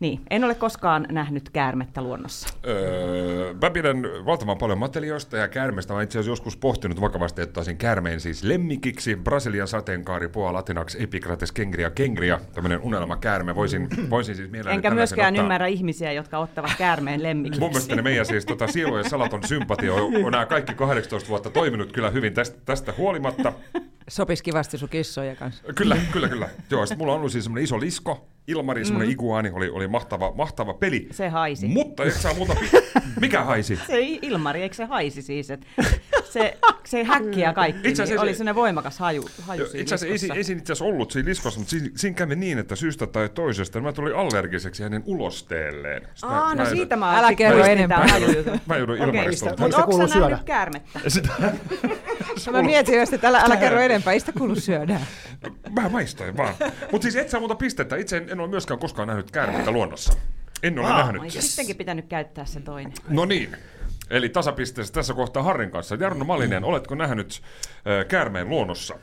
Niin, 0.00 0.20
en 0.30 0.44
ole 0.44 0.54
koskaan 0.54 1.06
nähnyt 1.10 1.50
käärmettä 1.50 2.02
luonnossa. 2.02 2.48
Öö, 2.66 3.54
mä 3.62 3.70
pidän 3.70 4.02
valtavan 4.02 4.58
paljon 4.58 4.78
matelioista 4.78 5.36
ja 5.36 5.48
käärmeistä. 5.48 5.94
Mä 5.94 6.02
itse 6.02 6.18
asiassa 6.18 6.30
joskus 6.32 6.56
pohtinut 6.56 7.00
vakavasti, 7.00 7.42
että 7.42 7.50
ottaisin 7.50 7.76
käärmeen 7.76 8.20
siis 8.20 8.42
lemmikiksi. 8.42 9.16
Brasilian 9.16 9.68
sateenkaari, 9.68 10.28
pua 10.28 10.52
latinaksi, 10.52 11.02
epikrates 11.02 11.52
kengria 11.52 11.90
kengria. 11.90 12.40
Tämmöinen 12.54 12.80
unelmakäärme. 12.80 13.54
Voisin, 13.54 13.88
voisin 14.10 14.36
siis 14.36 14.50
mielelläni 14.50 14.76
Enkä 14.76 14.90
myöskään 14.90 15.34
ottaa. 15.34 15.44
ymmärrä 15.44 15.66
ihmisiä, 15.66 16.12
jotka 16.12 16.38
ottavat 16.38 16.70
käärmeen 16.78 17.22
lemmikiksi. 17.22 17.60
Mun 17.60 17.70
mielestä 17.70 17.96
ne 17.96 18.02
meidän 18.02 18.26
siis 18.26 18.46
tota, 18.46 18.66
sielujen 18.66 19.10
salaton 19.10 19.44
sympatia 19.46 19.94
on, 19.94 20.24
on 20.24 20.32
nämä 20.32 20.46
kaikki 20.46 20.74
18 20.74 21.28
vuotta 21.28 21.50
toiminut 21.50 21.92
kyllä 21.92 22.10
hyvin 22.10 22.34
tästä, 22.34 22.58
tästä 22.64 22.92
huolimatta. 22.98 23.52
sopisi 24.08 24.42
kivasti 24.42 24.78
sun 24.78 24.88
kissoja 24.88 25.36
kanssa. 25.36 25.72
Kyllä, 25.74 25.96
kyllä, 26.12 26.28
kyllä. 26.28 26.48
Joo, 26.70 26.84
mulla 26.96 27.12
on 27.12 27.18
ollut 27.18 27.32
siis 27.32 27.44
semmoinen 27.44 27.64
iso 27.64 27.80
lisko, 27.80 28.28
Ilmari, 28.48 28.84
semmoinen 28.84 29.08
mm. 29.08 29.12
iguaani, 29.12 29.50
oli, 29.50 29.68
oli 29.68 29.88
mahtava, 29.88 30.32
mahtava 30.34 30.74
peli. 30.74 31.08
Se 31.10 31.28
haisi. 31.28 31.66
Mutta 31.66 32.04
et 32.04 32.14
saa 32.14 32.34
muuta... 32.34 32.54
Pi- 32.60 33.00
Mikä 33.20 33.44
haisi? 33.44 33.76
Se 33.86 34.00
Ilmari, 34.00 34.62
eikö 34.62 34.74
se 34.74 34.84
haisi 34.84 35.22
siis? 35.22 35.50
Et 35.50 35.66
se, 36.30 36.56
se 36.84 37.04
häkkiä 37.04 37.52
kaikki, 37.52 37.78
Itse 37.88 37.88
niin 37.88 38.02
asiassa- 38.02 38.22
oli 38.22 38.34
sellainen 38.34 38.54
voimakas 38.54 38.98
haju, 38.98 39.28
haju 39.42 39.60
Joo, 39.60 39.68
siinä 39.70 39.82
Itse 39.82 39.94
asiassa 39.94 40.26
ei, 40.32 40.38
ei 40.38 40.44
siinä 40.44 40.58
itse 40.58 40.72
asiassa 40.72 40.84
ollut 40.84 41.10
siinä 41.10 41.28
liskossa, 41.28 41.60
mutta 41.60 41.70
siinä, 41.70 41.88
siinä 41.96 42.14
kävi 42.16 42.36
niin, 42.36 42.58
että 42.58 42.76
syystä 42.76 43.06
tai 43.06 43.28
toisesta 43.28 43.80
mä 43.80 43.92
tulin 43.92 44.16
allergiseksi 44.16 44.82
hänen 44.82 45.02
ulosteelleen. 45.06 46.02
Sitten 46.14 46.30
Aa, 46.30 46.54
no 46.54 46.62
mä- 46.64 46.70
siitä 46.70 46.96
mä 46.96 47.18
Älä 47.18 47.34
kerro 47.34 47.64
enempää. 47.64 48.06
Mä 48.66 48.76
joudun. 48.76 48.96
Ilmarista. 48.96 49.46
Mistä- 49.46 49.62
Mutta 49.62 49.76
se 49.76 49.82
onko 49.82 50.08
sä 50.08 50.18
nähnyt 50.20 50.42
käärmettä? 50.44 51.00
Sitä, 51.08 51.28
Mä 52.52 52.62
mietin 52.62 53.00
että 53.14 53.28
älä, 53.28 53.40
älä 53.40 53.56
kerro 53.56 53.80
enempää, 53.80 54.12
ei 54.12 54.20
sitä 54.20 54.32
kuulu 54.32 54.54
syödä. 54.54 55.00
mä 55.70 55.88
maistoin 55.88 56.36
vaan. 56.36 56.54
Mutta 56.92 57.02
siis 57.02 57.16
et 57.16 57.28
saa 57.30 57.40
muuta 57.40 57.54
pistettä. 57.54 57.96
Itse 57.96 58.16
en, 58.16 58.28
en 58.30 58.40
ole 58.40 58.48
myöskään 58.48 58.80
koskaan 58.80 59.08
nähnyt 59.08 59.30
käärmettä 59.30 59.70
luonnossa. 59.70 60.12
En 60.62 60.78
ole 60.78 60.88
nähnyt. 60.88 61.22
Olisi 61.22 61.42
sittenkin 61.42 61.76
pitänyt 61.76 62.06
käyttää 62.06 62.44
se 62.44 62.60
toinen. 62.60 62.92
No 63.08 63.24
niin. 63.24 63.56
Eli 64.10 64.28
tasapisteessä 64.28 64.92
tässä 64.92 65.14
kohtaa 65.14 65.42
Harrin 65.42 65.70
kanssa. 65.70 65.94
Jarno 65.94 66.24
Malinen, 66.24 66.64
oletko 66.64 66.94
nähnyt 66.94 67.42
äh, 67.68 68.06
käärmeen 68.06 68.48
luonnossa? 68.48 68.94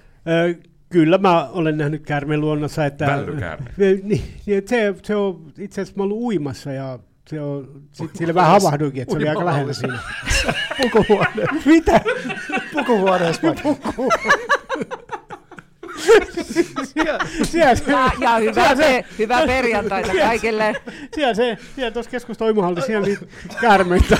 Kyllä 0.89 1.17
mä 1.17 1.49
olen 1.49 1.77
nähnyt 1.77 2.05
käärmeen 2.05 2.41
luonnossa, 2.41 2.85
että... 2.85 3.07
Vällykäärme. 3.07 3.69
Niin, 3.77 4.01
niin, 4.45 4.57
että 4.57 4.69
se, 4.69 4.95
se 5.03 5.15
on 5.15 5.53
itse 5.57 5.81
asiassa 5.81 5.97
mä 5.97 6.03
ollut 6.03 6.17
uimassa 6.17 6.71
ja 6.71 6.99
se 7.27 7.41
on, 7.41 7.81
sit 7.91 8.15
sille 8.15 8.33
vähän 8.33 8.51
havahduinkin, 8.51 9.01
että 9.01 9.11
se 9.11 9.17
oli 9.17 9.29
aika 9.29 9.45
lähellä 9.45 9.73
siinä. 9.73 9.99
Pukuhuone. 10.81 11.45
Mitä? 11.65 12.01
Pukuhuoneessa 12.73 13.41
vai? 13.47 13.55
Siellä 17.43 17.75
se, 17.75 17.91
Ja, 17.91 18.11
ja 18.19 18.37
hyvää, 18.37 18.53
siellä 18.53 18.75
se, 18.75 19.05
hyvää 19.19 19.45
perjantaita 19.45 20.11
kaikille. 20.19 20.75
siellä 21.15 21.33
se, 21.33 21.57
siellä 21.75 21.91
tuossa 21.91 22.11
keskustoimuhalta, 22.11 22.81
siellä 22.81 23.07
niitä 23.07 23.25
käärmeitä, 23.61 24.17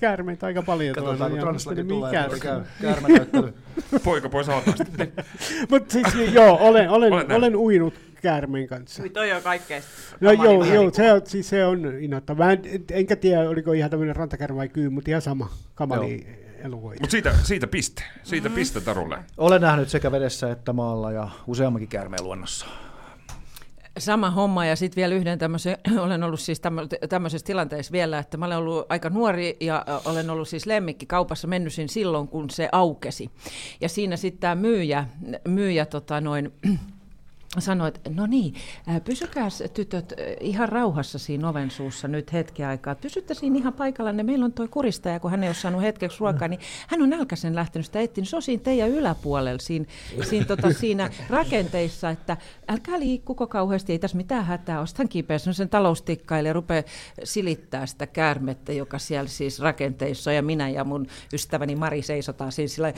käärmeitä 0.00 0.46
aika 0.46 0.62
paljon. 0.62 0.94
Katsotaan, 0.94 1.18
kun 1.18 1.26
tuolla, 1.28 1.36
ja 1.36 1.42
Translaki 1.42 1.84
tulee. 1.84 2.12
Käy, 2.12 2.60
käärmenäyttely. 2.80 3.54
Poika 4.04 4.28
pois 4.28 4.48
altaasta. 4.48 4.84
Mutta 5.70 5.92
siis 5.92 6.14
niin, 6.14 6.34
joo, 6.34 6.58
olen, 6.60 6.90
olen, 6.90 7.12
Olet 7.12 7.30
olen 7.30 7.56
uinut 7.56 7.94
käärmeen 8.22 8.68
kanssa. 8.68 9.02
Ui, 9.02 9.08
toi 9.08 9.32
on 9.32 9.42
kaikkein 9.42 9.82
No 10.20 10.32
joo, 10.32 10.64
joo 10.64 10.90
se, 10.92 11.12
on, 11.12 11.20
siis 11.24 11.48
se 11.48 11.64
on 11.64 11.94
innoittava. 12.00 12.50
En, 12.50 12.62
enkä 12.90 13.16
tiedä, 13.16 13.48
oliko 13.48 13.72
ihan 13.72 13.90
tämmöinen 13.90 14.16
rantakäärme 14.16 14.56
vai 14.56 14.68
kyy, 14.68 14.88
mutta 14.88 15.10
ihan 15.10 15.22
sama 15.22 15.50
kamali 15.74 16.41
elukoita. 16.64 17.00
Mutta 17.02 17.10
siitä, 17.10 17.34
siitä 17.42 17.66
piste. 17.66 18.02
Siitä 18.22 18.48
Mm. 18.48 18.54
piste 18.54 18.80
Tarulle. 18.80 19.18
Olen 19.36 19.60
nähnyt 19.60 19.88
sekä 19.88 20.12
vedessä 20.12 20.50
että 20.52 20.72
maalla 20.72 21.12
ja 21.12 21.28
useammankin 21.46 21.88
käärmeen 21.88 22.24
luonnossa. 22.24 22.66
Sama 23.98 24.30
homma 24.30 24.66
ja 24.66 24.76
sitten 24.76 24.96
vielä 24.96 25.14
yhden 25.14 25.38
tämmöisen, 25.38 25.78
olen 26.04 26.22
ollut 26.22 26.40
siis 26.40 26.60
tämmö- 26.60 26.86
tämmöisessä 27.08 27.46
tilanteessa 27.46 27.92
vielä, 27.92 28.18
että 28.18 28.36
mä 28.36 28.46
olen 28.46 28.58
ollut 28.58 28.86
aika 28.88 29.10
nuori 29.10 29.56
ja 29.60 29.84
olen 30.04 30.30
ollut 30.30 30.48
siis 30.48 30.66
lemmikki 30.66 31.06
kaupassa 31.06 31.48
mennysin 31.48 31.88
silloin, 31.88 32.28
kun 32.28 32.50
se 32.50 32.68
aukesi. 32.72 33.30
Ja 33.80 33.88
siinä 33.88 34.16
sitten 34.16 34.40
tämä 34.40 34.54
myyjä, 34.54 35.06
myyjä 35.48 35.86
tota 35.86 36.20
noin, 36.20 36.52
sanoi, 37.58 37.88
että 37.88 38.10
no 38.14 38.26
niin, 38.26 38.54
ää, 38.86 39.00
pysykääs 39.00 39.62
tytöt 39.74 40.12
ihan 40.40 40.68
rauhassa 40.68 41.18
siinä 41.18 41.48
oven 41.48 41.70
suussa 41.70 42.08
nyt 42.08 42.32
hetki 42.32 42.64
aikaa. 42.64 42.94
Pysytte 42.94 43.34
siinä 43.34 43.58
ihan 43.58 43.72
paikallanne. 43.72 44.22
Meillä 44.22 44.44
on 44.44 44.52
toi 44.52 44.68
kuristaja, 44.68 45.20
kun 45.20 45.30
hän 45.30 45.42
ei 45.42 45.48
ole 45.48 45.54
saanut 45.54 45.82
hetkeksi 45.82 46.20
ruokaa, 46.20 46.48
niin 46.48 46.60
hän 46.88 47.02
on 47.02 47.10
nälkäisen 47.10 47.54
lähtenyt 47.54 47.86
sitä 47.86 48.00
etsiä. 48.00 48.24
Se 48.24 48.36
on 48.36 48.42
siinä 48.42 48.62
teidän 48.62 48.88
yläpuolella, 48.88 49.58
siinä, 49.58 49.84
siinä, 50.28 50.46
tota, 50.46 50.72
siinä 50.72 51.10
rakenteissa, 51.28 52.10
että 52.10 52.36
älkää 52.68 53.00
liikkuko 53.00 53.46
kauheasti, 53.46 53.92
ei 53.92 53.98
tässä 53.98 54.16
mitään 54.16 54.44
hätää. 54.44 54.80
Ostan 54.80 55.08
kipeä 55.08 55.38
sen 55.38 55.68
taloustikkaille 55.68 56.48
ja 56.48 56.52
rupeaa 56.52 56.82
silittää 57.24 57.86
sitä 57.86 58.06
käärmettä, 58.06 58.72
joka 58.72 58.98
siellä 58.98 59.28
siis 59.28 59.60
rakenteissa 59.60 60.30
on. 60.30 60.34
ja 60.36 60.42
minä 60.42 60.68
ja 60.68 60.84
mun 60.84 61.06
ystäväni 61.32 61.76
Mari 61.76 62.02
seisotaan 62.02 62.52
siinä 62.52 62.68
sillä 62.68 62.92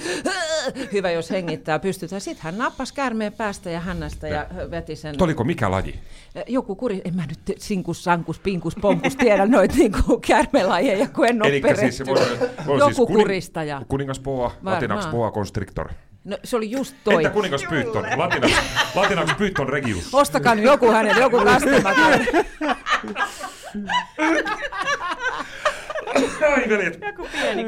hyvä 0.92 1.10
jos 1.10 1.30
hengittää 1.30 1.78
pystytään. 1.78 2.20
Sitten 2.20 2.44
hän 2.44 2.58
nappasi 2.58 2.94
käärmeen 2.94 3.32
päästä 3.32 3.70
ja 3.70 3.80
hännästä 3.80 4.28
ja 4.28 4.43
veti 4.70 4.96
sen. 4.96 5.14
Oliko 5.22 5.44
mikä 5.44 5.70
laji? 5.70 6.00
Joku 6.46 6.76
kuri, 6.76 7.02
en 7.04 7.16
mä 7.16 7.22
nyt 7.26 7.58
sinkus, 7.58 8.04
sankus, 8.04 8.38
pinkus, 8.38 8.74
ponkus 8.80 9.16
tiedä 9.16 9.46
noita 9.46 9.74
niinku 9.78 10.20
käärmelajeja, 10.26 11.08
kun 11.08 11.26
en 11.26 11.42
ole 11.42 11.48
Elikkä 11.50 11.74
siis 11.74 11.96
se 11.98 12.06
voi, 12.06 12.16
voi 12.66 12.78
Joku 12.78 12.94
siis 12.94 13.06
kuristaja. 13.06 13.82
Kuningaspoa, 13.88 14.48
Varmaan. 14.48 14.74
latinaksi 14.74 15.08
boa 15.08 15.30
constrictor. 15.30 15.88
No, 16.24 16.38
se 16.44 16.56
oli 16.56 16.70
just 16.70 16.96
toi. 17.04 17.14
Entä 17.14 17.30
kuningas 17.30 17.64
Python? 17.70 18.06
Latinaksi, 18.16 18.56
latinaksi 18.94 19.34
Python 19.34 19.68
regius. 19.68 20.14
Ostakaa 20.14 20.54
nyt 20.54 20.64
joku 20.64 20.90
hänen, 20.90 21.16
joku 21.16 21.36
customer. 21.36 21.94
Ai 26.54 26.68
veljet. 26.68 26.98
Joku 27.06 27.28
pieni. 27.32 27.66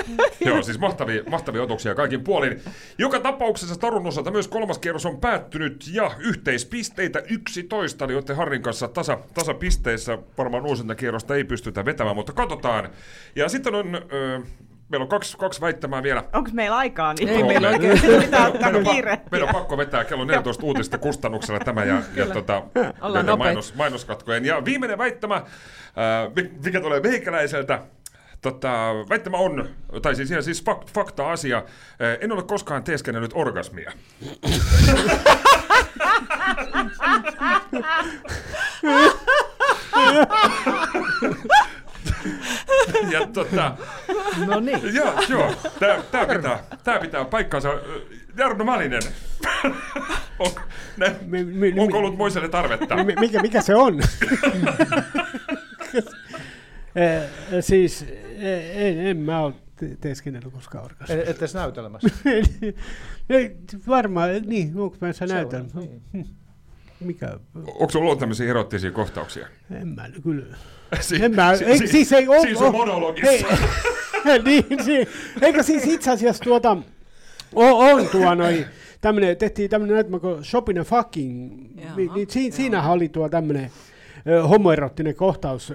Joo, 0.46 0.62
siis 0.62 0.78
mahtavia, 0.78 1.22
mahtavia 1.30 1.62
otuksia 1.62 1.94
kaikin 1.94 2.24
puolin. 2.24 2.60
Joka 2.98 3.20
tapauksessa 3.20 3.76
Tarun 3.76 4.06
osalta 4.06 4.30
myös 4.30 4.48
kolmas 4.48 4.78
kierros 4.78 5.06
on 5.06 5.20
päättynyt 5.20 5.84
ja 5.92 6.10
yhteispisteitä 6.18 7.22
11, 7.30 8.04
eli 8.04 8.14
olette 8.14 8.34
Harrin 8.34 8.62
kanssa 8.62 8.88
tasa, 8.88 9.18
tasapisteissä. 9.34 10.18
Varmaan 10.38 10.66
uusinta 10.66 10.94
kierrosta 10.94 11.34
ei 11.34 11.44
pystytä 11.44 11.84
vetämään, 11.84 12.16
mutta 12.16 12.32
katsotaan. 12.32 12.90
Ja 13.36 13.48
sitten 13.48 13.74
on, 13.74 13.86
meillä 14.88 15.02
on 15.04 15.08
kaksi, 15.08 15.36
kaksi 15.38 15.60
väittämää 15.60 16.02
vielä. 16.02 16.24
Onko 16.32 16.50
meillä 16.52 16.76
aikaa? 16.76 17.14
Niin 17.14 17.28
Ei 17.28 17.42
meillä 17.42 17.68
Me- 17.70 17.74
oikein. 17.74 18.00
Pitää 18.00 18.18
meidän, 18.20 18.46
ottaa 18.46 18.68
on, 18.68 18.84
kiire. 18.84 19.14
pa- 19.14 19.28
meidän 19.30 19.48
on 19.48 19.54
pakko 19.54 19.76
vetää 19.76 20.04
kello 20.04 20.24
14 20.24 20.66
uutista 20.66 20.98
kustannuksella 20.98 21.60
tämä 21.60 21.84
ja, 21.84 22.02
ja 22.14 22.26
tota, 22.26 22.62
mainos, 23.36 23.74
mainoskatkojen. 23.74 24.44
Ja 24.44 24.64
viimeinen 24.64 24.98
väittämä, 24.98 25.42
mi- 26.36 26.50
mikä 26.64 26.80
tulee 26.80 27.00
meikäläiseltä, 27.00 27.80
Tota, 28.42 28.70
väittämä 29.08 29.36
on, 29.36 29.68
tai 30.02 30.14
siis 30.14 30.30
ihan 30.30 30.42
siis 30.42 30.64
fak, 30.64 30.86
fakta-asia, 30.94 31.56
Ää, 32.00 32.14
en 32.20 32.32
ole 32.32 32.42
koskaan 32.42 32.84
teeskennellyt 32.84 33.30
orgasmia. 33.34 33.92
Ja 43.10 43.26
tota, 43.32 43.76
No 44.46 44.60
niin. 44.60 44.94
joo, 44.94 45.12
joo, 45.28 45.54
tää, 45.80 46.02
tää, 46.10 46.26
pitää, 46.26 46.64
tää 46.84 46.98
pitää 46.98 47.24
paikkansa. 47.24 47.68
Jarno 48.38 48.64
Malinen, 48.64 49.02
onko, 50.38 50.60
nä, 50.96 51.14
Mi- 51.26 51.44
mi- 51.44 51.72
mi- 51.72 51.80
onko 51.80 51.98
ollut 51.98 52.16
moiselle 52.16 52.48
tarvetta? 52.48 53.04
Mi- 53.04 53.14
mikä, 53.20 53.42
mikä 53.42 53.62
se 53.62 53.74
on? 53.74 54.00
Eh, 56.96 57.22
siis 57.60 58.02
eh, 58.38 58.86
en, 58.86 59.06
en 59.06 59.16
mä 59.16 59.40
ole 59.40 59.54
te- 59.76 59.96
teeskennellyt 60.00 60.52
koskaan 60.52 60.84
orgasmia. 60.84 61.22
Et 61.22 61.38
edes 61.38 61.54
näytelmässä. 61.54 62.08
Ei, 63.30 63.56
Varmaan, 63.88 64.30
niin, 64.46 64.72
onko 64.78 64.96
mä 65.00 65.08
on, 65.22 65.28
näytelmä? 65.28 65.68
niin. 66.12 66.26
Mikä? 67.00 67.38
Onko 67.54 67.88
sulla 67.90 68.04
ollut 68.06 68.18
tämmöisiä 68.18 68.50
erottisia 68.50 68.90
kohtauksia? 68.90 69.46
En 69.70 69.88
mä 69.88 70.08
kyllä. 70.22 70.56
Si- 71.00 71.24
En 71.24 71.34
mä, 71.34 71.56
si- 71.56 71.64
ei, 71.64 71.78
si- 71.78 71.86
siis 71.86 72.12
ei 72.12 72.28
oo- 72.28 72.42
Siis 72.42 72.62
on 72.62 72.72
monologissa. 72.72 73.46
Ei, 74.26 74.38
niin, 74.44 74.84
si, 74.84 75.08
eikö 75.42 75.62
siis 75.62 75.84
itse 75.86 76.10
asiassa 76.10 76.44
tuota, 76.44 76.70
on, 77.54 77.72
on 77.72 78.08
tuo 78.08 78.34
noin, 78.34 78.64
tämmönen, 79.00 79.36
tehtiin 79.36 79.70
tämmönen 79.70 79.94
näytelmä 79.94 80.18
kuin 80.18 80.44
Shopping 80.44 80.78
and 80.78 80.86
Fucking, 80.86 81.50
Jaha, 81.80 81.96
niin, 81.96 82.10
niin 82.14 82.30
siinä, 82.30 82.56
siinähän 82.56 82.92
oli 82.92 83.08
tuo 83.08 83.28
tämmönen 83.28 83.70
ö, 84.28 84.42
homoerottinen 84.42 85.14
kohtaus, 85.14 85.70
ö, 85.70 85.74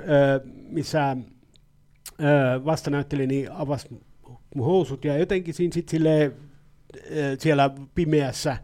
missä 0.70 1.18
ö, 2.22 2.66
vastanäyttelijä 2.66 3.28
niin 3.28 3.52
avasi 3.52 3.88
mun 4.56 4.66
housut 4.66 5.06
ja 5.06 5.18
jotenkin 5.18 5.54
siinä 5.54 5.74
sit 5.74 5.90
silleen, 5.90 6.34
ö, 7.12 7.36
siellä 7.40 7.70
pimeässä 7.96 8.58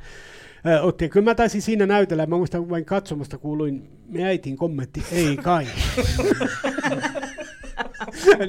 otti. 0.82 1.06
Ja 1.06 1.10
kyllä 1.10 1.24
mä 1.24 1.36
taisin 1.36 1.62
siinä 1.62 1.86
näytellä, 1.86 2.26
mä 2.26 2.38
muistan 2.38 2.70
vain 2.70 2.86
katsomasta 2.86 3.38
kuuluin 3.38 3.90
me 4.10 4.24
äitin 4.24 4.58
kommentti, 4.58 5.04
ei 5.12 5.38
kai. 5.38 5.68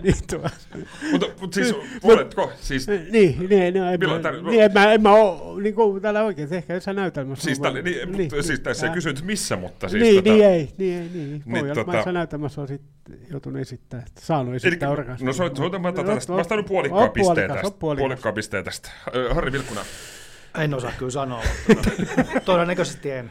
niin 0.03 0.15
tuo. 0.31 0.49
Mutta, 1.13 1.27
mutta 1.41 1.55
siis, 1.55 1.75
oletko? 2.03 2.53
Siis, 2.61 2.87
Niin, 2.89 3.07
niin, 3.13 3.49
niin, 3.49 3.63
en, 3.63 4.01
Milloin 4.01 4.23
mä, 4.23 4.31
tär- 4.31 4.51
niin, 4.51 4.63
en, 4.63 4.73
mä, 4.73 4.93
en 4.93 5.03
mä 5.03 5.13
oo 5.15 5.59
niin 5.61 5.75
kuin 5.75 6.03
täällä 6.03 6.25
oikein, 6.25 6.55
ehkä 6.55 6.75
jossain 6.75 6.97
näytelmässä. 6.97 7.45
siis, 7.45 7.59
on 7.59 7.63
tälle, 7.63 7.85
vaan- 7.85 8.13
niin, 8.13 8.31
niin, 8.33 8.43
siis 8.45 8.61
tässä 8.61 8.87
ei 8.87 8.93
kysynyt 8.93 9.23
missä, 9.25 9.57
mutta 9.57 9.89
siis... 9.89 10.03
Niin, 10.03 10.17
tota, 10.25 10.31
niin, 10.31 10.45
ei, 10.45 10.69
niin, 10.79 11.03
ei, 11.03 11.09
niin. 11.15 11.31
niin, 11.31 11.43
Voi 11.51 11.71
olla, 11.71 11.83
tota- 11.83 12.07
mä 12.07 12.13
näytelmässä 12.13 12.61
on 12.61 12.69
sitten 12.69 13.19
joutunut 13.31 13.61
esittämään, 13.61 14.07
että 14.09 14.21
saanut 14.27 14.55
esittää 14.55 14.87
Eli, 14.87 14.93
orgasmia. 14.93 15.33
no 15.33 15.45
otan 15.67 15.83
Oot- 15.83 15.95
tästä. 16.07 16.33
oot- 16.33 16.35
Mä 16.35 16.35
oon 16.35 16.45
saanut 16.45 16.67
puolikkaan 16.67 17.03
oot 17.03 17.13
pisteen 17.13 17.51
tästä. 17.51 17.71
Puolikkaan 17.79 18.35
pisteen 18.35 18.65
tästä. 18.65 18.91
Harri 19.35 19.53
Vilkkuna, 19.53 19.81
En 20.59 20.75
osaa 20.75 20.93
kyllä 20.99 21.11
sanoa, 21.11 21.43
mutta 21.69 21.91
todennäköisesti 22.45 23.11
en. 23.11 23.31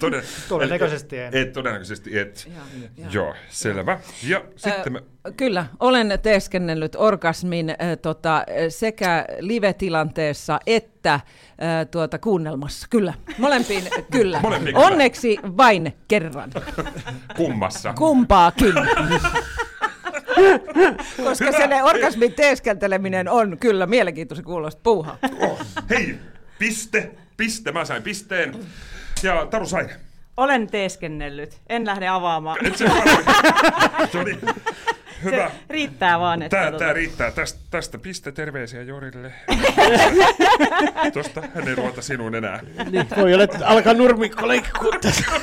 toden, 0.00 0.22
Todennäköisesti 0.48 1.18
en. 1.18 1.36
Et, 1.36 1.52
todennäköisesti 1.52 2.18
et. 2.18 2.50
Joo, 2.54 2.64
joo. 2.96 3.08
Joo, 3.10 3.34
selvä. 3.48 3.98
Ja 4.26 4.44
sitten 4.56 4.92
me... 4.92 5.02
Kyllä, 5.36 5.66
olen 5.80 6.18
teeskennellyt 6.22 6.96
orgasmin 6.96 7.70
äh, 7.70 7.76
tota, 8.02 8.36
äh, 8.36 8.44
sekä 8.68 9.26
live-tilanteessa 9.40 10.60
että 10.66 11.14
äh, 11.14 11.20
tuota, 11.90 12.18
kuunnelmassa. 12.18 12.86
Kyllä, 12.90 13.14
molempiin 13.38 13.84
kyllä. 14.16 14.40
Molempiin 14.40 14.74
kyllä. 14.74 14.86
Onneksi 14.86 15.38
vain 15.56 15.94
kerran. 16.08 16.52
Kummassa. 17.36 17.92
Kumpaakin. 17.92 18.74
Koska 21.24 21.52
se 21.52 21.82
orgasmin 21.82 22.32
teeskenteleminen 22.32 23.28
on 23.28 23.58
kyllä 23.58 23.86
mielenkiintoisen 23.86 24.44
kuulosta 24.44 24.80
puuhaa. 24.82 25.18
Oh, 25.40 25.60
hei, 25.90 26.14
piste, 26.58 27.10
piste, 27.36 27.72
mä 27.72 27.84
sain 27.84 28.02
pisteen. 28.02 28.54
Ja 29.22 29.46
Taru 29.46 29.66
sai. 29.66 29.88
Olen 30.36 30.66
teeskennellyt. 30.66 31.60
En 31.68 31.86
lähde 31.86 32.08
avaamaan. 32.08 32.66
Et 32.66 32.76
se. 32.76 32.84
Hyvä. 35.24 35.48
Se 35.48 35.52
riittää 35.70 36.20
vaan, 36.20 36.42
että... 36.42 36.56
Tää, 36.56 36.70
tota- 36.70 36.78
tää 36.78 36.92
riittää. 36.92 37.30
Tästä, 37.30 37.60
tästä 37.70 37.98
piste 37.98 38.32
terveisiä 38.32 38.82
Jorille. 38.82 39.32
Tosta 41.14 41.42
hän 41.54 41.68
ei 41.68 41.76
luota 41.76 42.02
sinuun 42.02 42.34
enää. 42.34 42.60
Niin, 42.90 43.06
voi 43.16 43.34
olla, 43.34 43.44
että 43.44 43.66
alkaa 43.66 43.94
nurmikko 43.94 44.48
leikkuu 44.48 44.92
tässä. 45.00 45.24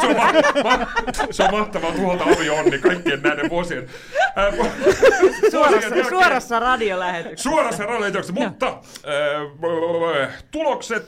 Se 0.00 0.06
on, 0.06 0.16
ma- 0.16 0.32
ma- 0.78 0.86
se 1.30 1.42
on 1.42 1.50
mahtavaa 1.50 1.92
tuhota 1.92 2.24
ovi 2.24 2.50
onni 2.50 2.78
kaikkien 2.78 3.22
näiden 3.22 3.50
vuosien. 3.50 3.88
Ää, 4.36 4.52
vu- 4.52 4.56
vuosien 4.84 5.50
Suorassa, 5.50 5.86
jälkeen- 5.88 6.08
suorassa 6.08 6.60
radiolähetyksessä. 6.60 7.50
Suorassa 7.50 7.82
radiolähetyksessä, 7.86 8.32
mutta 8.32 8.66
äh, 10.26 10.44
tulokset 10.50 11.06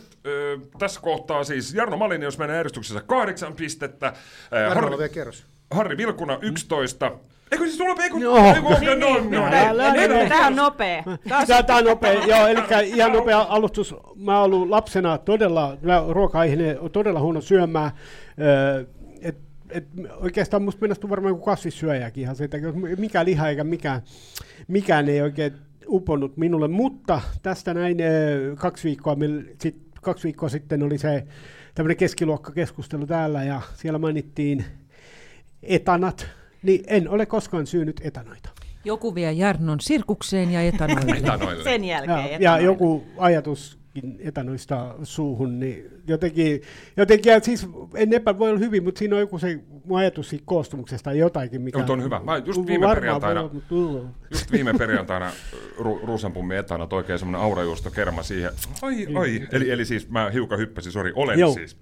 tässä 0.79 1.01
kohtaa 1.01 1.45
siis 1.45 1.75
Jarno 1.75 1.97
Malini, 1.97 2.25
jos 2.25 2.39
mennään 2.39 2.59
järjestyksessä 2.59 3.03
kahdeksan 3.07 3.55
pistettä. 3.55 4.13
Harri, 4.75 4.91
vielä 4.91 5.09
kerros. 5.09 5.45
Harri 5.71 5.97
Vilkuna 5.97 6.39
11. 6.43 7.13
Eikö 7.53 7.65
siis 7.65 7.81
eikö, 8.03 8.19
Joo. 8.19 8.39
eikö, 8.47 8.61
no, 8.61 8.95
no, 8.95 9.31
no, 9.31 9.47
Älä- 9.47 9.69
älä- 9.69 9.83
Ja 9.83 9.91
älä- 9.91 10.07
nyt 10.21 10.29
tämä 10.29 10.47
on 10.47 10.57
nopea. 10.57 11.03
Tää, 11.47 11.63
tää 11.63 11.77
on 11.77 11.85
nopea, 11.85 12.13
joo, 12.13 12.47
eli 12.47 12.61
ihan 12.89 13.13
nopea 13.13 13.47
alustus. 13.49 13.95
Mä 14.17 14.41
oon 14.41 14.45
ollut 14.55 14.69
lapsena 14.69 15.19
todella, 15.19 15.77
mä 15.83 16.05
ruoka-aiheinen, 16.09 16.81
on 16.81 16.91
todella 16.91 17.21
huono 17.21 17.41
syömään. 17.41 17.91
Öö, 18.41 18.85
et, 19.23 19.39
et 19.71 19.85
oikeastaan 20.17 20.63
musta 20.63 20.81
mennä 20.81 20.97
varmaan 21.11 21.31
joku 21.33 21.45
kasvissyöjäkin 21.45 22.23
ihan 22.23 22.37
siitä, 22.37 22.57
mikä 22.99 23.25
liha 23.25 23.49
eikä 23.49 23.65
mikään, 23.65 24.03
mikään 24.69 25.09
ei 25.09 25.21
oikein 25.23 25.53
uponnut 25.89 26.37
minulle, 26.37 26.69
mutta 26.69 27.21
tästä 27.43 27.75
näin 27.75 28.01
öö, 28.01 28.57
kaksi 28.57 28.85
viikkoa, 28.89 29.17
sit, 29.63 29.77
kaksi 30.03 30.25
viikkoa 30.25 30.49
sitten 30.49 30.83
oli 30.83 30.99
se 30.99 31.27
tämmöinen 31.75 31.97
keskiluokkakeskustelu 31.97 33.07
täällä 33.07 33.45
ja 33.45 33.61
siellä 33.75 33.99
mainittiin 33.99 34.65
etanat, 35.63 36.27
niin 36.63 36.85
en 36.87 37.09
ole 37.09 37.27
koskaan 37.27 37.67
syönyt 37.67 38.01
etanoita. 38.05 38.49
Joku 38.85 39.15
vie 39.15 39.33
Jarnon 39.33 39.81
sirkukseen 39.81 40.51
ja 40.51 40.63
etanoille. 40.63 41.17
Etanoille. 41.25 41.65
Sen 41.65 41.85
Ja, 41.85 41.97
jälkeen. 41.97 42.31
ja 42.31 42.37
etanoille. 42.37 42.65
joku 42.65 43.05
ajatuskin 43.17 44.17
etanoista 44.19 44.95
suuhun, 45.03 45.61
niin 45.61 45.85
jotenkin, 46.07 46.63
jotenkin 46.97 47.33
ja 47.33 47.41
siis 47.41 47.67
en 47.95 48.13
epä 48.13 48.39
voi 48.39 48.51
olla 48.51 48.59
hyvin, 48.59 48.85
mutta 48.85 48.99
siinä 48.99 49.17
on 49.17 49.21
joku 49.21 49.39
se 49.39 49.61
ajatus 49.95 50.29
siitä 50.29 50.43
koostumuksesta 50.47 51.05
tai 51.05 51.19
jotakin, 51.19 51.63
mikä... 51.63 51.79
Joo, 51.79 51.81
mutta 51.83 51.93
on 51.93 52.03
hyvä. 52.03 52.21
Mä 52.25 52.37
just 52.37 52.67
viime 52.67 52.87
perjantaina- 52.87 53.41
olla, 53.71 54.09
Just 54.31 54.53
viime 54.53 54.75
perjantaina 54.75 55.31
ru- 55.79 56.07
Ruusanpummi 56.07 56.57
etana 56.57 56.87
toi 56.87 56.97
oikein 56.97 57.19
semmonen 57.19 57.41
aurajuusto 57.41 57.91
kerma 57.91 58.23
siihen. 58.23 58.53
Ai, 58.83 59.07
ai. 59.17 59.47
Eli, 59.53 59.71
eli 59.71 59.85
siis 59.85 60.09
mä 60.09 60.31
hiukan 60.31 60.59
hyppäsin, 60.59 60.93
sori, 60.93 61.13
olen 61.15 61.39
Joo. 61.39 61.53
siis. 61.55 61.77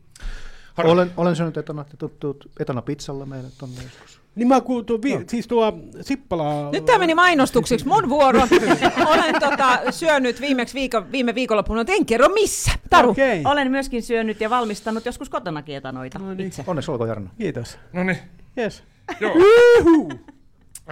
Harri, 0.74 0.90
Olen, 0.90 1.10
olen 1.16 1.36
syönyt 1.36 1.56
etana, 1.56 1.84
te 1.84 1.96
tuttuut 1.96 2.50
etana 2.60 2.82
pizzalla 2.82 3.26
meille 3.26 3.48
tonne 3.58 3.82
joskus. 3.82 4.20
Niin 4.36 4.48
mä 4.48 4.60
kuultu, 4.60 5.02
vi, 5.02 5.24
siis 5.28 5.46
tuo 5.48 5.72
Sippala... 6.00 6.70
Nyt 6.70 6.84
tämä 6.84 6.98
meni 6.98 7.14
mainostuksiksi. 7.14 7.86
Mun 7.88 8.08
vuoro. 8.08 8.40
Olen 9.12 9.34
tota, 9.40 9.78
syönyt 9.90 10.40
viimeksi 10.40 10.74
viiko, 10.74 11.02
viime 11.12 11.34
viikonloppuna, 11.34 11.80
mutta 11.80 11.92
en 11.92 12.06
kerro 12.06 12.28
missä. 12.28 12.70
Taru. 12.90 13.10
Okay. 13.10 13.42
Olen 13.44 13.70
myöskin 13.70 14.02
syönyt 14.02 14.40
ja 14.40 14.50
valmistanut 14.50 15.06
joskus 15.06 15.28
kotonakin 15.28 15.76
etanoita 15.76 16.18
No 16.18 16.34
niin. 16.34 16.46
itse. 16.46 16.64
Onneksi 16.66 16.90
olkoon 16.90 17.08
Jarno. 17.08 17.28
kiitos. 17.38 17.78
no 17.92 18.04
niin, 18.04 18.18
Yes. 18.58 18.84
joo. 19.20 19.34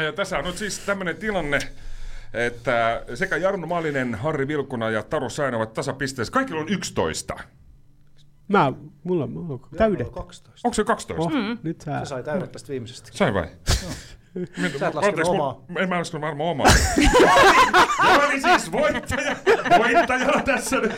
Ja 0.05 0.13
tässä 0.13 0.39
on 0.39 0.45
nyt 0.45 0.59
siis 0.59 0.79
tämmöinen 0.79 1.17
tilanne, 1.17 1.59
että 2.35 3.03
sekä 3.15 3.37
Jarno 3.37 3.67
Malinen, 3.67 4.15
Harri 4.15 4.49
Vilkuna 4.49 4.91
ja 4.91 5.03
Taru 5.03 5.31
Sain 5.31 5.55
ovat 5.55 5.73
tasapisteessä. 5.73 6.33
Kaikilla 6.33 6.61
on 6.61 6.69
11. 6.69 7.35
Mä, 8.49 8.73
mulla, 9.05 9.27
mulla 9.27 9.53
on 9.55 9.61
täydet. 9.77 10.09
12. 10.11 10.61
Onko 10.65 10.75
se 10.75 10.85
12? 10.85 11.23
Oh, 11.25 11.31
Nyt 11.63 11.81
sä... 11.81 11.99
Se 11.99 12.05
sai 12.07 12.23
täydet 12.23 12.53
tästä 12.53 12.69
viimeisestä. 12.69 13.11
Sai 13.13 13.35
vai? 13.35 13.47
Mitä- 14.57 14.79
Sä 14.79 14.89
et 14.89 14.95
laskenut 14.95 15.29
omaa. 15.29 15.61
mun- 15.69 15.81
En 15.83 15.89
mä 15.89 15.99
laskenut 15.99 16.23
varmaan 16.23 16.51
omaa. 16.51 16.67
Joo, 18.05 18.23
eli 18.31 18.41
siis 18.41 18.73
voittaja, 18.73 19.37
voittajana 19.79 20.43
tässä 20.45 20.77
nyt. 20.81 20.93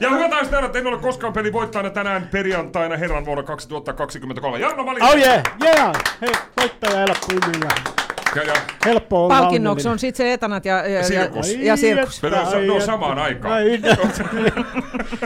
Ja 0.00 0.10
hyvät 0.10 0.30
naiset 0.30 0.52
ja 0.52 0.56
herrat, 0.58 0.76
en 0.76 0.86
ole 0.86 0.98
koskaan 0.98 1.32
pelin 1.32 1.52
voittajana 1.52 1.90
tänään 1.90 2.28
perjantaina 2.32 2.96
herran 2.96 3.24
vuonna 3.24 3.42
2023. 3.42 4.58
Jarno 4.58 4.84
Malinen. 4.84 5.08
Oh 5.08 5.16
yeah, 5.16 5.42
yeah! 5.64 5.92
Hei, 6.20 6.32
voittaja 6.60 6.96
helppo 6.98 7.26
ja 7.32 8.05
Ja, 8.36 8.42
ja, 8.42 8.54
helppo 8.84 9.24
olla 9.24 9.40
Palkinnoksi 9.40 9.88
on 9.88 9.98
sitten 9.98 10.26
se 10.26 10.32
etanat 10.32 10.64
ja, 10.64 10.86
ja, 10.86 11.04
Sirkus. 11.04 11.54
ja, 11.54 11.64
ja 11.64 11.76
sirkus. 11.76 12.24
On, 12.24 12.66
ne 12.66 12.72
on 12.72 12.82
samaan 12.82 13.18
Ai, 13.18 13.24
aikaan. 13.24 13.54
ai, 13.54 13.80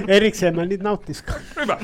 Erikseen 0.09 0.57
mä 0.57 0.65
niitä 0.65 0.85
nauttiskaan. 0.85 1.41
Hyvä. 1.61 1.79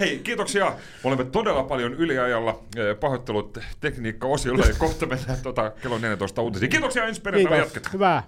Hei, 0.00 0.18
kiitoksia. 0.18 0.72
Olemme 1.04 1.24
todella 1.24 1.62
paljon 1.62 1.94
yliajalla. 1.94 2.58
Pahoittelut 3.00 3.58
tekniikka-osiolle. 3.80 4.66
ja 4.66 4.74
Kohta 4.78 5.06
mennään 5.06 5.38
tuota, 5.42 5.72
kello 5.82 5.98
14 5.98 6.42
uutisiin. 6.42 6.70
Kiitoksia 6.70 7.04
ensi 7.04 7.20
perjantaina 7.20 7.64
jatketaan. 7.64 8.22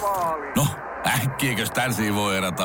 Maali. 0.00 0.46
No, 0.56 0.66
äkkiäkös 1.06 1.70
tän 1.70 1.92
voi 2.14 2.36
erätä 2.36 2.64